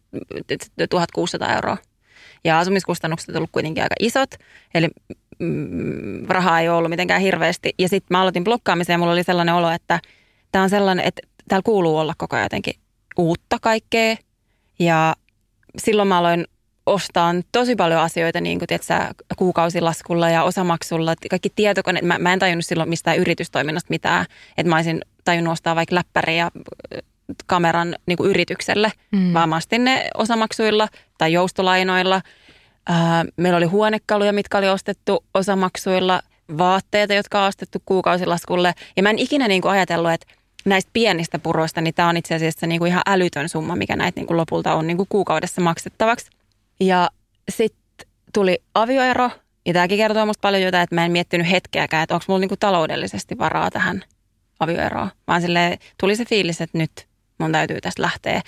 1600 0.89 1.55
euroa. 1.55 1.77
Ja 2.43 2.59
asumiskustannukset 2.59 3.29
on 3.29 3.35
ollut 3.35 3.49
kuitenkin 3.51 3.83
aika 3.83 3.95
isot, 3.99 4.29
eli 4.73 4.87
mm, 5.39 6.25
rahaa 6.27 6.59
ei 6.59 6.69
ollut 6.69 6.89
mitenkään 6.89 7.21
hirveästi. 7.21 7.73
Ja 7.79 7.89
sitten 7.89 8.17
mä 8.17 8.21
aloitin 8.21 8.43
blokkaamisen 8.43 8.93
ja 8.93 8.97
mulla 8.97 9.11
oli 9.11 9.23
sellainen 9.23 9.55
olo, 9.55 9.71
että 9.71 9.99
tämä 10.51 10.63
on 10.63 10.69
sellainen, 10.69 11.05
että 11.07 11.21
täällä 11.47 11.63
kuuluu 11.63 11.97
olla 11.97 12.13
koko 12.17 12.35
ajan 12.35 12.45
jotenkin 12.45 12.73
uutta 13.17 13.57
kaikkea. 13.61 14.15
Ja 14.79 15.15
silloin 15.77 16.07
mä 16.07 16.17
aloin 16.17 16.45
ostaa 16.85 17.33
tosi 17.51 17.75
paljon 17.75 18.01
asioita 18.01 18.41
niin 18.41 18.59
kuin, 18.59 18.67
tiedätkö, 18.67 19.23
kuukausilaskulla 19.37 20.29
ja 20.29 20.43
osamaksulla. 20.43 21.15
Kaikki 21.29 21.49
tietokoneet. 21.55 22.05
Mä, 22.05 22.17
mä 22.19 22.33
en 22.33 22.39
tajunnut 22.39 22.65
silloin 22.65 22.89
mistään 22.89 23.17
yritystoiminnasta 23.17 23.87
mitään. 23.89 24.25
Että 24.57 24.69
mä 24.69 24.75
olisin 24.75 25.01
tajunnut 25.23 25.51
ostaa 25.51 25.75
vaikka 25.75 25.95
läppäri 25.95 26.37
ja 26.37 26.51
ö, 26.93 27.01
kameran 27.45 27.95
niin 28.05 28.17
kuin 28.17 28.29
yritykselle, 28.29 28.91
mm. 29.11 29.33
vaan 29.33 29.49
mä 29.49 29.55
ostin 29.55 29.83
ne 29.83 30.09
osamaksuilla 30.17 30.87
tai 31.17 31.33
joustolainoilla. 31.33 32.21
Ää, 32.87 33.25
meillä 33.37 33.57
oli 33.57 33.65
huonekaluja, 33.65 34.33
mitkä 34.33 34.57
oli 34.57 34.69
ostettu 34.69 35.25
osamaksuilla, 35.33 36.21
vaatteita, 36.57 37.13
jotka 37.13 37.41
on 37.41 37.47
ostettu 37.47 37.79
kuukausilaskulle. 37.85 38.73
Ja 38.97 39.03
mä 39.03 39.09
en 39.09 39.19
ikinä 39.19 39.47
niin 39.47 39.61
kuin 39.61 39.71
ajatellut, 39.71 40.11
että 40.11 40.33
näistä 40.65 40.89
pienistä 40.93 41.39
puroista, 41.39 41.81
niin 41.81 41.93
tämä 41.93 42.09
on 42.09 42.17
itse 42.17 42.35
asiassa 42.35 42.67
niin 42.67 42.79
kuin 42.79 42.89
ihan 42.89 43.01
älytön 43.07 43.49
summa, 43.49 43.75
mikä 43.75 43.95
näitä 43.95 44.19
niin 44.19 44.27
kuin 44.27 44.37
lopulta 44.37 44.73
on 44.73 44.87
niin 44.87 44.97
kuin 44.97 45.07
kuukaudessa 45.09 45.61
maksettavaksi. 45.61 46.29
Ja 46.79 47.09
sitten 47.49 48.07
tuli 48.33 48.61
avioero, 48.73 49.29
ja 49.65 49.73
tämäkin 49.73 49.97
kertoo 49.97 50.25
musta 50.25 50.41
paljon 50.41 50.63
jotain, 50.63 50.83
että 50.83 50.95
mä 50.95 51.05
en 51.05 51.11
miettinyt 51.11 51.51
hetkeäkään, 51.51 52.03
että 52.03 52.15
onko 52.15 52.25
mulla 52.27 52.39
niin 52.39 52.49
kuin 52.49 52.59
taloudellisesti 52.59 53.37
varaa 53.37 53.71
tähän 53.71 54.03
avioeroon. 54.59 55.11
Vaan 55.27 55.41
sille 55.41 55.79
tuli 55.99 56.15
se 56.15 56.25
fiilis, 56.25 56.61
että 56.61 56.77
nyt 56.77 57.07
mun 57.37 57.51
täytyy 57.51 57.81
tästä 57.81 58.01
lähteä. 58.01 58.41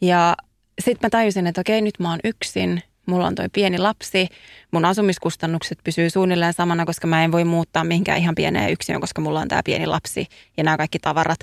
Ja 0.00 0.36
sitten 0.80 1.06
mä 1.06 1.10
tajusin, 1.10 1.46
että 1.46 1.60
okei, 1.60 1.80
nyt 1.80 1.98
mä 1.98 2.10
oon 2.10 2.20
yksin, 2.24 2.82
mulla 3.08 3.26
on 3.26 3.34
toi 3.34 3.48
pieni 3.52 3.78
lapsi, 3.78 4.28
mun 4.70 4.84
asumiskustannukset 4.84 5.78
pysyy 5.84 6.10
suunnilleen 6.10 6.52
samana, 6.52 6.86
koska 6.86 7.06
mä 7.06 7.24
en 7.24 7.32
voi 7.32 7.44
muuttaa 7.44 7.84
mihinkään 7.84 8.18
ihan 8.18 8.34
pieneen 8.34 8.72
yksin, 8.72 9.00
koska 9.00 9.20
mulla 9.20 9.40
on 9.40 9.48
tää 9.48 9.60
pieni 9.64 9.86
lapsi 9.86 10.26
ja 10.56 10.64
nämä 10.64 10.76
kaikki 10.76 10.98
tavarat. 10.98 11.38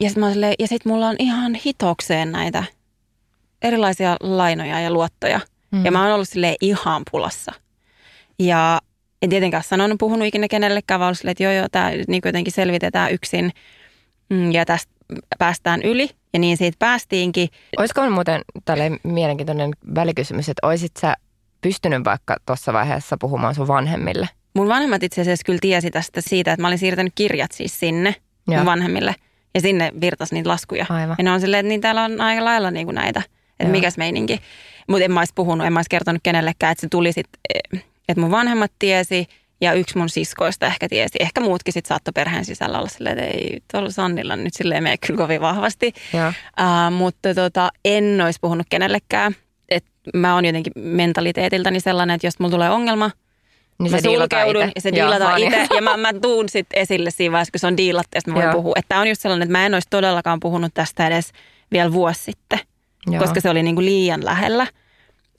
Ja 0.00 0.08
sitten 0.10 0.54
ja 0.58 0.68
sit 0.68 0.84
mulla 0.84 1.08
on 1.08 1.16
ihan 1.18 1.54
hitokseen 1.54 2.32
näitä 2.32 2.64
erilaisia 3.62 4.16
lainoja 4.20 4.80
ja 4.80 4.90
luottoja. 4.90 5.40
Mm. 5.70 5.84
Ja 5.84 5.92
mä 5.92 6.02
oon 6.04 6.14
ollut 6.14 6.28
silleen 6.28 6.56
ihan 6.60 7.02
pulassa. 7.10 7.52
Ja 8.38 8.80
en 9.22 9.30
tietenkään 9.30 9.64
sanonut, 9.64 9.98
puhunut 9.98 10.28
ikinä 10.28 10.48
kenellekään, 10.48 11.00
vaan 11.00 11.08
ollut 11.08 11.18
silleen, 11.18 11.32
että 11.32 11.44
joo 11.44 11.52
joo, 11.52 11.66
tämä 11.72 11.90
niin 11.90 12.22
jotenkin 12.24 12.52
selvitetään 12.52 13.12
yksin 13.12 13.52
Mm, 14.30 14.52
ja 14.52 14.64
tästä 14.64 14.92
päästään 15.38 15.82
yli. 15.82 16.10
Ja 16.32 16.38
niin 16.38 16.56
siitä 16.56 16.76
päästiinkin. 16.78 17.48
Olisiko 17.78 18.10
muuten 18.10 18.40
tällainen 18.64 19.00
mielenkiintoinen 19.02 19.70
välikysymys, 19.94 20.48
että 20.48 20.66
oisit 20.66 20.92
sä 21.00 21.16
pystynyt 21.60 22.04
vaikka 22.04 22.36
tuossa 22.46 22.72
vaiheessa 22.72 23.16
puhumaan 23.20 23.54
sun 23.54 23.68
vanhemmille? 23.68 24.28
Mun 24.54 24.68
vanhemmat 24.68 25.02
itse 25.02 25.20
asiassa 25.20 25.44
kyllä 25.44 25.58
tiesi 25.62 25.90
tästä 25.90 26.20
siitä, 26.20 26.52
että 26.52 26.62
mä 26.62 26.68
olin 26.68 26.78
siirtänyt 26.78 27.12
kirjat 27.14 27.52
siis 27.52 27.80
sinne 27.80 28.14
Joo. 28.48 28.56
mun 28.56 28.66
vanhemmille. 28.66 29.14
Ja 29.54 29.60
sinne 29.60 29.92
virtasi 30.00 30.34
niitä 30.34 30.48
laskuja. 30.48 30.86
Aivan. 30.88 31.14
Ja 31.18 31.24
ne 31.24 31.30
on 31.30 31.40
silleen, 31.40 31.60
että 31.60 31.68
niin 31.68 31.80
täällä 31.80 32.04
on 32.04 32.20
aika 32.20 32.44
lailla 32.44 32.70
niin 32.70 32.86
kuin 32.86 32.94
näitä. 32.94 33.22
Että 33.50 33.64
Joo. 33.64 33.70
mikäs 33.70 33.96
meininki. 33.96 34.40
Mutta 34.88 35.04
en 35.04 35.12
mä 35.12 35.20
olisi 35.20 35.32
puhunut, 35.34 35.66
en 35.66 35.72
mä 35.72 35.78
olisi 35.78 35.90
kertonut 35.90 36.20
kenellekään, 36.22 36.72
että 36.72 36.80
se 36.80 36.88
tuli 36.88 37.12
sitten, 37.12 37.40
että 38.08 38.20
mun 38.20 38.30
vanhemmat 38.30 38.72
tiesi 38.78 39.26
ja 39.60 39.72
yksi 39.72 39.98
mun 39.98 40.08
siskoista 40.08 40.66
ehkä 40.66 40.88
tiesi. 40.88 41.18
Ehkä 41.20 41.40
muutkin 41.40 41.72
sitten 41.72 41.88
saattoi 41.88 42.12
perheen 42.12 42.44
sisällä 42.44 42.78
olla 42.78 42.88
silleen, 42.88 43.18
että 43.18 43.30
ei 43.36 43.58
tuolla 43.72 43.90
Sannilla 43.90 44.36
nyt 44.36 44.54
silleen 44.54 44.82
mene 44.82 44.96
kyllä 45.06 45.18
kovin 45.18 45.40
vahvasti. 45.40 45.92
Joo. 46.14 46.28
Uh, 46.28 46.92
mutta 46.96 47.34
tota, 47.34 47.70
en 47.84 48.20
olisi 48.24 48.38
puhunut 48.42 48.66
kenellekään. 48.70 49.36
Et 49.68 49.84
mä 50.14 50.34
oon 50.34 50.44
jotenkin 50.44 50.72
mentaliteetiltäni 50.76 51.80
sellainen, 51.80 52.14
että 52.14 52.26
jos 52.26 52.38
mulla 52.38 52.52
tulee 52.52 52.70
ongelma, 52.70 53.10
Niin 53.78 53.90
mä 53.90 53.96
se 54.00 54.02
sulkeudun 54.02 54.62
ite. 54.62 54.72
ja 54.74 54.80
se 54.80 54.92
diilataan 54.92 55.38
itse. 55.42 55.66
Ja 55.74 55.82
mä, 55.82 55.96
mä 55.96 56.12
tuun 56.12 56.48
sitten 56.48 56.80
esille 56.80 57.10
siinä 57.10 57.32
vaiheessa, 57.32 57.52
kun 57.52 57.60
se 57.60 57.66
on 57.66 57.76
diilattu 57.76 58.10
ja 58.14 58.20
mä 58.26 58.34
voin 58.34 58.44
Joo. 58.44 58.52
puhua. 58.52 58.72
Että 58.76 59.00
on 59.00 59.08
just 59.08 59.22
sellainen, 59.22 59.46
että 59.46 59.58
mä 59.58 59.66
en 59.66 59.74
olisi 59.74 59.88
todellakaan 59.90 60.40
puhunut 60.40 60.74
tästä 60.74 61.06
edes 61.06 61.32
vielä 61.72 61.92
vuosi 61.92 62.22
sitten, 62.22 62.58
Joo. 63.06 63.22
koska 63.22 63.40
se 63.40 63.50
oli 63.50 63.62
niin 63.62 63.74
kuin 63.76 63.86
liian 63.86 64.24
lähellä. 64.24 64.66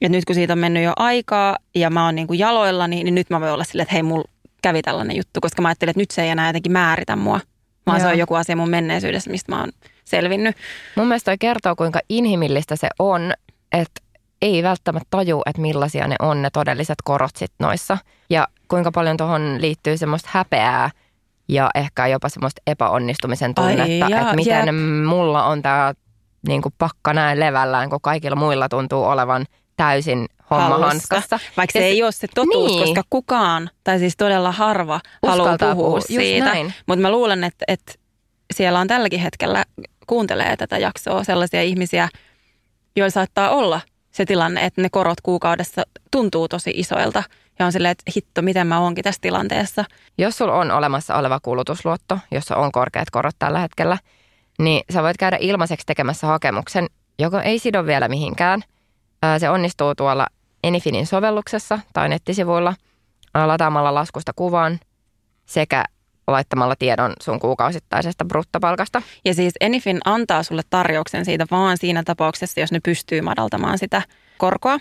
Ja 0.01 0.09
nyt 0.09 0.25
kun 0.25 0.35
siitä 0.35 0.53
on 0.53 0.59
mennyt 0.59 0.83
jo 0.83 0.93
aikaa 0.95 1.57
ja 1.75 1.89
mä 1.89 2.05
oon 2.05 2.15
niin 2.15 2.27
kuin 2.27 2.39
jaloillani, 2.39 3.03
niin 3.03 3.15
nyt 3.15 3.29
mä 3.29 3.41
voin 3.41 3.51
olla 3.51 3.63
silleen, 3.63 3.83
että 3.83 3.93
hei, 3.93 4.03
mulla 4.03 4.29
kävi 4.61 4.81
tällainen 4.81 5.17
juttu, 5.17 5.41
koska 5.41 5.61
mä 5.61 5.67
ajattelin, 5.67 5.89
että 5.89 5.99
nyt 6.01 6.11
se 6.11 6.23
ei 6.23 6.29
enää 6.29 6.49
jotenkin 6.49 6.71
määritä 6.71 7.15
mua, 7.15 7.39
vaan 7.87 8.01
se 8.01 8.07
on 8.07 8.17
joku 8.17 8.35
asia 8.35 8.55
mun 8.55 8.69
menneisyydessä, 8.69 9.31
mistä 9.31 9.51
mä 9.51 9.59
oon 9.59 9.71
selvinnyt. 10.05 10.55
Mun 10.95 11.07
mielestä 11.07 11.31
toi 11.31 11.37
kertoo, 11.37 11.75
kuinka 11.75 11.99
inhimillistä 12.09 12.75
se 12.75 12.89
on, 12.99 13.33
että 13.71 14.01
ei 14.41 14.63
välttämättä 14.63 15.07
taju, 15.09 15.41
että 15.45 15.61
millaisia 15.61 16.07
ne 16.07 16.15
on 16.19 16.41
ne 16.41 16.49
todelliset 16.49 16.97
korot 17.03 17.35
sit 17.35 17.51
noissa. 17.59 17.97
Ja 18.29 18.47
kuinka 18.67 18.91
paljon 18.91 19.17
tuohon 19.17 19.61
liittyy 19.61 19.97
semmoista 19.97 20.29
häpeää 20.31 20.89
ja 21.47 21.69
ehkä 21.75 22.07
jopa 22.07 22.29
semmoista 22.29 22.61
epäonnistumisen 22.67 23.53
Ai 23.55 23.75
tunnetta, 23.75 24.09
jaa, 24.09 24.21
että 24.21 24.35
miten 24.35 24.65
jep. 24.65 25.05
mulla 25.05 25.45
on 25.45 25.61
tämä 25.61 25.93
niinku 26.47 26.69
pakka 26.77 27.13
näin 27.13 27.39
levällään, 27.39 27.89
kun 27.89 28.01
kaikilla 28.01 28.35
muilla 28.35 28.69
tuntuu 28.69 29.03
olevan 29.03 29.45
täysin 29.77 30.25
homma 30.49 30.77
hanskassa. 30.77 31.39
Vaikka 31.57 31.71
se 31.73 31.79
Ja 31.79 31.85
ei 31.85 32.03
ole 32.03 32.11
se 32.11 32.27
totuus, 32.35 32.71
Niin. 32.71 32.83
koska 32.83 33.03
kukaan, 33.09 33.69
tai 33.83 33.99
siis 33.99 34.17
todella 34.17 34.51
harva, 34.51 34.99
haluaa 35.27 35.57
puhua 35.59 35.75
puhua, 35.75 36.01
siitä. 36.01 36.55
Mutta 36.85 37.01
mä 37.01 37.11
luulen, 37.11 37.43
että, 37.43 37.65
että 37.67 37.93
siellä 38.53 38.79
on 38.79 38.87
tälläkin 38.87 39.19
hetkellä, 39.19 39.65
kuuntelee 40.07 40.57
tätä 40.57 40.77
jaksoa, 40.77 41.23
sellaisia 41.23 41.61
ihmisiä, 41.61 42.09
joilla 42.95 43.09
saattaa 43.09 43.49
olla 43.49 43.81
se 44.11 44.25
tilanne, 44.25 44.65
että 44.65 44.81
ne 44.81 44.89
korot 44.91 45.21
kuukaudessa 45.21 45.83
tuntuu 46.11 46.47
tosi 46.47 46.71
isoilta. 46.75 47.23
Ja 47.59 47.65
on 47.65 47.71
silleen, 47.71 47.91
että 47.91 48.11
hitto, 48.15 48.41
miten 48.41 48.67
mä 48.67 48.79
oonkin 48.79 49.03
tässä 49.03 49.21
tilanteessa. 49.21 49.85
Jos 50.17 50.37
sulla 50.37 50.53
on 50.53 50.71
olemassa 50.71 51.15
oleva 51.15 51.39
kulutusluotto, 51.39 52.19
jossa 52.31 52.55
on 52.55 52.71
korkeat 52.71 53.09
korot 53.09 53.35
tällä 53.39 53.59
hetkellä, 53.59 53.97
niin 54.59 54.81
sä 54.93 55.03
voit 55.03 55.17
käydä 55.17 55.37
ilmaiseksi 55.41 55.85
tekemässä 55.85 56.27
hakemuksen, 56.27 56.87
joka 57.19 57.41
ei 57.41 57.59
sido 57.59 57.85
vielä 57.85 58.07
mihinkään. 58.07 58.63
Se 59.37 59.49
onnistuu 59.49 59.95
tuolla 59.95 60.27
Enifinin 60.63 61.07
sovelluksessa 61.07 61.79
tai 61.93 62.09
nettisivuilla 62.09 62.73
lataamalla 63.45 63.93
laskusta 63.93 64.31
kuvan 64.35 64.79
sekä 65.45 65.83
laittamalla 66.27 66.75
tiedon 66.79 67.13
sun 67.23 67.39
kuukausittaisesta 67.39 68.25
bruttopalkasta. 68.25 69.01
Ja 69.25 69.33
siis 69.33 69.53
Enifin 69.61 69.99
antaa 70.05 70.43
sulle 70.43 70.61
tarjouksen 70.69 71.25
siitä 71.25 71.45
vaan 71.51 71.77
siinä 71.77 72.03
tapauksessa, 72.03 72.59
jos 72.59 72.71
ne 72.71 72.79
pystyy 72.83 73.21
madaltamaan 73.21 73.77
sitä 73.77 74.01
korkoa. 74.37 74.79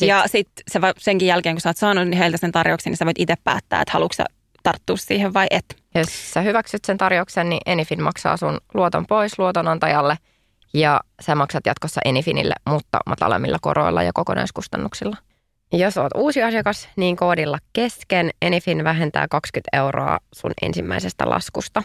Ja 0.00 0.06
Ja 0.06 0.22
sit- 0.22 0.30
sitten 0.32 0.52
sit 0.58 0.72
se 0.72 0.80
va- 0.80 0.92
senkin 0.98 1.28
jälkeen, 1.28 1.54
kun 1.54 1.60
sä 1.60 1.68
oot 1.68 1.76
saanut 1.76 2.18
heiltä 2.18 2.36
sen 2.36 2.52
tarjouksen, 2.52 2.90
niin 2.90 2.96
sä 2.96 3.04
voit 3.04 3.18
itse 3.20 3.34
päättää, 3.44 3.82
että 3.82 3.92
haluatko 3.92 4.14
sä 4.14 4.24
tarttua 4.62 4.96
siihen 4.96 5.34
vai 5.34 5.46
et. 5.50 5.64
Jos 5.94 6.32
sä 6.32 6.40
hyväksyt 6.40 6.84
sen 6.84 6.98
tarjouksen, 6.98 7.48
niin 7.48 7.60
Enifin 7.66 8.02
maksaa 8.02 8.36
sun 8.36 8.60
luoton 8.74 9.06
pois 9.06 9.38
luotonantajalle 9.38 10.16
ja 10.76 11.00
sä 11.22 11.34
maksat 11.34 11.66
jatkossa 11.66 12.00
Enifinille, 12.04 12.54
mutta 12.68 12.98
matalemmilla 13.06 13.58
koroilla 13.60 14.02
ja 14.02 14.10
kokonaiskustannuksilla. 14.14 15.16
Jos 15.72 15.98
oot 15.98 16.12
uusi 16.14 16.42
asiakas, 16.42 16.88
niin 16.96 17.16
koodilla 17.16 17.58
kesken 17.72 18.30
Enifin 18.42 18.84
vähentää 18.84 19.26
20 19.30 19.76
euroa 19.76 20.18
sun 20.34 20.50
ensimmäisestä 20.62 21.30
laskusta. 21.30 21.82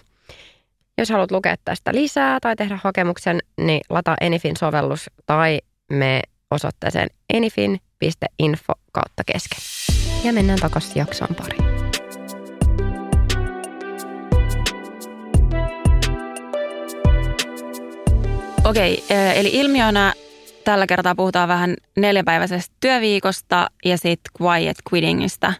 Jos 0.97 1.09
haluat 1.09 1.31
lukea 1.31 1.55
tästä 1.65 1.91
lisää 1.93 2.39
tai 2.39 2.55
tehdä 2.55 2.79
hakemuksen, 2.83 3.39
niin 3.57 3.81
lataa 3.89 4.15
Enifin 4.21 4.57
sovellus 4.57 5.09
tai 5.25 5.59
me 5.89 6.21
osoitteeseen 6.51 7.07
enifin.info 7.33 8.73
kautta 8.91 9.23
kesken. 9.25 9.59
Ja 10.23 10.33
mennään 10.33 10.59
takaisin 10.59 10.99
jaksoon 10.99 11.35
pariin. 11.35 11.70
Okei, 18.65 19.03
eh, 19.09 19.39
eli 19.39 19.49
ilmiönä 19.53 20.13
tällä 20.63 20.87
kertaa 20.87 21.15
puhutaan 21.15 21.47
vähän 21.49 21.73
neljäpäiväisestä 21.97 22.75
työviikosta 22.79 23.67
ja 23.85 23.97
sitten 23.97 24.31
quiet 24.41 24.77
quittingista. 24.93 25.53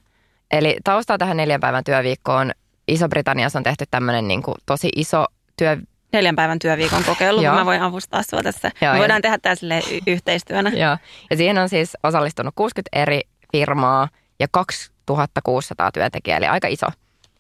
Eli 0.51 0.77
taustaa 0.83 1.17
tähän 1.17 1.37
neljän 1.37 1.59
päivän 1.59 1.83
työviikkoon. 1.83 2.51
Iso-Britanniassa 2.87 3.59
on 3.59 3.63
tehty 3.63 3.85
tämmöinen 3.91 4.27
niin 4.27 4.43
kuin 4.43 4.55
tosi 4.65 4.89
iso 4.95 5.25
työ... 5.57 5.77
Neljän 6.13 6.35
päivän 6.35 6.59
työviikon 6.59 7.03
kokeilu, 7.03 7.41
mä 7.41 7.65
voin 7.65 7.81
avustaa 7.81 8.23
sua 8.23 8.43
tässä. 8.43 8.71
Joo, 8.81 8.91
Me 8.91 8.97
ja- 8.97 8.99
voidaan 9.01 9.21
tehdä 9.21 9.37
tämä 9.37 9.55
silleen 9.55 9.83
y- 9.91 9.99
yhteistyönä. 10.11 10.69
Joo. 10.69 10.97
Ja 11.29 11.37
siihen 11.37 11.57
on 11.57 11.69
siis 11.69 11.97
osallistunut 12.03 12.55
60 12.55 12.99
eri 13.01 13.21
firmaa 13.51 14.07
ja 14.39 14.47
2600 14.51 15.91
työntekijää, 15.91 16.37
eli 16.37 16.47
aika 16.47 16.67
iso. 16.67 16.87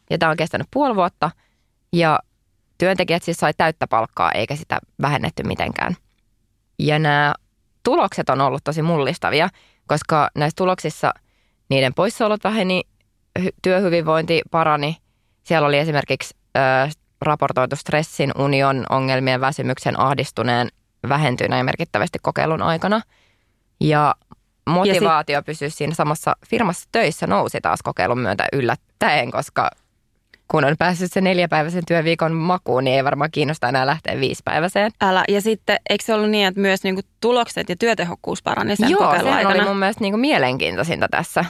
Ja 0.09 0.17
tämä 0.17 0.29
on 0.29 0.37
kestänyt 0.37 0.67
puoli 0.73 0.95
vuotta 0.95 1.31
ja 1.93 2.19
työntekijät 2.81 3.23
siis 3.23 3.37
sai 3.37 3.53
täyttä 3.57 3.87
palkkaa 3.87 4.31
eikä 4.31 4.55
sitä 4.55 4.79
vähennetty 5.01 5.43
mitenkään. 5.43 5.95
Ja 6.79 6.99
nämä 6.99 7.33
tulokset 7.83 8.29
on 8.29 8.41
ollut 8.41 8.63
tosi 8.63 8.81
mullistavia, 8.81 9.49
koska 9.87 10.29
näissä 10.35 10.55
tuloksissa 10.55 11.13
niiden 11.69 11.93
poissaolot 11.93 12.43
väheni, 12.43 12.81
hy- 13.39 13.55
työhyvinvointi 13.61 14.41
parani. 14.51 14.97
Siellä 15.43 15.67
oli 15.67 15.77
esimerkiksi 15.77 16.35
ö, 16.57 16.59
raportoitu 17.21 17.75
stressin, 17.75 18.31
union, 18.37 18.85
ongelmien, 18.89 19.41
väsymyksen, 19.41 19.99
ahdistuneen 19.99 20.67
vähentyneen 21.09 21.65
merkittävästi 21.65 22.19
kokeilun 22.21 22.61
aikana. 22.61 23.01
Ja 23.79 24.15
motivaatio 24.69 25.33
ja 25.33 25.43
pysyä 25.43 25.69
siinä 25.69 25.95
samassa 25.95 26.35
firmassa 26.47 26.89
töissä 26.91 27.27
nousi 27.27 27.61
taas 27.61 27.79
kokeilun 27.83 28.19
myötä 28.19 28.47
yllättäen, 28.53 29.31
koska 29.31 29.69
kun 30.51 30.65
on 30.65 30.75
päässyt 30.79 31.11
sen 31.11 31.23
neljäpäiväisen 31.23 31.83
työviikon 31.87 32.33
makuun, 32.33 32.83
niin 32.83 32.95
ei 32.95 33.03
varmaan 33.03 33.31
kiinnosta 33.31 33.69
enää 33.69 33.85
lähteä 33.85 34.19
viisipäiväiseen. 34.19 34.91
Älä. 35.01 35.23
Ja 35.29 35.41
sitten, 35.41 35.77
eikö 35.89 36.05
se 36.05 36.13
ollut 36.13 36.29
niin, 36.29 36.47
että 36.47 36.61
myös 36.61 36.83
niinku 36.83 37.01
tulokset 37.21 37.69
ja 37.69 37.75
työtehokkuus 37.79 38.43
parani 38.43 38.75
sen 38.75 38.89
Joo, 38.89 39.11
sehän 39.11 39.33
aikana? 39.33 39.55
oli 39.55 39.67
mun 39.67 39.77
mielestä 39.77 40.01
niinku 40.01 40.17
mielenkiintoisinta 40.17 41.07
tässä. 41.11 41.45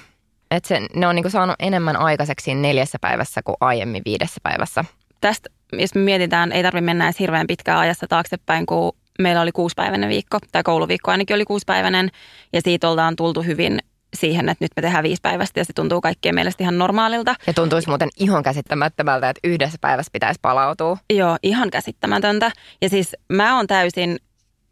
Että 0.52 0.68
se, 0.68 0.82
ne 0.96 1.08
on 1.08 1.16
niinku 1.16 1.30
saanut 1.30 1.56
enemmän 1.60 1.98
aikaiseksi 1.98 2.56
neljässä 2.56 2.98
päivässä 3.02 3.42
kuin 3.44 3.56
aiemmin 3.62 4.02
viidessä 4.06 4.40
päivässä. 4.44 4.86
Tästä, 5.22 5.50
jos 5.74 5.96
me 5.96 6.02
mietitään, 6.02 6.52
ei 6.52 6.64
tarvitse 6.64 6.86
mennä 6.86 7.06
edes 7.06 7.20
hirveän 7.20 7.48
pitkään 7.48 7.80
ajassa 7.80 8.08
taaksepäin, 8.08 8.66
kun 8.66 8.92
meillä 9.20 9.42
oli 9.42 9.52
kuusipäiväinen 9.52 10.10
viikko, 10.10 10.38
tai 10.52 10.64
kouluviikko 10.64 11.12
ainakin 11.12 11.36
oli 11.36 11.46
kuusipäiväinen, 11.46 12.10
ja 12.54 12.62
siitä 12.62 12.90
ollaan 12.90 13.16
tultu 13.16 13.42
hyvin 13.42 13.80
siihen, 14.18 14.50
että 14.50 14.66
nyt 14.66 14.72
me 14.76 14.82
tehdään 14.82 15.04
viisipäivästä, 15.04 15.60
ja 15.60 15.66
se 15.66 15.74
tuntuu 15.74 16.02
kaikkien 16.02 16.36
mielestä 16.36 16.64
ihan 16.64 16.78
normaalilta. 16.78 17.36
Ja 17.48 17.54
tuntuisi 17.54 17.88
muuten 17.88 18.10
ihan 18.20 18.44
käsittämättömältä, 18.44 19.30
että 19.30 19.48
yhdessä 19.48 19.78
päivässä 19.82 20.10
pitäisi 20.14 20.40
palautua. 20.42 20.98
Joo, 21.14 21.38
ihan 21.44 21.72
käsittämätöntä. 21.72 22.52
Ja 22.82 22.90
siis 22.90 23.16
mä 23.34 23.56
oon 23.56 23.68
täysin 23.68 24.20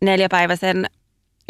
neljäpäiväisen, 0.01 0.85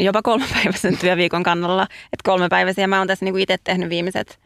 jopa 0.00 0.22
kolmepäiväisen 0.22 0.98
työviikon 0.98 1.42
kannalla. 1.42 1.82
Että 1.82 2.22
kolmepäiväisiä 2.24 2.86
mä 2.86 2.98
oon 2.98 3.06
tässä 3.06 3.24
niinku 3.24 3.38
itse 3.38 3.56
tehnyt 3.64 3.88
viimeiset, 3.88 4.40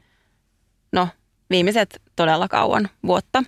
no 0.92 1.08
viimeiset 1.50 2.02
todella 2.16 2.48
kauan 2.48 2.88
vuotta. 3.06 3.42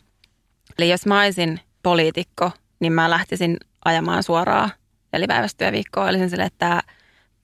Eli 0.79 0.91
jos 0.91 1.07
mä 1.07 1.21
olisin 1.21 1.61
poliitikko, 1.83 2.51
niin 2.81 2.93
mä 2.93 3.11
lähtisin 3.11 3.57
ajamaan 3.85 4.23
suoraan 4.23 4.71
nelipäiväistä 5.13 5.59
työviikkoa. 5.59 6.05
Olisin 6.05 6.31
silleen, 6.31 6.47
että 6.47 6.59
tämä, 6.59 6.83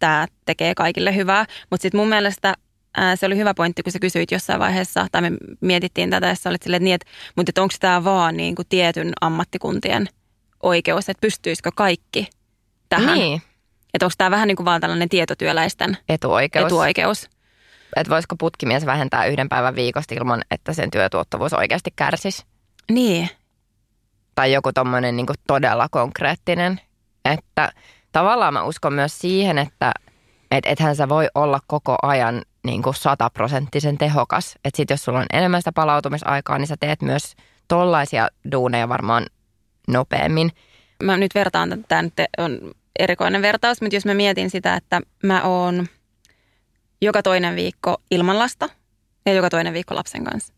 tämä 0.02 0.26
tekee 0.44 0.74
kaikille 0.74 1.14
hyvää. 1.14 1.46
Mutta 1.70 1.82
sitten 1.82 2.00
mun 2.00 2.08
mielestä 2.08 2.54
ää, 2.96 3.16
se 3.16 3.26
oli 3.26 3.36
hyvä 3.36 3.54
pointti, 3.54 3.82
kun 3.82 3.92
sä 3.92 3.98
kysyit 3.98 4.30
jossain 4.30 4.60
vaiheessa, 4.60 5.06
tai 5.12 5.22
me 5.22 5.30
mietittiin 5.60 6.10
tätä, 6.10 6.26
ja 6.26 6.34
sä 6.34 6.50
olit 6.50 6.62
silleen, 6.62 6.76
että, 6.76 6.84
niin, 6.84 6.94
että 6.94 7.06
mutta 7.36 7.50
että 7.50 7.62
onko 7.62 7.74
tämä 7.80 8.04
vaan 8.04 8.36
niin 8.36 8.54
kuin 8.54 8.68
tietyn 8.68 9.12
ammattikuntien 9.20 10.08
oikeus, 10.62 11.08
että 11.08 11.20
pystyisikö 11.20 11.70
kaikki 11.76 12.28
tähän? 12.88 13.18
Niin, 13.18 13.42
Että 13.94 14.06
onko 14.06 14.14
tämä 14.18 14.30
vähän 14.30 14.48
niin 14.48 14.56
kuin 14.56 14.64
vaan 14.64 14.80
tällainen 14.80 15.08
tietotyöläisten 15.08 15.96
etuoikeus. 16.08 16.66
etuoikeus? 16.66 17.30
Että 17.96 18.10
voisiko 18.10 18.36
putkimies 18.36 18.86
vähentää 18.86 19.26
yhden 19.26 19.48
päivän 19.48 19.76
viikosta 19.76 20.14
ilman, 20.14 20.42
että 20.50 20.72
sen 20.72 20.90
työtuottavuus 20.90 21.52
oikeasti 21.52 21.90
kärsisi. 21.96 22.44
Niin, 22.90 23.28
Tai 24.34 24.52
joku 24.52 24.72
tommonen 24.72 25.16
niin 25.16 25.26
todella 25.46 25.88
konkreettinen. 25.90 26.80
Että 27.24 27.72
tavallaan 28.12 28.52
mä 28.52 28.64
uskon 28.64 28.92
myös 28.92 29.18
siihen, 29.18 29.58
että 29.58 29.92
et, 30.50 30.66
ethän 30.66 30.96
sä 30.96 31.08
voi 31.08 31.28
olla 31.34 31.60
koko 31.66 31.96
ajan 32.02 32.42
niin 32.64 32.82
kuin 32.82 32.94
sataprosenttisen 32.94 33.98
tehokas. 33.98 34.54
Että 34.64 34.76
sitten 34.76 34.94
jos 34.94 35.04
sulla 35.04 35.18
on 35.18 35.26
enemmän 35.32 35.60
sitä 35.60 35.72
palautumisaikaa, 35.72 36.58
niin 36.58 36.66
sä 36.66 36.76
teet 36.80 37.02
myös 37.02 37.34
tollaisia 37.68 38.28
duuneja 38.52 38.88
varmaan 38.88 39.26
nopeammin. 39.88 40.52
Mä 41.02 41.16
nyt 41.16 41.34
vertaan, 41.34 41.84
tämä 41.88 42.02
nyt 42.02 42.14
on 42.38 42.58
erikoinen 42.98 43.42
vertaus, 43.42 43.80
mutta 43.80 43.96
jos 43.96 44.04
mä 44.04 44.14
mietin 44.14 44.50
sitä, 44.50 44.76
että 44.76 45.00
mä 45.22 45.42
oon 45.42 45.86
joka 47.00 47.22
toinen 47.22 47.56
viikko 47.56 47.96
ilman 48.10 48.38
lasta 48.38 48.68
ja 49.26 49.32
joka 49.32 49.50
toinen 49.50 49.72
viikko 49.72 49.94
lapsen 49.94 50.24
kanssa. 50.24 50.54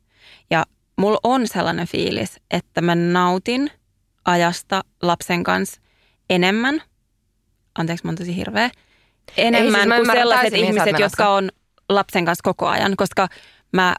Ja 0.51 0.65
mulla 0.97 1.19
on 1.23 1.49
sellainen 1.49 1.87
fiilis, 1.87 2.41
että 2.51 2.81
mä 2.81 2.95
nautin 2.95 3.71
ajasta 4.25 4.85
lapsen 5.03 5.45
kanssa 5.45 5.81
enemmän, 6.31 6.83
anteeksi 7.79 8.05
mä 8.05 8.09
oon 8.09 8.16
tosi 8.16 8.37
hirveä, 8.37 8.70
enemmän 9.37 9.81
siis 9.81 9.87
mä 9.87 9.97
kuin 9.97 10.07
sellaiset 10.12 10.55
ihmiset, 10.55 10.99
jotka 10.99 11.29
on 11.29 11.51
lapsen 11.89 12.25
kanssa 12.25 12.43
koko 12.43 12.66
ajan, 12.68 12.97
koska 12.97 13.29
mä 13.72 13.97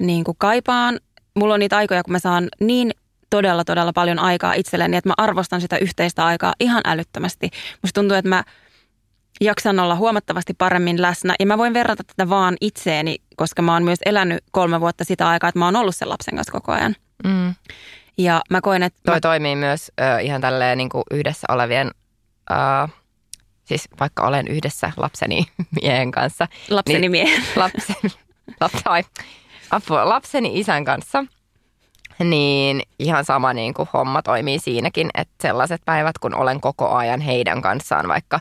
niin 0.00 0.24
kuin 0.24 0.36
kaipaan, 0.38 1.00
mulla 1.36 1.54
on 1.54 1.60
niitä 1.60 1.76
aikoja, 1.76 2.02
kun 2.02 2.12
mä 2.12 2.18
saan 2.18 2.48
niin 2.60 2.90
todella, 3.30 3.64
todella 3.64 3.92
paljon 3.92 4.18
aikaa 4.18 4.54
itselleni, 4.54 4.96
että 4.96 5.10
mä 5.10 5.14
arvostan 5.16 5.60
sitä 5.60 5.76
yhteistä 5.76 6.24
aikaa 6.24 6.54
ihan 6.60 6.82
älyttömästi. 6.84 7.50
Musta 7.82 8.00
tuntuu, 8.00 8.16
että 8.16 8.28
mä 8.28 8.44
jaksan 9.40 9.78
olla 9.78 9.96
huomattavasti 9.96 10.54
paremmin 10.54 11.02
läsnä 11.02 11.34
ja 11.40 11.46
mä 11.46 11.58
voin 11.58 11.74
verrata 11.74 12.04
tätä 12.04 12.28
vaan 12.28 12.56
itseeni, 12.60 13.16
koska 13.36 13.62
mä 13.62 13.72
oon 13.72 13.82
myös 13.82 13.98
elänyt 14.04 14.44
kolme 14.50 14.80
vuotta 14.80 15.04
sitä 15.04 15.28
aikaa, 15.28 15.48
että 15.48 15.58
mä 15.58 15.64
oon 15.64 15.76
ollut 15.76 15.96
sen 15.96 16.08
lapsen 16.08 16.36
kanssa 16.36 16.52
koko 16.52 16.72
ajan. 16.72 16.96
Mm. 17.24 17.54
Ja 18.18 18.40
mä 18.50 18.60
koen, 18.60 18.82
että 18.82 19.00
Toi 19.06 19.14
mä, 19.14 19.20
toimii 19.20 19.56
myös 19.56 19.92
ö, 20.00 20.20
ihan 20.20 20.40
tälleen 20.40 20.78
niin 20.78 20.88
kuin 20.88 21.04
yhdessä 21.10 21.46
olevien, 21.50 21.90
ö, 22.50 22.54
siis 23.64 23.88
vaikka 24.00 24.26
olen 24.26 24.48
yhdessä 24.48 24.92
lapseni 24.96 25.46
miehen 25.82 26.10
kanssa. 26.10 26.48
lapseni 26.70 26.98
niin- 27.00 27.10
miehen. 27.10 27.42
Lapsen, 27.56 27.96
lapsen, 28.60 28.82
ai, 28.84 29.02
apua, 29.70 30.08
lapseni 30.08 30.60
isän 30.60 30.84
kanssa. 30.84 31.24
Niin 32.24 32.82
ihan 32.98 33.24
sama 33.24 33.52
niin 33.52 33.74
kuin 33.74 33.88
homma 33.92 34.22
toimii 34.22 34.58
siinäkin, 34.58 35.10
että 35.14 35.34
sellaiset 35.42 35.82
päivät, 35.84 36.18
kun 36.18 36.34
olen 36.34 36.60
koko 36.60 36.88
ajan 36.94 37.20
heidän 37.20 37.62
kanssaan 37.62 38.08
vaikka, 38.08 38.40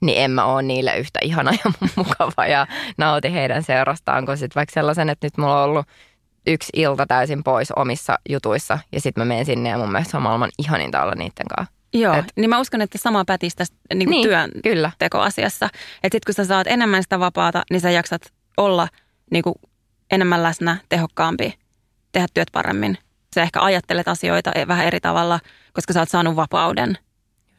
niin 0.00 0.18
en 0.18 0.30
mä 0.30 0.44
ole 0.44 0.62
niille 0.62 0.96
yhtä 0.98 1.18
ihana 1.22 1.50
ja 1.52 1.70
mukava 1.96 2.46
ja 2.46 2.66
nauti 2.98 3.32
heidän 3.32 3.62
seurastaan, 3.62 4.26
kun 4.26 4.36
sitten 4.36 4.54
vaikka 4.60 4.72
sellaisen, 4.74 5.08
että 5.10 5.26
nyt 5.26 5.36
mulla 5.38 5.62
on 5.62 5.70
ollut 5.70 5.86
yksi 6.46 6.70
ilta 6.76 7.06
täysin 7.06 7.44
pois 7.44 7.72
omissa 7.72 8.18
jutuissa 8.28 8.78
ja 8.92 9.00
sitten 9.00 9.20
mä 9.20 9.24
menen 9.28 9.44
sinne 9.46 9.68
ja 9.68 9.78
mun 9.78 9.92
mielestä 9.92 10.10
se 10.10 10.16
on 10.16 10.22
maailman 10.22 10.50
ihaninta 10.58 11.02
olla 11.02 11.14
niiden 11.14 11.46
kanssa. 11.56 11.74
Joo, 11.92 12.14
Et- 12.14 12.24
niin 12.36 12.50
mä 12.50 12.60
uskon, 12.60 12.80
että 12.82 12.98
sama 12.98 13.24
pätisi 13.24 13.56
tästä 13.56 13.76
niin 13.94 14.06
kuin 14.08 14.10
Niin, 14.10 14.28
työn 14.28 14.50
kyllä. 14.62 14.90
tekoasiassa. 14.98 15.66
Että 15.66 16.16
sitten 16.16 16.20
kun 16.26 16.34
sä 16.34 16.44
saat 16.44 16.66
enemmän 16.66 17.02
sitä 17.02 17.20
vapaata, 17.20 17.62
niin 17.70 17.80
sä 17.80 17.90
jaksat 17.90 18.32
olla 18.56 18.88
niin 19.30 19.42
kuin 19.42 19.54
enemmän 20.10 20.42
läsnä, 20.42 20.76
tehokkaampi, 20.88 21.54
tehdä 22.12 22.26
työt 22.34 22.48
paremmin. 22.52 22.98
Sä 23.34 23.42
ehkä 23.42 23.60
ajattelet 23.62 24.08
asioita 24.08 24.52
e- 24.54 24.68
vähän 24.68 24.86
eri 24.86 25.00
tavalla, 25.00 25.40
koska 25.72 25.92
sä 25.92 26.00
oot 26.00 26.08
saanut 26.08 26.36
vapauden. 26.36 26.98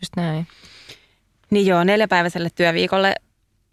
Just 0.01 0.15
näin. 0.17 0.47
Niin 1.49 1.65
joo, 1.65 1.83
neljäpäiväiselle 1.83 2.49
työviikolle 2.55 3.15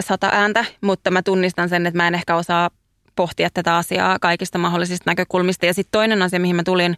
sata 0.07 0.29
ääntä, 0.33 0.65
mutta 0.81 1.11
mä 1.11 1.23
tunnistan 1.23 1.69
sen, 1.69 1.87
että 1.87 1.97
mä 1.97 2.09
en 2.09 2.15
ehkä 2.15 2.37
osaa 2.37 2.71
pohtia 3.17 3.49
tätä 3.55 3.77
asiaa 3.77 4.19
kaikista 4.19 4.59
mahdollisista 4.59 5.11
näkökulmista. 5.11 5.67
Ja 5.67 5.75
sitten 5.75 5.91
toinen 5.93 6.23
asia, 6.23 6.41
mihin 6.41 6.57
mä 6.57 6.63
tulin, 6.63 6.97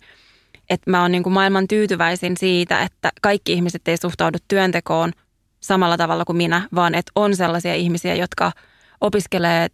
että 0.70 0.90
mä 0.90 1.02
oon 1.02 1.12
niin 1.12 1.22
kuin 1.22 1.32
maailman 1.32 1.68
tyytyväisin 1.68 2.36
siitä, 2.36 2.82
että 2.82 3.10
kaikki 3.22 3.52
ihmiset 3.52 3.88
ei 3.88 3.96
suhtaudu 3.96 4.38
työntekoon 4.48 5.12
samalla 5.60 5.96
tavalla 5.96 6.24
kuin 6.24 6.36
minä, 6.36 6.68
vaan 6.74 6.94
että 6.94 7.12
on 7.14 7.36
sellaisia 7.36 7.74
ihmisiä, 7.74 8.14
jotka 8.14 8.52
opiskelee 9.00 9.68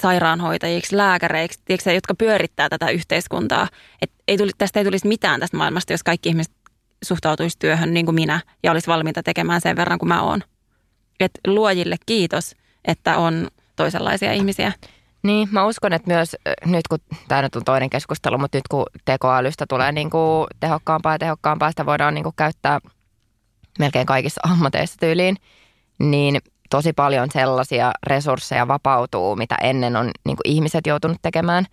sairaanhoitajiksi, 0.00 0.96
lääkäreiksi, 0.96 1.60
tiedätkö, 1.64 1.92
jotka 1.92 2.14
pyörittää 2.14 2.68
tätä 2.68 2.90
yhteiskuntaa. 2.90 3.68
Et 4.02 4.10
ei 4.28 4.38
tuli, 4.38 4.50
tästä 4.58 4.80
ei 4.80 4.84
tulisi 4.84 5.08
mitään 5.08 5.40
tästä 5.40 5.56
maailmasta, 5.56 5.92
jos 5.92 6.02
kaikki 6.02 6.28
ihmiset 6.28 6.52
suhtautuisi 7.04 7.58
työhön 7.58 7.94
niin 7.94 8.06
kuin 8.06 8.14
minä 8.14 8.40
ja 8.62 8.72
olisi 8.72 8.86
valmiita 8.86 9.22
tekemään 9.22 9.60
sen 9.60 9.76
verran 9.76 9.98
kuin 9.98 10.08
mä 10.08 10.22
oon. 10.22 10.42
Et 11.20 11.32
luojille 11.46 11.96
kiitos, 12.06 12.54
että 12.84 13.16
on 13.16 13.48
toisenlaisia 13.76 14.32
ihmisiä. 14.32 14.72
Niin, 15.22 15.48
mä 15.50 15.66
uskon, 15.66 15.92
että 15.92 16.10
myös 16.10 16.36
nyt 16.66 16.88
kun 16.88 16.98
tämä 17.28 17.42
nyt 17.42 17.56
on 17.56 17.64
toinen 17.64 17.90
keskustelu, 17.90 18.38
mutta 18.38 18.58
nyt 18.58 18.68
kun 18.68 18.86
tekoälystä 19.04 19.64
tulee 19.68 19.92
niin 19.92 20.10
kuin 20.10 20.46
tehokkaampaa 20.60 21.14
ja 21.14 21.18
tehokkaampaa, 21.18 21.70
sitä 21.70 21.86
voidaan 21.86 22.14
niin 22.14 22.22
kuin 22.22 22.36
käyttää 22.36 22.80
melkein 23.78 24.06
kaikissa 24.06 24.40
ammateissa 24.44 24.96
tyyliin, 25.00 25.36
niin 25.98 26.38
tosi 26.70 26.92
paljon 26.92 27.28
sellaisia 27.32 27.92
resursseja 28.06 28.68
vapautuu, 28.68 29.36
mitä 29.36 29.54
ennen 29.62 29.96
on 29.96 30.10
niin 30.26 30.36
kuin 30.36 30.54
ihmiset 30.54 30.86
joutunut 30.86 31.18
tekemään, 31.22 31.66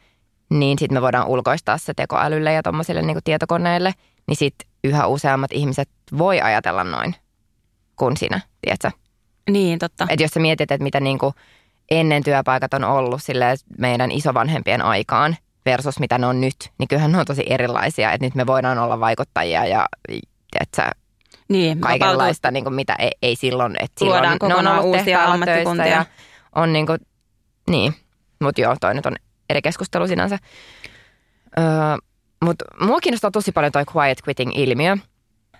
niin 0.49 0.79
sitten 0.79 0.97
me 0.97 1.01
voidaan 1.01 1.27
ulkoistaa 1.27 1.77
se 1.77 1.93
tekoälylle 1.93 2.53
ja 2.53 2.63
tuommoisille 2.63 3.01
niin 3.01 3.17
tietokoneille, 3.23 3.93
niin 4.27 4.37
sitten 4.37 4.69
yhä 4.83 5.07
useammat 5.07 5.51
ihmiset 5.53 5.89
voi 6.17 6.41
ajatella 6.41 6.83
noin 6.83 7.15
kuin 7.95 8.17
sinä, 8.17 8.41
tiedätkö? 8.61 8.91
Niin, 9.49 9.79
totta. 9.79 10.07
Että 10.09 10.23
jos 10.23 10.31
sä 10.31 10.39
mietit, 10.39 10.71
että 10.71 10.83
mitä 10.83 10.99
niin 10.99 11.19
kuin 11.19 11.33
ennen 11.91 12.23
työpaikat 12.23 12.73
on 12.73 12.83
ollut 12.83 13.23
silleen 13.23 13.57
meidän 13.77 14.11
isovanhempien 14.11 14.81
aikaan 14.81 15.37
versus 15.65 15.99
mitä 15.99 16.17
ne 16.17 16.27
on 16.27 16.41
nyt, 16.41 16.55
niin 16.79 16.87
kyllähän 16.87 17.11
ne 17.11 17.19
on 17.19 17.25
tosi 17.25 17.43
erilaisia. 17.49 18.11
Että 18.11 18.25
nyt 18.25 18.35
me 18.35 18.47
voidaan 18.47 18.77
olla 18.77 18.99
vaikuttajia 18.99 19.65
ja 19.65 19.85
tiedätkö, 20.51 21.01
niin, 21.49 21.79
kaikenlaista, 21.79 22.51
niin 22.51 22.63
kuin 22.63 22.73
mitä 22.73 22.95
ei, 22.99 23.11
ei 23.21 23.35
silloin. 23.35 23.75
Että 23.79 23.99
silloin 23.99 24.23
Luodaan 24.23 24.37
ne 24.47 24.55
on 24.55 24.67
ollut 24.67 24.97
uusia 24.97 25.25
ammattikuntia. 25.25 25.87
Ja 25.87 26.05
on 26.55 26.73
niin 26.73 26.85
kuin, 26.85 26.99
niin, 27.69 27.93
mutta 28.41 28.61
joo, 28.61 28.75
toi 28.81 28.93
nyt 28.93 29.05
on 29.05 29.15
eri 29.49 29.61
keskustelu 29.61 30.07
sinänsä. 30.07 30.37
Öö, 31.57 31.65
mutta 32.45 32.65
mua 32.81 32.99
kiinnostaa 32.99 33.31
tosi 33.31 33.51
paljon 33.51 33.71
toi 33.71 33.83
quiet 33.95 34.21
quitting-ilmiö. 34.27 34.97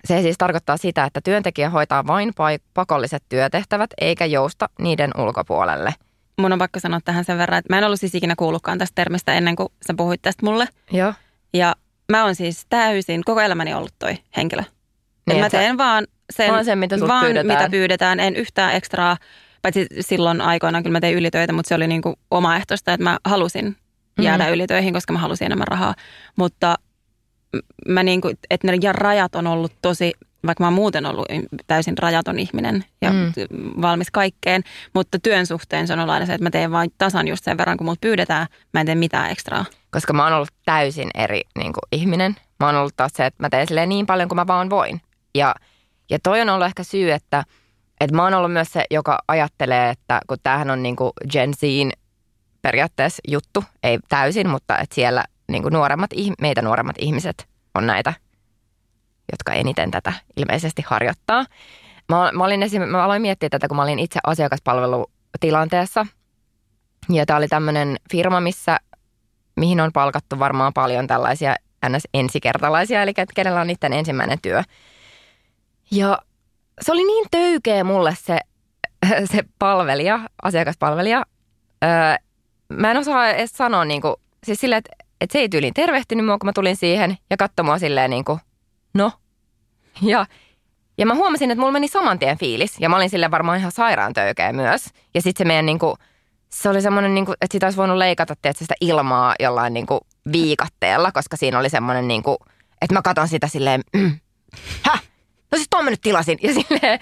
Se 0.06 0.22
siis 0.22 0.38
tarkoittaa 0.38 0.78
sitä, 0.78 1.04
että 1.04 1.22
työntekijä 1.24 1.70
hoitaa 1.70 2.08
vain 2.08 2.34
pakolliset 2.74 3.24
työtehtävät 3.30 3.90
eikä 4.02 4.26
jousta 4.26 4.70
niiden 4.80 5.12
ulkopuolelle. 5.18 5.94
Mun 6.42 6.54
on 6.54 6.60
pakko 6.60 6.80
sanoa 6.80 7.00
tähän 7.06 7.26
sen 7.26 7.38
verran, 7.38 7.60
että 7.60 7.74
mä 7.74 7.78
en 7.78 7.84
ollut 7.84 8.00
siis 8.00 8.16
ikinä 8.16 8.34
kuullutkaan 8.38 8.78
tästä 8.78 8.96
termistä 8.96 9.34
ennen 9.34 9.56
kuin 9.56 9.70
sä 9.88 9.94
puhuit 9.98 10.22
tästä 10.22 10.46
mulle. 10.46 10.68
Joo. 10.92 11.14
Ja 11.54 11.76
mä 12.12 12.24
oon 12.24 12.36
siis 12.36 12.66
täysin, 12.70 13.24
koko 13.26 13.42
elämäni 13.42 13.74
ollut 13.74 13.94
toi 14.00 14.18
henkilö. 14.38 14.62
Niin, 15.30 15.40
mä 15.40 15.46
et 15.46 15.52
sä- 15.52 15.58
teen 15.58 15.78
vaan 15.78 16.08
sen, 16.34 16.52
Vaan 16.52 16.66
sen, 16.66 16.78
mitä 16.80 16.96
vaan 17.08 17.26
pyydetään. 17.26 17.60
mitä 17.60 17.70
pyydetään. 17.70 18.20
En 18.20 18.36
yhtään 18.36 18.76
ekstraa, 18.76 19.18
paitsi 19.62 19.88
silloin 20.00 20.42
aikoinaan 20.42 20.84
kyllä 20.84 20.94
mä 20.96 21.00
tein 21.00 21.16
ylitöitä, 21.18 21.54
mutta 21.54 21.70
se 21.70 21.76
oli 21.76 21.88
niin 21.88 22.02
kuin 22.02 22.16
omaehtoista, 22.32 22.94
että 22.94 23.04
mä 23.04 23.18
halusin 23.26 23.76
jäädä 24.22 24.44
Mhm. 24.44 24.50
mm. 24.52 24.54
ylitöihin, 24.54 24.94
koska 24.94 25.14
mä 25.14 25.20
halusin 25.20 25.46
enemmän 25.46 25.68
rahaa. 25.68 25.96
Mutta 26.36 26.76
mä 27.88 28.04
niin 28.04 28.22
kuin, 28.22 28.38
että 28.50 28.68
ne 28.68 28.78
ja 28.82 28.94
rajat 28.94 29.36
on 29.36 29.48
ollut 29.48 29.74
tosi, 29.82 30.14
vaikka 30.46 30.64
mä 30.64 30.68
oon 30.68 30.74
muuten 30.74 31.06
ollut 31.06 31.26
täysin 31.68 31.98
rajaton 31.98 32.40
ihminen 32.40 32.86
ja 33.02 33.12
Mm. 33.12 33.32
valmis 33.82 34.12
kaikkeen, 34.12 34.64
mutta 34.94 35.20
työn 35.24 35.46
suhteen 35.46 35.88
se 35.88 35.94
on 35.94 36.00
ollut 36.00 36.14
aina 36.14 36.26
se, 36.26 36.34
että 36.34 36.44
mä 36.44 36.50
teen 36.50 36.72
vain 36.72 36.92
tasan 36.98 37.28
just 37.28 37.44
sen 37.44 37.58
verran, 37.58 37.78
kun 37.78 37.86
multa 37.86 38.00
pyydetään, 38.02 38.48
mä 38.74 38.80
en 38.80 38.86
tee 38.86 38.96
mitään 38.96 39.32
ekstraa. 39.32 39.66
Koska 39.92 40.14
mä 40.14 40.24
oon 40.24 40.34
ollut 40.34 40.50
täysin 40.66 41.10
eri 41.14 41.42
niin 41.58 41.74
kuin 41.74 41.82
ihminen. 41.92 42.36
Mä 42.60 42.66
oon 42.66 42.76
ollut 42.76 42.94
taas 42.98 43.12
se, 43.16 43.26
että 43.26 43.44
mä 43.44 43.50
teen 43.50 43.68
silleen 43.68 43.90
niin 43.90 44.06
paljon 44.06 44.30
kuin 44.30 44.36
mä 44.36 44.48
vaan 44.48 44.70
voin. 44.70 45.02
Ja, 45.36 45.56
ja 46.10 46.20
toi 46.24 46.42
on 46.42 46.50
ollut 46.50 46.68
ehkä 46.68 46.84
syy, 46.84 47.12
että, 47.12 47.44
että 48.02 48.16
mä 48.16 48.24
oon 48.24 48.34
ollut 48.34 48.54
myös 48.54 48.72
se, 48.74 48.86
joka 48.92 49.20
ajattelee, 49.28 49.90
että 49.90 50.22
kun 50.28 50.38
tämähän 50.44 50.70
on 50.70 50.84
niin 50.84 50.96
kuin 50.96 51.12
Gen 51.32 51.54
Zin 51.54 51.92
periaatteessa 52.62 53.22
juttu, 53.28 53.64
ei 53.84 54.00
täysin, 54.10 54.50
mutta 54.50 54.78
että 54.78 54.96
siellä 54.96 55.24
niin 55.52 55.64
kuin 55.64 55.74
nuoremmat, 55.74 56.10
meitä 56.42 56.62
nuoremmat 56.62 56.96
ihmiset 57.00 57.48
on 57.76 57.88
näitä, 57.88 58.14
jotka 59.32 59.54
eniten 59.54 59.92
tätä 59.92 60.14
ilmeisesti 60.38 60.82
harjoittaa. 60.88 61.46
Mä, 62.10 62.32
mä, 62.34 62.44
olin 62.44 62.64
esim, 62.64 62.82
mä 62.82 63.04
aloin 63.04 63.22
miettiä 63.22 63.50
tätä, 63.50 63.68
kun 63.68 63.78
mä 63.78 63.84
olin 63.84 64.00
itse 64.00 64.20
asiakaspalvelutilanteessa. 64.24 66.06
Ja 67.10 67.26
tämä 67.26 67.38
oli 67.38 67.48
tämmöinen 67.48 67.98
firma, 68.12 68.40
missä, 68.40 68.80
mihin 69.56 69.82
on 69.82 69.92
palkattu 69.94 70.40
varmaan 70.40 70.74
paljon 70.74 71.08
tällaisia 71.08 71.56
NS-ensikertalaisia, 71.86 73.02
eli 73.02 73.14
kenellä 73.36 73.62
on 73.62 73.68
niiden 73.68 73.94
ensimmäinen 73.94 74.38
työ. 74.42 74.64
Ja 75.92 76.20
se 76.82 76.92
oli 76.92 77.04
niin 77.04 77.26
töykeä 77.32 77.84
mulle 77.84 78.16
se, 78.16 78.40
se 79.34 79.44
palvelija, 79.60 80.20
asiakaspalvelija. 80.44 81.26
Öö, 81.84 81.90
mä 82.70 82.92
en 82.92 82.98
osaa 82.98 83.30
edes 83.30 83.52
sanoa, 83.52 83.86
niin 83.86 84.02
kuin, 84.02 84.16
siis 84.44 84.60
silleen, 84.60 84.78
että, 84.78 85.06
että 85.22 85.34
se 85.34 85.40
ei 85.40 85.50
tyyliin 85.50 85.74
tervehtinyt 85.74 86.26
mua, 86.26 86.38
kun 86.38 86.48
mä 86.48 86.54
tulin 86.54 86.76
siihen 86.76 87.18
ja 87.30 87.38
katsoi 87.38 87.66
mua 87.66 87.80
silleen 87.80 88.10
niin 88.10 88.26
kuin, 88.26 88.40
no. 88.98 89.12
Ja, 90.02 90.26
ja 90.98 91.06
mä 91.06 91.16
huomasin, 91.16 91.52
että 91.52 91.60
mulla 91.60 91.72
meni 91.72 91.88
saman 91.88 92.20
tien 92.20 92.38
fiilis 92.38 92.76
ja 92.80 92.90
mä 92.90 92.96
olin 92.96 93.10
sille 93.10 93.32
varmaan 93.32 93.60
ihan 93.60 93.72
sairaan 93.72 94.14
töykeä 94.14 94.54
myös. 94.54 94.86
Ja 95.14 95.22
sitten 95.22 95.46
se 95.46 95.48
meidän 95.48 95.66
niin 95.66 95.80
kuin, 95.80 95.96
se 96.50 96.70
oli 96.70 96.82
semmoinen, 96.82 97.14
niin 97.14 97.26
kuin, 97.26 97.36
että 97.42 97.56
sitä 97.56 97.66
olisi 97.66 97.78
voinut 97.78 97.98
leikata 97.98 98.36
tietysti 98.42 98.64
sitä 98.64 98.76
ilmaa 98.82 99.36
jollain 99.40 99.74
niin 99.74 99.86
kuin 99.86 100.00
viikatteella, 100.32 101.12
koska 101.12 101.38
siinä 101.38 101.60
oli 101.60 101.70
semmoinen, 101.70 102.08
niin 102.08 102.24
kuin, 102.24 102.38
että 102.82 102.94
mä 102.94 103.02
katon 103.02 103.28
sitä 103.28 103.48
silleen, 103.48 103.82
mm, 103.94 104.20
häh, 104.82 105.04
no 105.52 105.56
siis 105.56 105.68
tuon 105.70 105.84
mä 105.84 105.90
nyt 105.90 106.02
tilasin. 106.02 106.40
Ja, 106.42 106.54
silleen, 106.54 107.00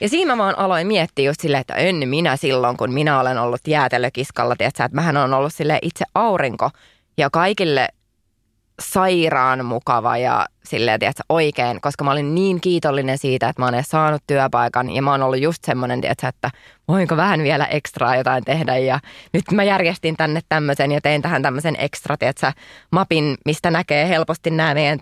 ja 0.00 0.08
siinä 0.08 0.36
mä 0.36 0.42
vaan 0.42 0.58
aloin 0.58 0.86
miettiä 0.86 1.30
just 1.30 1.40
silleen, 1.40 1.60
että 1.60 1.74
en 1.74 2.08
minä 2.08 2.36
silloin, 2.36 2.76
kun 2.76 2.92
minä 2.92 3.20
olen 3.20 3.38
ollut 3.38 3.60
jäätelökiskalla, 3.68 4.56
tiedätkö, 4.56 4.84
että 4.84 4.96
mähän 4.96 5.16
on 5.16 5.34
ollut 5.34 5.54
sille 5.54 5.78
itse 5.82 6.04
aurinko 6.14 6.70
ja 7.18 7.30
kaikille 7.30 7.88
sairaan 8.82 9.64
mukava 9.64 10.16
ja 10.16 10.46
silleen, 10.64 11.00
tiedätkö, 11.00 11.22
oikein, 11.28 11.80
koska 11.80 12.04
mä 12.04 12.10
olin 12.10 12.34
niin 12.34 12.60
kiitollinen 12.60 13.18
siitä, 13.18 13.48
että 13.48 13.62
mä 13.62 13.66
oon 13.66 13.84
saanut 13.84 14.22
työpaikan 14.26 14.90
ja 14.90 15.02
mä 15.02 15.10
oon 15.10 15.22
ollut 15.22 15.40
just 15.40 15.64
semmoinen, 15.64 16.00
tiedätkö, 16.00 16.28
että 16.28 16.50
voinko 16.88 17.16
vähän 17.16 17.42
vielä 17.42 17.66
ekstraa 17.66 18.16
jotain 18.16 18.44
tehdä 18.44 18.76
ja 18.76 19.00
nyt 19.32 19.44
mä 19.52 19.64
järjestin 19.64 20.16
tänne 20.16 20.40
tämmöisen 20.48 20.92
ja 20.92 21.00
tein 21.00 21.22
tähän 21.22 21.42
tämmöisen 21.42 21.76
ekstra, 21.78 22.16
tiedätkö, 22.16 22.52
mapin, 22.90 23.36
mistä 23.44 23.70
näkee 23.70 24.08
helposti 24.08 24.50
nämä 24.50 24.74
meidän 24.74 24.98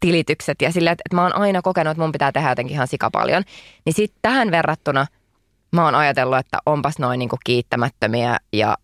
tilitykset 0.00 0.62
ja 0.62 0.72
silleen, 0.72 0.92
että, 0.92 1.02
että 1.06 1.16
mä 1.16 1.22
oon 1.22 1.36
aina 1.36 1.62
kokenut, 1.62 1.90
että 1.90 2.02
mun 2.02 2.12
pitää 2.12 2.32
tehdä 2.32 2.48
jotenkin 2.48 2.74
ihan 2.74 2.88
sikapaljon. 2.88 3.42
Niin 3.84 3.94
sitten 3.94 4.18
tähän 4.22 4.50
verrattuna 4.50 5.06
mä 5.72 5.84
oon 5.84 5.94
ajatellut, 5.94 6.38
että 6.38 6.58
onpas 6.66 6.98
noin 6.98 7.18
niinku 7.18 7.36
kiittämättömiä 7.44 8.36
ja 8.52 8.76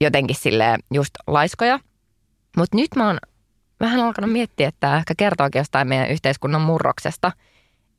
jotenkin 0.00 0.36
sille 0.36 0.78
just 0.94 1.10
laiskoja. 1.26 1.78
Mutta 2.56 2.76
nyt 2.76 2.88
mä 2.96 3.06
oon 3.06 3.18
vähän 3.80 4.00
alkanut 4.00 4.32
miettiä, 4.32 4.68
että 4.68 4.80
tämä 4.80 4.96
ehkä 4.96 5.14
kertookin 5.16 5.60
jostain 5.60 5.88
meidän 5.88 6.10
yhteiskunnan 6.10 6.60
murroksesta. 6.60 7.32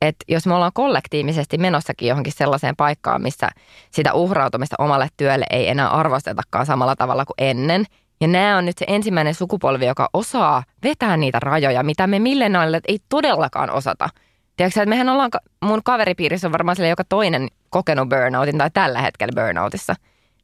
Että 0.02 0.24
jos 0.28 0.46
me 0.46 0.54
ollaan 0.54 0.72
kollektiivisesti 0.74 1.58
menossakin 1.58 2.08
johonkin 2.08 2.32
sellaiseen 2.32 2.76
paikkaan, 2.76 3.22
missä 3.22 3.48
sitä 3.90 4.12
uhrautumista 4.12 4.76
omalle 4.78 5.08
työlle 5.16 5.46
ei 5.50 5.68
enää 5.68 5.88
arvostetakaan 5.88 6.66
samalla 6.66 6.96
tavalla 6.96 7.24
kuin 7.24 7.34
ennen. 7.38 7.84
Ja 8.20 8.28
nämä 8.28 8.58
on 8.58 8.64
nyt 8.64 8.78
se 8.78 8.84
ensimmäinen 8.88 9.34
sukupolvi, 9.34 9.86
joka 9.86 10.08
osaa 10.12 10.62
vetää 10.82 11.16
niitä 11.16 11.40
rajoja, 11.40 11.82
mitä 11.82 12.06
me 12.06 12.18
millennialit 12.18 12.84
ei 12.88 12.98
todellakaan 13.08 13.70
osata. 13.70 14.08
Tiedätkö, 14.56 14.82
että 14.82 14.90
mehän 14.90 15.08
ollaan, 15.08 15.30
mun 15.64 15.80
kaveripiirissä 15.84 16.48
on 16.48 16.52
varmaan 16.52 16.76
sille 16.76 16.88
joka 16.88 17.04
toinen 17.08 17.48
kokenut 17.70 18.08
burnoutin 18.08 18.58
tai 18.58 18.70
tällä 18.74 19.00
hetkellä 19.00 19.42
burnoutissa. 19.42 19.94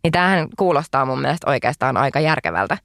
Niin 0.02 0.12
tämähän 0.12 0.48
kuulostaa 0.58 1.04
mun 1.04 1.20
mielestä 1.20 1.50
oikeastaan 1.50 1.96
aika 1.96 2.20
järkevältä 2.20 2.78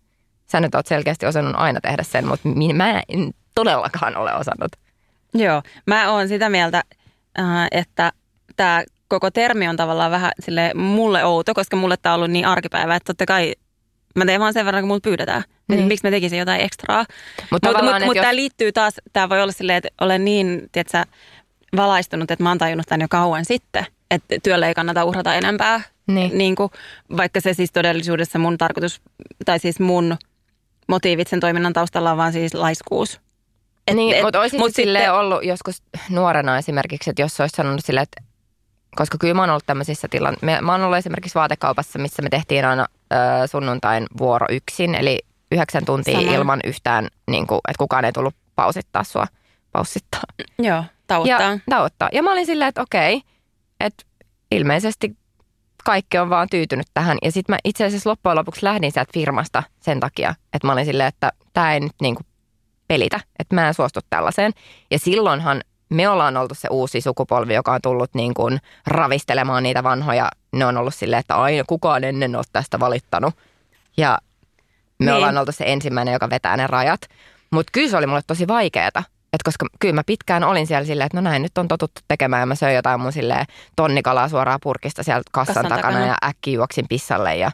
sä 0.51 0.59
nyt 0.59 0.75
oot 0.75 0.87
selkeästi 0.87 1.25
osannut 1.25 1.55
aina 1.57 1.81
tehdä 1.81 2.03
sen, 2.03 2.27
mutta 2.27 2.49
mä 2.73 3.03
en 3.09 3.33
todellakaan 3.55 4.17
ole 4.17 4.33
osannut. 4.33 4.71
Joo, 5.33 5.61
mä 5.87 6.11
oon 6.11 6.27
sitä 6.27 6.49
mieltä, 6.49 6.83
äh, 7.39 7.67
että 7.71 8.11
tämä 8.55 8.83
koko 9.07 9.31
termi 9.31 9.67
on 9.67 9.77
tavallaan 9.77 10.11
vähän 10.11 10.31
sille 10.39 10.71
mulle 10.73 11.25
outo, 11.25 11.53
koska 11.53 11.75
mulle 11.75 11.97
tämä 11.97 12.13
on 12.13 12.19
ollut 12.19 12.31
niin 12.31 12.45
arkipäivä, 12.45 12.95
että 12.95 13.07
totta 13.07 13.25
kai 13.25 13.53
mä 14.15 14.25
teen 14.25 14.41
vaan 14.41 14.53
sen 14.53 14.65
verran, 14.65 14.81
kun 14.81 14.87
multa 14.87 15.09
pyydetään. 15.09 15.43
Niin. 15.67 15.87
Miksi 15.87 16.07
mä 16.07 16.11
tekisin 16.11 16.39
jotain 16.39 16.61
ekstraa. 16.61 17.05
Mutta 17.51 17.73
mut, 17.73 17.81
mut, 17.81 18.05
mut 18.05 18.15
jos... 18.15 18.23
tämä 18.23 18.35
liittyy 18.35 18.71
taas, 18.71 18.93
tämä 19.13 19.29
voi 19.29 19.41
olla 19.41 19.51
silleen, 19.51 19.77
että 19.77 19.89
olen 20.01 20.25
niin, 20.25 20.69
tiedätkö, 20.71 21.05
valaistunut, 21.75 22.31
että 22.31 22.43
mä 22.43 22.49
oon 22.49 22.57
tajunnut 22.57 22.87
tämän 22.87 23.01
jo 23.01 23.07
kauan 23.09 23.45
sitten, 23.45 23.85
että 24.11 24.35
työlle 24.43 24.67
ei 24.67 24.73
kannata 24.73 25.05
uhrata 25.05 25.35
enempää. 25.35 25.81
Niin. 26.07 26.37
Niin 26.37 26.55
kuin, 26.55 26.69
vaikka 27.17 27.41
se 27.41 27.53
siis 27.53 27.71
todellisuudessa 27.71 28.39
mun 28.39 28.57
tarkoitus, 28.57 29.01
tai 29.45 29.59
siis 29.59 29.79
mun 29.79 30.17
motiivit 30.89 31.27
sen 31.27 31.39
toiminnan 31.39 31.73
taustalla 31.73 32.11
on 32.11 32.17
vaan 32.17 32.33
siis 32.33 32.53
laiskuus. 32.53 33.21
Et, 33.87 33.95
niin, 33.95 34.15
et, 34.15 34.23
mutta 34.23 34.39
olisit 34.39 34.59
mut 34.59 34.75
sitten 34.75 35.13
ollut 35.13 35.43
joskus 35.43 35.83
nuorena 36.09 36.57
esimerkiksi, 36.57 37.09
että 37.09 37.21
jos 37.21 37.39
olisi 37.39 37.55
sanonut 37.55 37.85
silleen, 37.85 38.03
että 38.03 38.23
koska 38.95 39.17
kyllä 39.17 39.33
mä 39.33 39.41
oon 39.41 39.49
ollut 39.49 39.65
tämmöisissä 39.65 40.07
tilanteissa. 40.07 40.61
Mä 40.61 40.71
oon 40.71 40.81
ollut 40.81 40.97
esimerkiksi 40.97 41.35
vaatekaupassa, 41.35 41.99
missä 41.99 42.21
me 42.21 42.29
tehtiin 42.29 42.65
aina 42.65 42.85
ö, 43.13 43.47
sunnuntain 43.47 44.05
vuoro 44.17 44.45
yksin, 44.49 44.95
eli 44.95 45.19
yhdeksän 45.51 45.85
tuntia 45.85 46.21
Sama. 46.21 46.33
ilman 46.33 46.59
yhtään, 46.63 47.07
niin 47.27 47.47
kuin, 47.47 47.59
että 47.67 47.77
kukaan 47.77 48.05
ei 48.05 48.11
tullut 48.11 48.35
pausittaa 48.55 49.03
sua. 49.03 49.27
Paussittaa. 49.71 50.21
Joo, 50.59 50.83
tauottaa. 51.07 51.41
Ja, 51.41 51.59
tauottaa. 51.69 52.09
Ja 52.11 52.23
mä 52.23 52.31
olin 52.31 52.45
silleen, 52.45 52.69
että 52.69 52.81
okei, 52.81 53.21
että 53.79 54.05
ilmeisesti 54.51 55.17
kaikki 55.89 56.17
on 56.17 56.29
vaan 56.29 56.47
tyytynyt 56.49 56.87
tähän. 56.93 57.17
Ja 57.21 57.31
sitten 57.31 57.53
mä 57.53 57.59
itse 57.63 57.85
asiassa 57.85 58.09
loppujen 58.09 58.37
lopuksi 58.37 58.65
lähdin 58.65 58.91
sieltä 58.91 59.11
firmasta 59.13 59.63
sen 59.79 59.99
takia, 59.99 60.35
että 60.53 60.67
mä 60.67 60.73
olin 60.73 60.85
silleen, 60.85 61.07
että 61.07 61.31
tämä 61.53 61.73
ei 61.73 61.79
nyt 61.79 61.91
niin 62.01 62.15
kuin 62.15 62.25
pelitä, 62.87 63.19
että 63.39 63.55
mä 63.55 63.67
en 63.67 63.73
suostu 63.73 63.99
tällaiseen. 64.09 64.51
Ja 64.91 64.99
silloinhan 64.99 65.61
me 65.89 66.09
ollaan 66.09 66.37
oltu 66.37 66.55
se 66.55 66.67
uusi 66.71 67.01
sukupolvi, 67.01 67.53
joka 67.53 67.73
on 67.73 67.79
tullut 67.83 68.09
niin 68.13 68.33
kuin 68.33 68.59
ravistelemaan 68.87 69.63
niitä 69.63 69.83
vanhoja. 69.83 70.29
Ne 70.51 70.65
on 70.65 70.77
ollut 70.77 70.95
silleen, 70.95 71.19
että 71.19 71.35
aina 71.35 71.63
kukaan 71.67 72.03
ennen 72.03 72.35
ole 72.35 72.43
tästä 72.53 72.79
valittanut. 72.79 73.33
Ja 73.97 74.17
me 74.99 75.05
niin. 75.05 75.15
ollaan 75.15 75.37
oltu 75.37 75.51
se 75.51 75.63
ensimmäinen, 75.67 76.13
joka 76.13 76.29
vetää 76.29 76.57
ne 76.57 76.67
rajat. 76.67 77.01
Mutta 77.51 77.69
kyllä 77.71 77.89
se 77.89 77.97
oli 77.97 78.07
mulle 78.07 78.21
tosi 78.27 78.47
vaikeaa, 78.47 79.03
et 79.33 79.43
koska 79.43 79.65
kyllä 79.79 79.93
mä 79.93 80.03
pitkään 80.05 80.43
olin 80.43 80.67
siellä 80.67 80.85
silleen, 80.85 81.05
että 81.05 81.17
no 81.17 81.21
näin 81.21 81.41
nyt 81.41 81.57
on 81.57 81.67
totuttu 81.67 82.01
tekemään 82.07 82.39
ja 82.39 82.45
mä 82.45 82.55
söin 82.55 82.75
jotain 82.75 83.01
mun 83.01 83.11
silleen 83.11 83.45
tonnikalaa 83.75 84.29
suoraan 84.29 84.59
purkista 84.63 85.03
sieltä 85.03 85.29
kassan, 85.31 85.55
kassan 85.55 85.69
takana, 85.69 85.93
takana, 85.93 86.05
ja 86.05 86.29
äkkiä 86.29 86.53
juoksin 86.53 86.85
pissalle 86.89 87.35
ja 87.35 87.51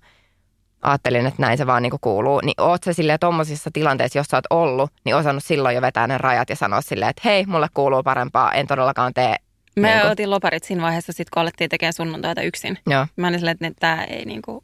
ajattelin, 0.81 1.25
että 1.25 1.41
näin 1.41 1.57
se 1.57 1.67
vaan 1.67 1.83
niinku 1.83 1.97
kuuluu. 2.01 2.41
Niin 2.43 2.61
oot 2.61 2.83
se 2.83 2.93
silleen 2.93 3.19
tommosissa 3.19 3.69
tilanteissa, 3.73 4.19
jos 4.19 4.27
sä 4.27 4.37
oot 4.37 4.45
ollut, 4.49 4.91
niin 5.05 5.15
osannut 5.15 5.43
silloin 5.43 5.75
jo 5.75 5.81
vetää 5.81 6.07
ne 6.07 6.17
rajat 6.17 6.49
ja 6.49 6.55
sanoa 6.55 6.81
silleen, 6.81 7.09
että 7.09 7.21
hei, 7.25 7.45
mulle 7.45 7.67
kuuluu 7.73 8.03
parempaa, 8.03 8.51
en 8.51 8.67
todellakaan 8.67 9.13
tee 9.13 9.35
Me 9.75 9.87
niin 9.87 10.01
kuin. 10.01 10.11
otin 10.11 10.29
loparit 10.29 10.63
siinä 10.63 10.81
vaiheessa, 10.81 11.13
sit, 11.13 11.29
kun 11.29 11.41
alettiin 11.41 11.69
tekemään 11.69 11.93
sunnuntaita 11.93 12.41
yksin. 12.41 12.77
Joo. 12.87 13.07
Mä 13.15 13.27
olin 13.27 13.39
silleen, 13.39 13.57
että 13.61 13.79
tämä 13.79 14.03
ei 14.03 14.25
niinku, 14.25 14.63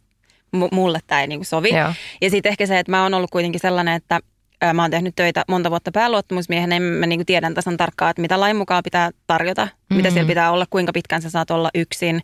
mulle 0.72 1.00
tämä 1.08 1.22
ei 1.22 1.28
niinku 1.28 1.46
sovi. 1.46 1.70
Joo. 1.70 1.94
Ja 2.22 2.30
sitten 2.30 2.50
ehkä 2.50 2.66
se, 2.66 2.80
että 2.80 2.92
mä 2.92 3.04
oon 3.04 3.14
ollut 3.14 3.32
kuitenkin 3.32 3.62
sellainen, 3.62 3.94
että 3.94 4.20
Mä 4.74 4.82
oon 4.82 4.92
tehnyt 4.92 5.16
töitä 5.16 5.44
monta 5.48 5.70
vuotta 5.70 5.92
pääluottamusmiehenä, 5.92 6.80
niin 6.80 6.84
mä 6.84 7.08
niin 7.08 7.26
tiedän 7.26 7.54
tasan 7.54 7.78
tarkkaan, 7.78 8.10
että 8.10 8.22
mitä 8.22 8.40
lain 8.40 8.56
mukaan 8.56 8.84
pitää 8.84 9.12
tarjota, 9.28 9.66
mm-hmm. 9.66 9.98
mitä 9.98 10.10
siellä 10.10 10.28
pitää 10.28 10.52
olla, 10.52 10.66
kuinka 10.70 10.92
pitkään 10.92 11.22
sä 11.22 11.30
saat 11.30 11.52
olla 11.52 11.70
yksin, 11.76 12.22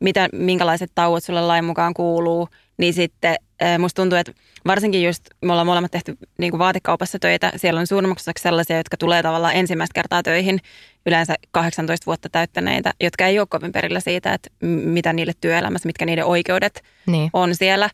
mitä, 0.00 0.28
minkälaiset 0.32 0.92
tauot 0.94 1.24
sulle 1.24 1.40
lain 1.40 1.64
mukaan 1.64 1.94
kuuluu. 1.94 2.48
Niin 2.76 2.94
sitten 2.94 3.36
musta 3.78 4.02
tuntuu, 4.02 4.18
että 4.18 4.32
varsinkin 4.66 5.02
just 5.02 5.24
me 5.44 5.52
ollaan 5.52 5.66
molemmat 5.66 5.90
tehty 5.90 6.16
niin 6.38 6.50
kuin 6.50 6.58
vaatekaupassa 6.58 7.18
töitä, 7.18 7.52
siellä 7.56 7.80
on 7.80 7.86
suurimmaksi 7.86 8.30
sellaisia, 8.38 8.76
jotka 8.76 8.96
tulee 8.96 9.22
tavallaan 9.22 9.54
ensimmäistä 9.54 9.94
kertaa 9.94 10.22
töihin, 10.22 10.60
yleensä 11.06 11.34
18 11.50 12.06
vuotta 12.06 12.28
täyttäneitä, 12.28 12.92
jotka 13.00 13.26
ei 13.26 13.38
ole 13.38 13.46
kovin 13.50 13.72
perillä 13.72 14.00
siitä, 14.00 14.34
että 14.34 14.50
mitä 14.66 15.12
niille 15.12 15.32
työelämässä, 15.40 15.86
mitkä 15.86 16.06
niiden 16.06 16.24
oikeudet 16.24 16.82
niin. 17.06 17.30
on 17.32 17.54
siellä. 17.54 17.90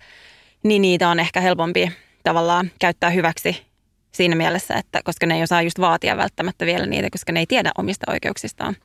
Niin 0.63 0.83
niitä 0.83 1.09
on 1.09 1.21
ehkä 1.21 1.41
helpompi 1.41 1.93
tavallaan 2.23 2.71
käyttää 2.81 3.11
hyväksi 3.11 3.74
siinä 4.15 4.37
mielessä, 4.37 4.75
että 4.75 5.01
koska 5.05 5.27
ne 5.27 5.37
ei 5.37 5.43
osaa 5.43 5.63
just 5.63 5.81
vaatia 5.81 6.17
välttämättä 6.17 6.67
vielä 6.67 6.87
niitä, 6.87 7.09
koska 7.13 7.33
ne 7.33 7.41
ei 7.41 7.47
tiedä 7.47 7.71
omista 7.79 8.13
oikeuksistaan. 8.13 8.77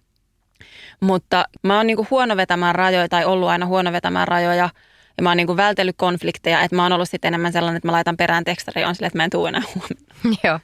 Mutta 0.99 1.45
mä 1.63 1.77
oon 1.77 1.87
niinku 1.87 2.07
huono 2.11 2.37
vetämään 2.37 2.75
rajoja 2.75 3.09
tai 3.09 3.25
ollut 3.25 3.49
aina 3.49 3.65
huono 3.65 3.91
vetämään 3.91 4.27
rajoja 4.27 4.69
ja 5.17 5.23
mä 5.23 5.29
oon 5.29 5.37
niinku 5.37 5.57
vältellyt 5.57 5.95
konflikteja, 5.97 6.61
että 6.61 6.75
mä 6.75 6.83
oon 6.83 6.91
ollut 6.91 7.09
sitten 7.09 7.27
enemmän 7.27 7.51
sellainen, 7.51 7.77
että 7.77 7.87
mä 7.87 7.91
laitan 7.91 8.17
perään 8.17 8.43
tekstari 8.43 8.83
on 8.83 8.95
silleen, 8.95 9.07
että 9.07 9.17
mä 9.17 9.23
en 9.23 9.29
tuu 9.29 9.45
enää 9.45 9.61
huomenna. 9.75 10.37
Joo. 10.43 10.59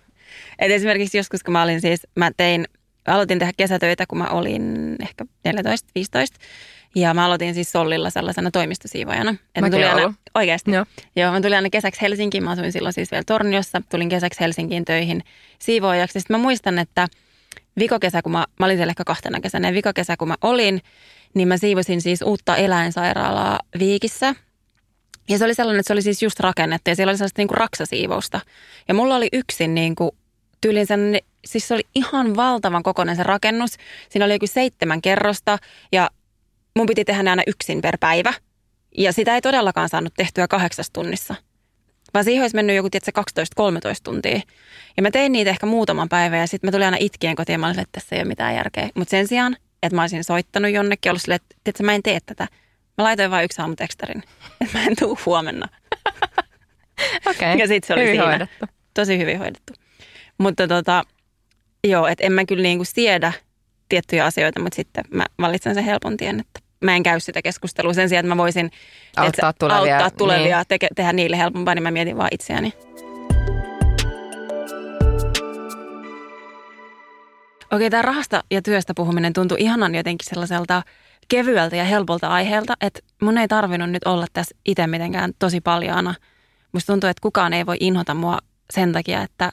Et 0.59 0.71
esimerkiksi 0.71 1.17
joskus, 1.17 1.43
kun 1.43 1.51
mä 1.51 1.63
olin 1.63 1.81
siis, 1.81 2.07
mä 2.15 2.31
tein, 2.37 2.65
aloitin 3.07 3.39
tehdä 3.39 3.53
kesätöitä, 3.57 4.05
kun 4.07 4.17
mä 4.17 4.27
olin 4.27 4.95
ehkä 5.01 5.25
14-15 5.47 5.49
ja 6.95 7.13
mä 7.13 7.25
aloitin 7.25 7.53
siis 7.53 7.71
Sollilla 7.71 8.09
sellaisena 8.09 8.51
toimistosiivojana. 8.51 9.35
Mä 9.61 9.69
tulin 9.69 9.87
aina, 9.87 10.13
oikeasti. 10.35 10.71
Joo. 10.71 10.85
Joo, 11.15 11.31
mä 11.31 11.41
tulin 11.41 11.55
aina 11.55 11.69
kesäksi 11.69 12.01
Helsinkiin. 12.01 12.43
Mä 12.43 12.51
asuin 12.51 12.71
silloin 12.71 12.93
siis 12.93 13.11
vielä 13.11 13.23
Torniossa. 13.27 13.81
Tulin 13.89 14.09
kesäksi 14.09 14.39
Helsinkiin 14.39 14.85
töihin 14.85 15.23
siivoojaksi. 15.59 16.19
Sitten 16.19 16.37
mä 16.37 16.43
muistan, 16.43 16.79
että 16.79 17.07
vikokesä, 17.79 18.21
kun 18.21 18.31
mä, 18.31 18.45
mä 18.59 18.65
olin 18.65 18.77
siellä 18.77 18.91
ehkä 18.91 19.03
kahtena 19.03 19.39
kesänä, 19.39 19.67
ja 19.67 19.73
vikokesä, 19.73 20.17
kun 20.17 20.27
mä 20.27 20.35
olin, 20.41 20.81
niin 21.33 21.47
mä 21.47 21.57
siivosin 21.57 22.01
siis 22.01 22.21
uutta 22.21 22.55
eläinsairaalaa 22.55 23.59
Viikissä. 23.79 24.35
Ja 25.29 25.37
se 25.37 25.45
oli 25.45 25.53
sellainen, 25.53 25.79
että 25.79 25.87
se 25.87 25.93
oli 25.93 26.01
siis 26.01 26.23
just 26.23 26.39
rakennettu 26.39 26.89
ja 26.89 26.95
siellä 26.95 27.11
oli 27.11 27.17
sellaista 27.17 27.39
niin 27.39 27.47
kuin 27.47 27.57
raksasiivousta. 27.57 28.39
Ja 28.87 28.93
mulla 28.93 29.15
oli 29.15 29.29
yksin 29.33 29.75
niin 29.75 29.95
kuin 29.95 30.11
tyylin 30.61 30.87
sen, 30.87 31.19
siis 31.45 31.67
se 31.67 31.73
oli 31.73 31.83
ihan 31.95 32.35
valtavan 32.35 32.83
kokoinen 32.83 33.15
se 33.15 33.23
rakennus. 33.23 33.71
Siinä 34.09 34.25
oli 34.25 34.33
joku 34.33 34.47
seitsemän 34.47 35.01
kerrosta 35.01 35.57
ja 35.91 36.09
mun 36.75 36.87
piti 36.87 37.05
tehdä 37.05 37.23
ne 37.23 37.29
aina 37.29 37.43
yksin 37.47 37.81
per 37.81 37.97
päivä. 37.99 38.33
Ja 38.97 39.13
sitä 39.13 39.35
ei 39.35 39.41
todellakaan 39.41 39.89
saanut 39.89 40.13
tehtyä 40.17 40.47
kahdeksassa 40.47 40.93
tunnissa. 40.93 41.35
Vaan 42.13 42.25
siihen 42.25 42.41
olisi 42.41 42.55
mennyt 42.55 42.75
joku, 42.75 42.89
tiedätkö, 42.89 43.21
12-13 43.61 43.63
tuntia. 44.03 44.41
Ja 44.97 45.03
mä 45.03 45.11
tein 45.11 45.31
niitä 45.31 45.49
ehkä 45.49 45.65
muutaman 45.65 46.09
päivän 46.09 46.39
ja 46.39 46.47
sitten 46.47 46.67
mä 46.67 46.71
tulin 46.71 46.85
aina 46.85 46.97
itkien 46.99 47.35
kotiin 47.35 47.53
ja 47.53 47.59
mä 47.59 47.67
olin, 47.67 47.79
että 47.79 47.99
tässä 47.99 48.15
ei 48.15 48.21
ole 48.21 48.27
mitään 48.27 48.55
järkeä. 48.55 48.89
Mutta 48.95 49.11
sen 49.11 49.27
sijaan, 49.27 49.57
että 49.83 49.95
mä 49.95 50.01
olisin 50.01 50.23
soittanut 50.23 50.71
jonnekin, 50.71 51.09
ollut 51.09 51.21
silleen, 51.21 51.41
että 51.41 51.55
tiedätkö, 51.63 51.83
mä 51.83 51.95
en 51.95 52.03
tee 52.03 52.19
tätä. 52.25 52.47
Mä 52.97 53.03
laitoin 53.03 53.31
vain 53.31 53.45
yksi 53.45 53.61
aamutekstarin, 53.61 54.23
että 54.61 54.77
mä 54.77 54.85
en 54.85 54.95
tuu 54.99 55.19
huomenna. 55.25 55.67
Okei, 57.27 57.53
okay. 57.53 57.57
Ja 57.57 57.67
sitten 57.67 57.87
se 57.87 57.93
oli 57.93 58.01
hyvin 58.01 58.15
siinä. 58.15 58.25
hoidettu. 58.25 58.65
Tosi 58.93 59.17
hyvin 59.17 59.39
hoidettu. 59.39 59.73
Mutta 60.37 60.67
tota, 60.67 61.03
joo, 61.87 62.07
että 62.07 62.23
en 62.25 62.33
mä 62.33 62.45
kyllä 62.45 62.63
niinku 62.63 62.85
siedä 62.85 63.33
tiettyjä 63.89 64.25
asioita, 64.25 64.59
mutta 64.59 64.75
sitten 64.75 65.03
mä 65.11 65.25
valitsen 65.41 65.75
sen 65.75 65.83
helpon 65.83 66.17
tien, 66.17 66.39
että 66.39 66.64
mä 66.81 66.95
en 66.95 67.03
käy 67.03 67.19
sitä 67.19 67.41
keskustelua 67.41 67.93
sen 67.93 68.09
sijaan, 68.09 68.25
että 68.25 68.35
mä 68.35 68.37
voisin 68.37 68.71
auttaa 69.17 69.49
että, 69.49 69.59
tulevia, 69.59 69.95
auttaa 69.95 70.17
tulevia 70.17 70.57
niin. 70.57 70.67
teke, 70.67 70.87
tehdä 70.95 71.13
niille 71.13 71.37
helpompaa, 71.37 71.75
niin 71.75 71.83
mä 71.83 71.91
mietin 71.91 72.17
vaan 72.17 72.29
itseäni. 72.31 72.73
Okei, 77.71 77.89
tämä 77.89 78.01
rahasta 78.01 78.43
ja 78.51 78.61
työstä 78.61 78.93
puhuminen 78.95 79.33
tuntui 79.33 79.57
ihanan 79.59 79.95
jotenkin 79.95 80.29
sellaiselta 80.29 80.83
kevyeltä 81.27 81.75
ja 81.75 81.83
helpolta 81.83 82.27
aiheelta, 82.27 82.73
että 82.81 82.99
mun 83.21 83.37
ei 83.37 83.47
tarvinnut 83.47 83.89
nyt 83.89 84.03
olla 84.03 84.25
tässä 84.33 84.55
itse 84.65 84.87
mitenkään 84.87 85.33
tosi 85.39 85.61
paljaana. 85.61 86.15
Musta 86.71 86.93
tuntuu, 86.93 87.09
että 87.09 87.21
kukaan 87.21 87.53
ei 87.53 87.65
voi 87.65 87.77
inhota 87.79 88.13
mua 88.13 88.39
sen 88.73 88.93
takia, 88.93 89.21
että 89.21 89.51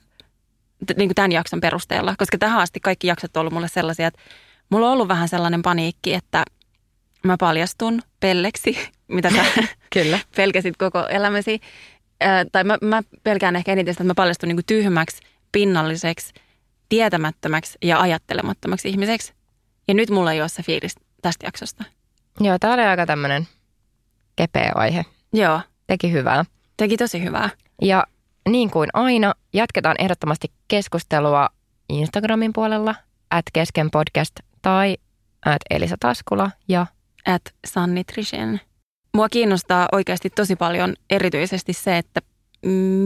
niin 0.96 1.08
kuin 1.08 1.14
tämän 1.14 1.32
jakson 1.32 1.60
perusteella, 1.60 2.14
koska 2.18 2.38
tähän 2.38 2.60
asti 2.60 2.80
kaikki 2.80 3.06
jaksot 3.06 3.36
on 3.36 3.40
ollut 3.40 3.52
mulle 3.52 3.68
sellaisia, 3.68 4.06
että 4.06 4.20
mulla 4.70 4.86
on 4.86 4.92
ollut 4.92 5.08
vähän 5.08 5.28
sellainen 5.28 5.62
paniikki, 5.62 6.14
että 6.14 6.44
mä 7.24 7.36
paljastun 7.40 8.00
pelleksi, 8.20 8.78
mitä 9.08 9.30
sä 9.30 9.44
Kyllä. 9.94 10.18
pelkäsit 10.36 10.76
koko 10.76 11.06
elämäsi. 11.06 11.60
Ää, 12.20 12.44
tai 12.52 12.64
mä, 12.64 12.78
mä 12.82 13.02
pelkään 13.22 13.56
ehkä 13.56 13.72
eniten 13.72 13.94
sitä, 13.94 14.02
että 14.02 14.10
mä 14.10 14.14
paljastun 14.14 14.48
niin 14.48 14.56
kuin 14.56 14.66
tyhmäksi, 14.66 15.22
pinnalliseksi, 15.52 16.32
tietämättömäksi 16.88 17.78
ja 17.82 18.00
ajattelemattomaksi 18.00 18.88
ihmiseksi. 18.88 19.32
Ja 19.88 19.94
nyt 19.94 20.10
mulla 20.10 20.32
ei 20.32 20.40
ole 20.40 20.48
se 20.48 20.62
fiilis 20.62 20.94
tästä 21.22 21.46
jaksosta. 21.46 21.84
Joo, 22.40 22.58
tämä 22.58 22.74
oli 22.74 22.82
aika 22.82 23.06
tämmöinen 23.06 23.48
kepeä 24.36 24.72
aihe. 24.74 25.04
Joo, 25.32 25.60
Teki 25.86 26.12
hyvää. 26.12 26.44
teki 26.76 26.96
tosi 26.96 27.22
hyvää. 27.24 27.50
Ja 27.82 28.04
niin 28.48 28.70
kuin 28.70 28.90
aina, 28.92 29.34
jatketaan 29.52 29.96
ehdottomasti 29.98 30.52
keskustelua 30.68 31.48
Instagramin 31.88 32.52
puolella, 32.52 32.94
at 33.30 33.44
kesken 33.52 33.90
podcast 33.90 34.32
tai 34.62 34.96
at 35.46 35.62
Elisa 35.70 35.96
Taskula 36.00 36.50
ja 36.68 36.86
At 37.26 37.42
Sun 37.66 37.94
Nutrition. 37.94 38.60
Mua 39.14 39.28
kiinnostaa 39.28 39.88
oikeasti 39.92 40.30
tosi 40.30 40.56
paljon 40.56 40.94
erityisesti 41.10 41.72
se, 41.72 41.98
että 41.98 42.20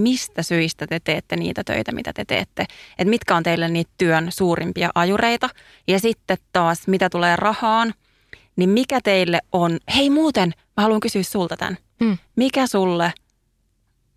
mistä 0.02 0.42
syistä 0.42 0.86
te 0.86 1.00
teette 1.00 1.36
niitä 1.36 1.62
töitä, 1.64 1.92
mitä 1.92 2.12
te 2.12 2.24
teette. 2.24 2.66
Että 2.98 3.10
mitkä 3.10 3.36
on 3.36 3.42
teille 3.42 3.68
niitä 3.68 3.90
työn 3.98 4.32
suurimpia 4.32 4.90
ajureita. 4.94 5.48
Ja 5.88 6.00
sitten 6.00 6.36
taas, 6.52 6.88
mitä 6.88 7.10
tulee 7.10 7.36
rahaan, 7.36 7.94
niin 8.56 8.70
mikä 8.70 9.00
teille 9.04 9.40
on... 9.52 9.78
Hei 9.96 10.10
muuten, 10.10 10.52
mä 10.76 10.82
haluan 10.82 11.00
kysyä 11.00 11.22
sulta 11.22 11.56
tämän. 11.56 11.76
Mm. 12.00 12.18
Mikä 12.36 12.66
sulle 12.66 13.12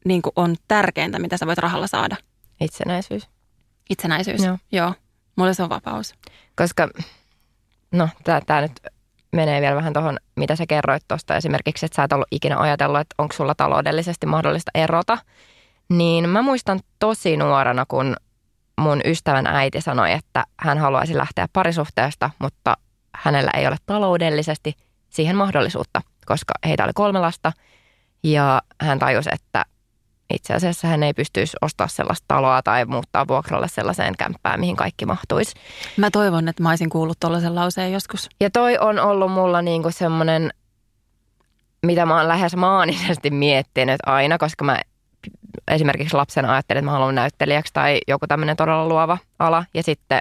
niin 0.06 0.22
on 0.36 0.56
tärkeintä, 0.68 1.20
mitä 1.20 1.38
sä 1.38 1.48
voit 1.48 1.60
rahalla 1.60 1.88
saada? 1.88 2.16
itsenäisyys. 2.62 3.30
Itsenäisyys. 3.90 4.44
Joo. 4.44 4.58
Joo. 4.72 4.94
Mulle 5.36 5.54
se 5.54 5.64
on 5.64 5.70
vapaus. 5.70 6.14
Koska, 6.56 6.90
no 7.92 8.10
tämä 8.26 8.62
nyt 8.62 8.80
menee 9.34 9.62
vielä 9.62 9.76
vähän 9.76 9.94
tuohon, 9.94 10.18
mitä 10.36 10.56
sä 10.56 10.66
kerroit 10.68 11.04
tuosta 11.08 11.36
esimerkiksi, 11.36 11.86
että 11.86 11.96
sä 11.96 12.04
et 12.04 12.14
ollut 12.14 12.28
ikinä 12.32 12.60
ajatellut, 12.60 13.00
että 13.00 13.16
onko 13.18 13.34
sulla 13.34 13.56
taloudellisesti 13.56 14.26
mahdollista 14.26 14.72
erota. 14.76 15.18
Niin 15.90 16.30
mä 16.30 16.42
muistan 16.42 16.80
tosi 17.00 17.38
nuorena, 17.38 17.86
kun 17.88 18.16
mun 18.80 19.02
ystävän 19.06 19.48
äiti 19.48 19.82
sanoi, 19.82 20.12
että 20.12 20.44
hän 20.58 20.78
haluaisi 20.78 21.18
lähteä 21.18 21.48
parisuhteesta, 21.54 22.30
mutta 22.40 22.78
hänellä 23.16 23.52
ei 23.58 23.68
ole 23.68 23.78
taloudellisesti 23.86 24.74
siihen 25.10 25.36
mahdollisuutta, 25.36 26.02
koska 26.26 26.54
heitä 26.66 26.84
oli 26.84 26.92
kolme 26.96 27.20
lasta. 27.20 27.52
Ja 28.24 28.62
hän 28.82 29.00
tajusi, 29.00 29.30
että 29.34 29.66
itse 30.34 30.54
asiassa 30.54 30.88
hän 30.88 31.04
ei 31.04 31.14
pystyisi 31.14 31.58
ostaa 31.62 31.88
sellaista 31.88 32.26
taloa 32.28 32.62
tai 32.62 32.86
muuttaa 32.86 33.28
vuokralle 33.28 33.68
sellaiseen 33.68 34.18
kämppään, 34.18 34.60
mihin 34.60 34.76
kaikki 34.76 35.06
mahtuisi. 35.06 35.54
Mä 35.98 36.12
toivon, 36.12 36.48
että 36.48 36.64
mä 36.64 36.70
olisin 36.70 36.90
kuullut 36.90 37.20
tuollaisen 37.20 37.56
lauseen 37.56 37.94
joskus. 37.94 38.30
Ja 38.40 38.50
toi 38.50 38.78
on 38.78 39.00
ollut 39.00 39.32
mulla 39.32 39.62
niinku 39.62 39.92
semmoinen, 39.92 40.54
mitä 41.86 42.06
mä 42.06 42.18
oon 42.18 42.28
lähes 42.28 42.56
maanisesti 42.56 43.30
miettinyt 43.30 44.00
aina, 44.06 44.38
koska 44.38 44.66
mä 44.66 44.82
esimerkiksi 45.68 46.16
lapsena 46.16 46.52
ajattelin, 46.52 46.80
että 46.80 46.86
mä 46.86 46.92
haluan 46.92 47.16
näyttelijäksi 47.16 47.74
tai 47.74 48.00
joku 48.08 48.28
tämmöinen 48.28 48.58
todella 48.58 48.88
luova 48.88 49.18
ala. 49.40 49.66
Ja 49.74 49.84
sitten 49.84 50.20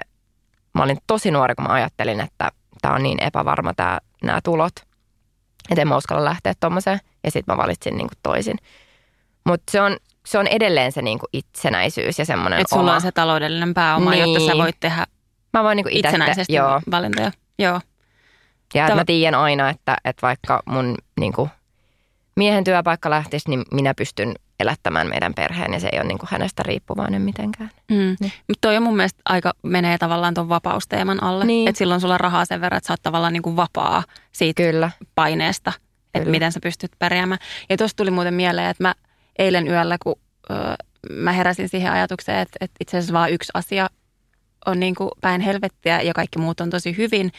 mä 0.73 0.83
olin 0.83 0.97
tosi 1.07 1.31
nuori, 1.31 1.55
kun 1.55 1.65
mä 1.65 1.73
ajattelin, 1.73 2.21
että 2.21 2.51
tämä 2.81 2.95
on 2.95 3.03
niin 3.03 3.23
epävarma 3.23 3.73
tää, 3.73 3.99
nämä 4.23 4.39
tulot, 4.43 4.73
että 5.69 5.81
en 5.81 5.87
mä 5.87 5.97
uskalla 5.97 6.25
lähteä 6.25 6.53
tommoseen. 6.59 6.99
Ja 7.23 7.31
sitten 7.31 7.53
mä 7.53 7.61
valitsin 7.61 7.97
niinku 7.97 8.13
toisin. 8.23 8.57
Mutta 9.49 9.71
se 9.71 9.81
on, 9.81 9.97
se 10.25 10.37
on 10.37 10.47
edelleen 10.47 10.91
se 10.91 11.01
niinku 11.01 11.25
itsenäisyys 11.33 12.19
ja 12.19 12.25
semmoinen 12.25 12.59
Että 12.59 12.69
sulla 12.75 12.83
oma. 12.83 12.95
on 12.95 13.01
se 13.01 13.11
taloudellinen 13.11 13.73
pääoma, 13.73 14.11
niin. 14.11 14.21
jotta 14.21 14.39
sä 14.45 14.51
Niin. 14.53 14.63
voit 14.63 14.75
tehdä 14.79 15.05
Mä 15.53 15.63
voin 15.63 15.75
niinku 15.75 15.89
itse 15.93 16.07
itsenäisesti 16.09 16.53
joo. 16.53 16.81
valintoja. 16.91 17.31
Joo. 17.59 17.81
Ja 18.73 18.87
Tava- 18.87 18.95
mä 18.95 19.05
tiedän 19.05 19.39
aina, 19.39 19.69
että, 19.69 19.97
että 20.05 20.21
vaikka 20.21 20.63
mun 20.65 20.95
niin 21.19 21.33
kuin, 21.33 21.49
miehen 22.35 22.63
työpaikka 22.63 23.09
lähtisi, 23.09 23.49
niin 23.49 23.63
minä 23.71 23.93
pystyn 23.93 24.33
elättämään 24.59 25.07
meidän 25.07 25.33
perheen 25.33 25.73
ja 25.73 25.79
se 25.79 25.89
ei 25.91 25.99
ole 25.99 26.07
niin 26.07 26.17
kuin 26.17 26.29
hänestä 26.31 26.63
riippuvainen 26.63 27.21
mitenkään. 27.21 27.71
Mm. 27.91 27.95
Niin. 28.19 28.31
Mutta 28.47 28.61
toi 28.61 28.77
on 28.77 28.83
mun 28.83 28.95
mielestä 28.95 29.21
aika 29.25 29.53
menee 29.63 29.97
tavallaan 29.97 30.33
tuon 30.33 30.49
vapausteeman 30.49 31.23
alle. 31.23 31.45
Niin. 31.45 31.67
Että 31.67 31.77
silloin 31.79 32.01
sulla 32.01 32.13
on 32.13 32.19
rahaa 32.19 32.45
sen 32.45 32.61
verran, 32.61 32.77
että 32.77 32.87
sä 32.87 32.93
oot 32.93 33.01
tavallaan 33.03 33.33
niin 33.33 33.43
kuin 33.43 33.55
vapaa 33.55 34.03
siitä 34.31 34.63
Kyllä. 34.63 34.91
paineesta, 35.15 35.73
että 36.13 36.29
miten 36.29 36.51
sä 36.51 36.59
pystyt 36.63 36.91
pärjäämään. 36.99 37.39
Ja 37.69 37.77
tuossa 37.77 37.97
tuli 37.97 38.11
muuten 38.11 38.33
mieleen, 38.33 38.69
että 38.69 38.83
mä 38.83 38.93
eilen 39.39 39.67
yöllä, 39.67 39.97
kun 40.03 40.15
ö, 40.51 40.53
mä 41.09 41.31
heräsin 41.31 41.69
siihen 41.69 41.91
ajatukseen, 41.91 42.39
että, 42.39 42.57
että 42.61 42.75
itse 42.79 42.97
asiassa 42.97 43.13
vaan 43.13 43.31
yksi 43.31 43.51
asia 43.53 43.89
on 44.65 44.79
niin 44.79 44.95
kuin 44.95 45.09
päin 45.21 45.41
helvettiä 45.41 46.01
ja 46.01 46.13
kaikki 46.13 46.39
muut 46.39 46.61
on 46.61 46.69
tosi 46.69 46.97
hyvin, 46.97 47.31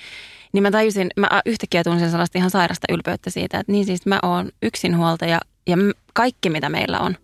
niin 0.53 0.63
mä 0.63 0.71
tajusin, 0.71 1.09
mä 1.17 1.43
yhtäkkiä 1.47 1.85
tunsin 1.85 2.11
sellaista 2.11 2.39
ihan 2.39 2.51
sairasta 2.51 2.93
ylpeyttä 2.93 3.31
siitä, 3.31 3.59
että 3.59 3.73
niin 3.73 3.85
siis 3.85 4.07
mä 4.07 4.19
oon 4.23 4.49
yksinhuoltaja 4.63 5.41
ja 5.67 5.77
kaikki 6.15 6.51
mitä 6.51 6.69
meillä 6.69 7.01
on, 7.01 7.17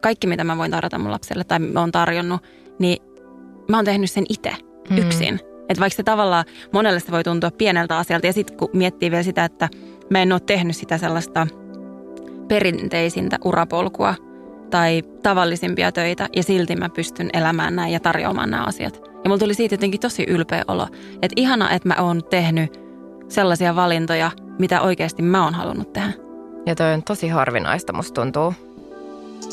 kaikki 0.00 0.26
mitä 0.26 0.44
mä 0.44 0.58
voin 0.58 0.70
tarjota 0.70 0.98
mun 0.98 1.10
lapselle 1.10 1.44
tai 1.44 1.58
mä 1.58 1.80
oon 1.80 1.92
tarjonnut, 1.92 2.42
niin 2.78 3.02
mä 3.68 3.76
oon 3.76 3.84
tehnyt 3.84 4.10
sen 4.10 4.24
itse 4.28 4.52
Mm. 4.90 4.98
yksin. 4.98 5.40
Että 5.68 5.80
vaikka 5.80 5.96
se 5.96 6.02
tavallaan 6.02 6.44
monelle 6.72 7.00
se 7.00 7.12
voi 7.12 7.24
tuntua 7.24 7.50
pieneltä 7.50 7.98
asialta 7.98 8.26
ja 8.26 8.32
sitten 8.32 8.56
kun 8.56 8.68
miettii 8.72 9.10
vielä 9.10 9.22
sitä, 9.22 9.44
että 9.44 9.68
mä 10.10 10.22
en 10.22 10.32
ole 10.32 10.40
tehnyt 10.40 10.76
sitä 10.76 10.98
sellaista 10.98 11.46
perinteisintä 12.52 13.38
urapolkua 13.44 14.14
tai 14.70 15.02
tavallisimpia 15.22 15.92
töitä 15.92 16.28
ja 16.36 16.42
silti 16.42 16.76
mä 16.76 16.88
pystyn 16.88 17.30
elämään 17.32 17.76
näin 17.76 17.92
ja 17.92 18.00
tarjoamaan 18.00 18.50
nämä 18.50 18.64
asiat. 18.64 19.00
Ja 19.04 19.28
mulla 19.28 19.38
tuli 19.38 19.54
siitä 19.54 19.74
jotenkin 19.74 20.00
tosi 20.00 20.24
ylpeä 20.28 20.64
olo, 20.68 20.88
että 21.12 21.34
ihana, 21.36 21.70
että 21.70 21.88
mä 21.88 21.94
oon 21.98 22.24
tehnyt 22.30 22.80
sellaisia 23.28 23.76
valintoja, 23.76 24.30
mitä 24.58 24.80
oikeasti 24.80 25.22
mä 25.22 25.44
oon 25.44 25.54
halunnut 25.54 25.92
tehdä. 25.92 26.12
Ja 26.66 26.74
toi 26.74 26.94
on 26.94 27.02
tosi 27.02 27.28
harvinaista, 27.28 27.92
musta 27.92 28.20
tuntuu, 28.20 28.54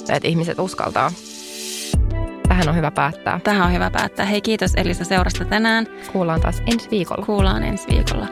että 0.10 0.28
ihmiset 0.28 0.60
uskaltaa. 0.60 1.12
Tähän 2.48 2.70
on 2.70 2.76
hyvä 2.76 2.92
päättää. 2.92 3.40
Tähän 3.44 3.68
on 3.68 3.74
hyvä 3.74 3.92
päättää. 3.92 4.26
Hei 4.26 4.42
kiitos 4.42 4.74
Elisa 4.78 5.06
seurasta 5.06 5.46
tänään. 5.46 5.88
Kuullaan 6.12 6.42
taas 6.42 6.62
ensi 6.68 6.90
viikolla. 6.92 7.26
Kuullaan 7.26 7.64
ensi 7.64 7.88
viikolla. 7.92 8.28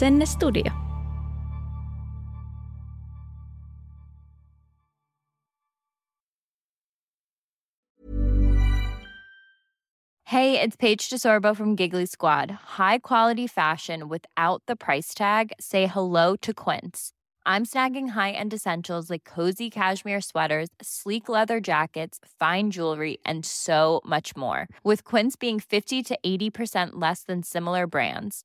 Heippu! 0.00 0.10
Asennestudio. 0.60 0.72
Hey, 10.24 10.60
it's 10.60 10.76
Paige 10.76 11.08
DeSorbo 11.10 11.56
from 11.56 11.74
Giggly 11.74 12.06
Squad. 12.06 12.50
High 12.50 12.98
quality 12.98 13.48
fashion 13.48 14.08
without 14.08 14.62
the 14.66 14.76
price 14.76 15.12
tag. 15.12 15.52
Say 15.58 15.86
hello 15.86 16.36
to 16.36 16.54
Quince. 16.54 17.10
I'm 17.44 17.64
snagging 17.64 18.10
high-end 18.10 18.54
essentials 18.54 19.10
like 19.10 19.24
cozy 19.24 19.70
cashmere 19.70 20.20
sweaters, 20.20 20.68
sleek 20.80 21.28
leather 21.28 21.58
jackets, 21.58 22.20
fine 22.38 22.70
jewelry, 22.70 23.18
and 23.26 23.44
so 23.44 24.02
much 24.04 24.36
more. 24.36 24.68
With 24.84 25.02
Quince 25.02 25.34
being 25.34 25.58
50 25.58 26.02
to 26.04 26.18
80% 26.24 26.90
less 26.92 27.24
than 27.24 27.42
similar 27.42 27.88
brands. 27.88 28.44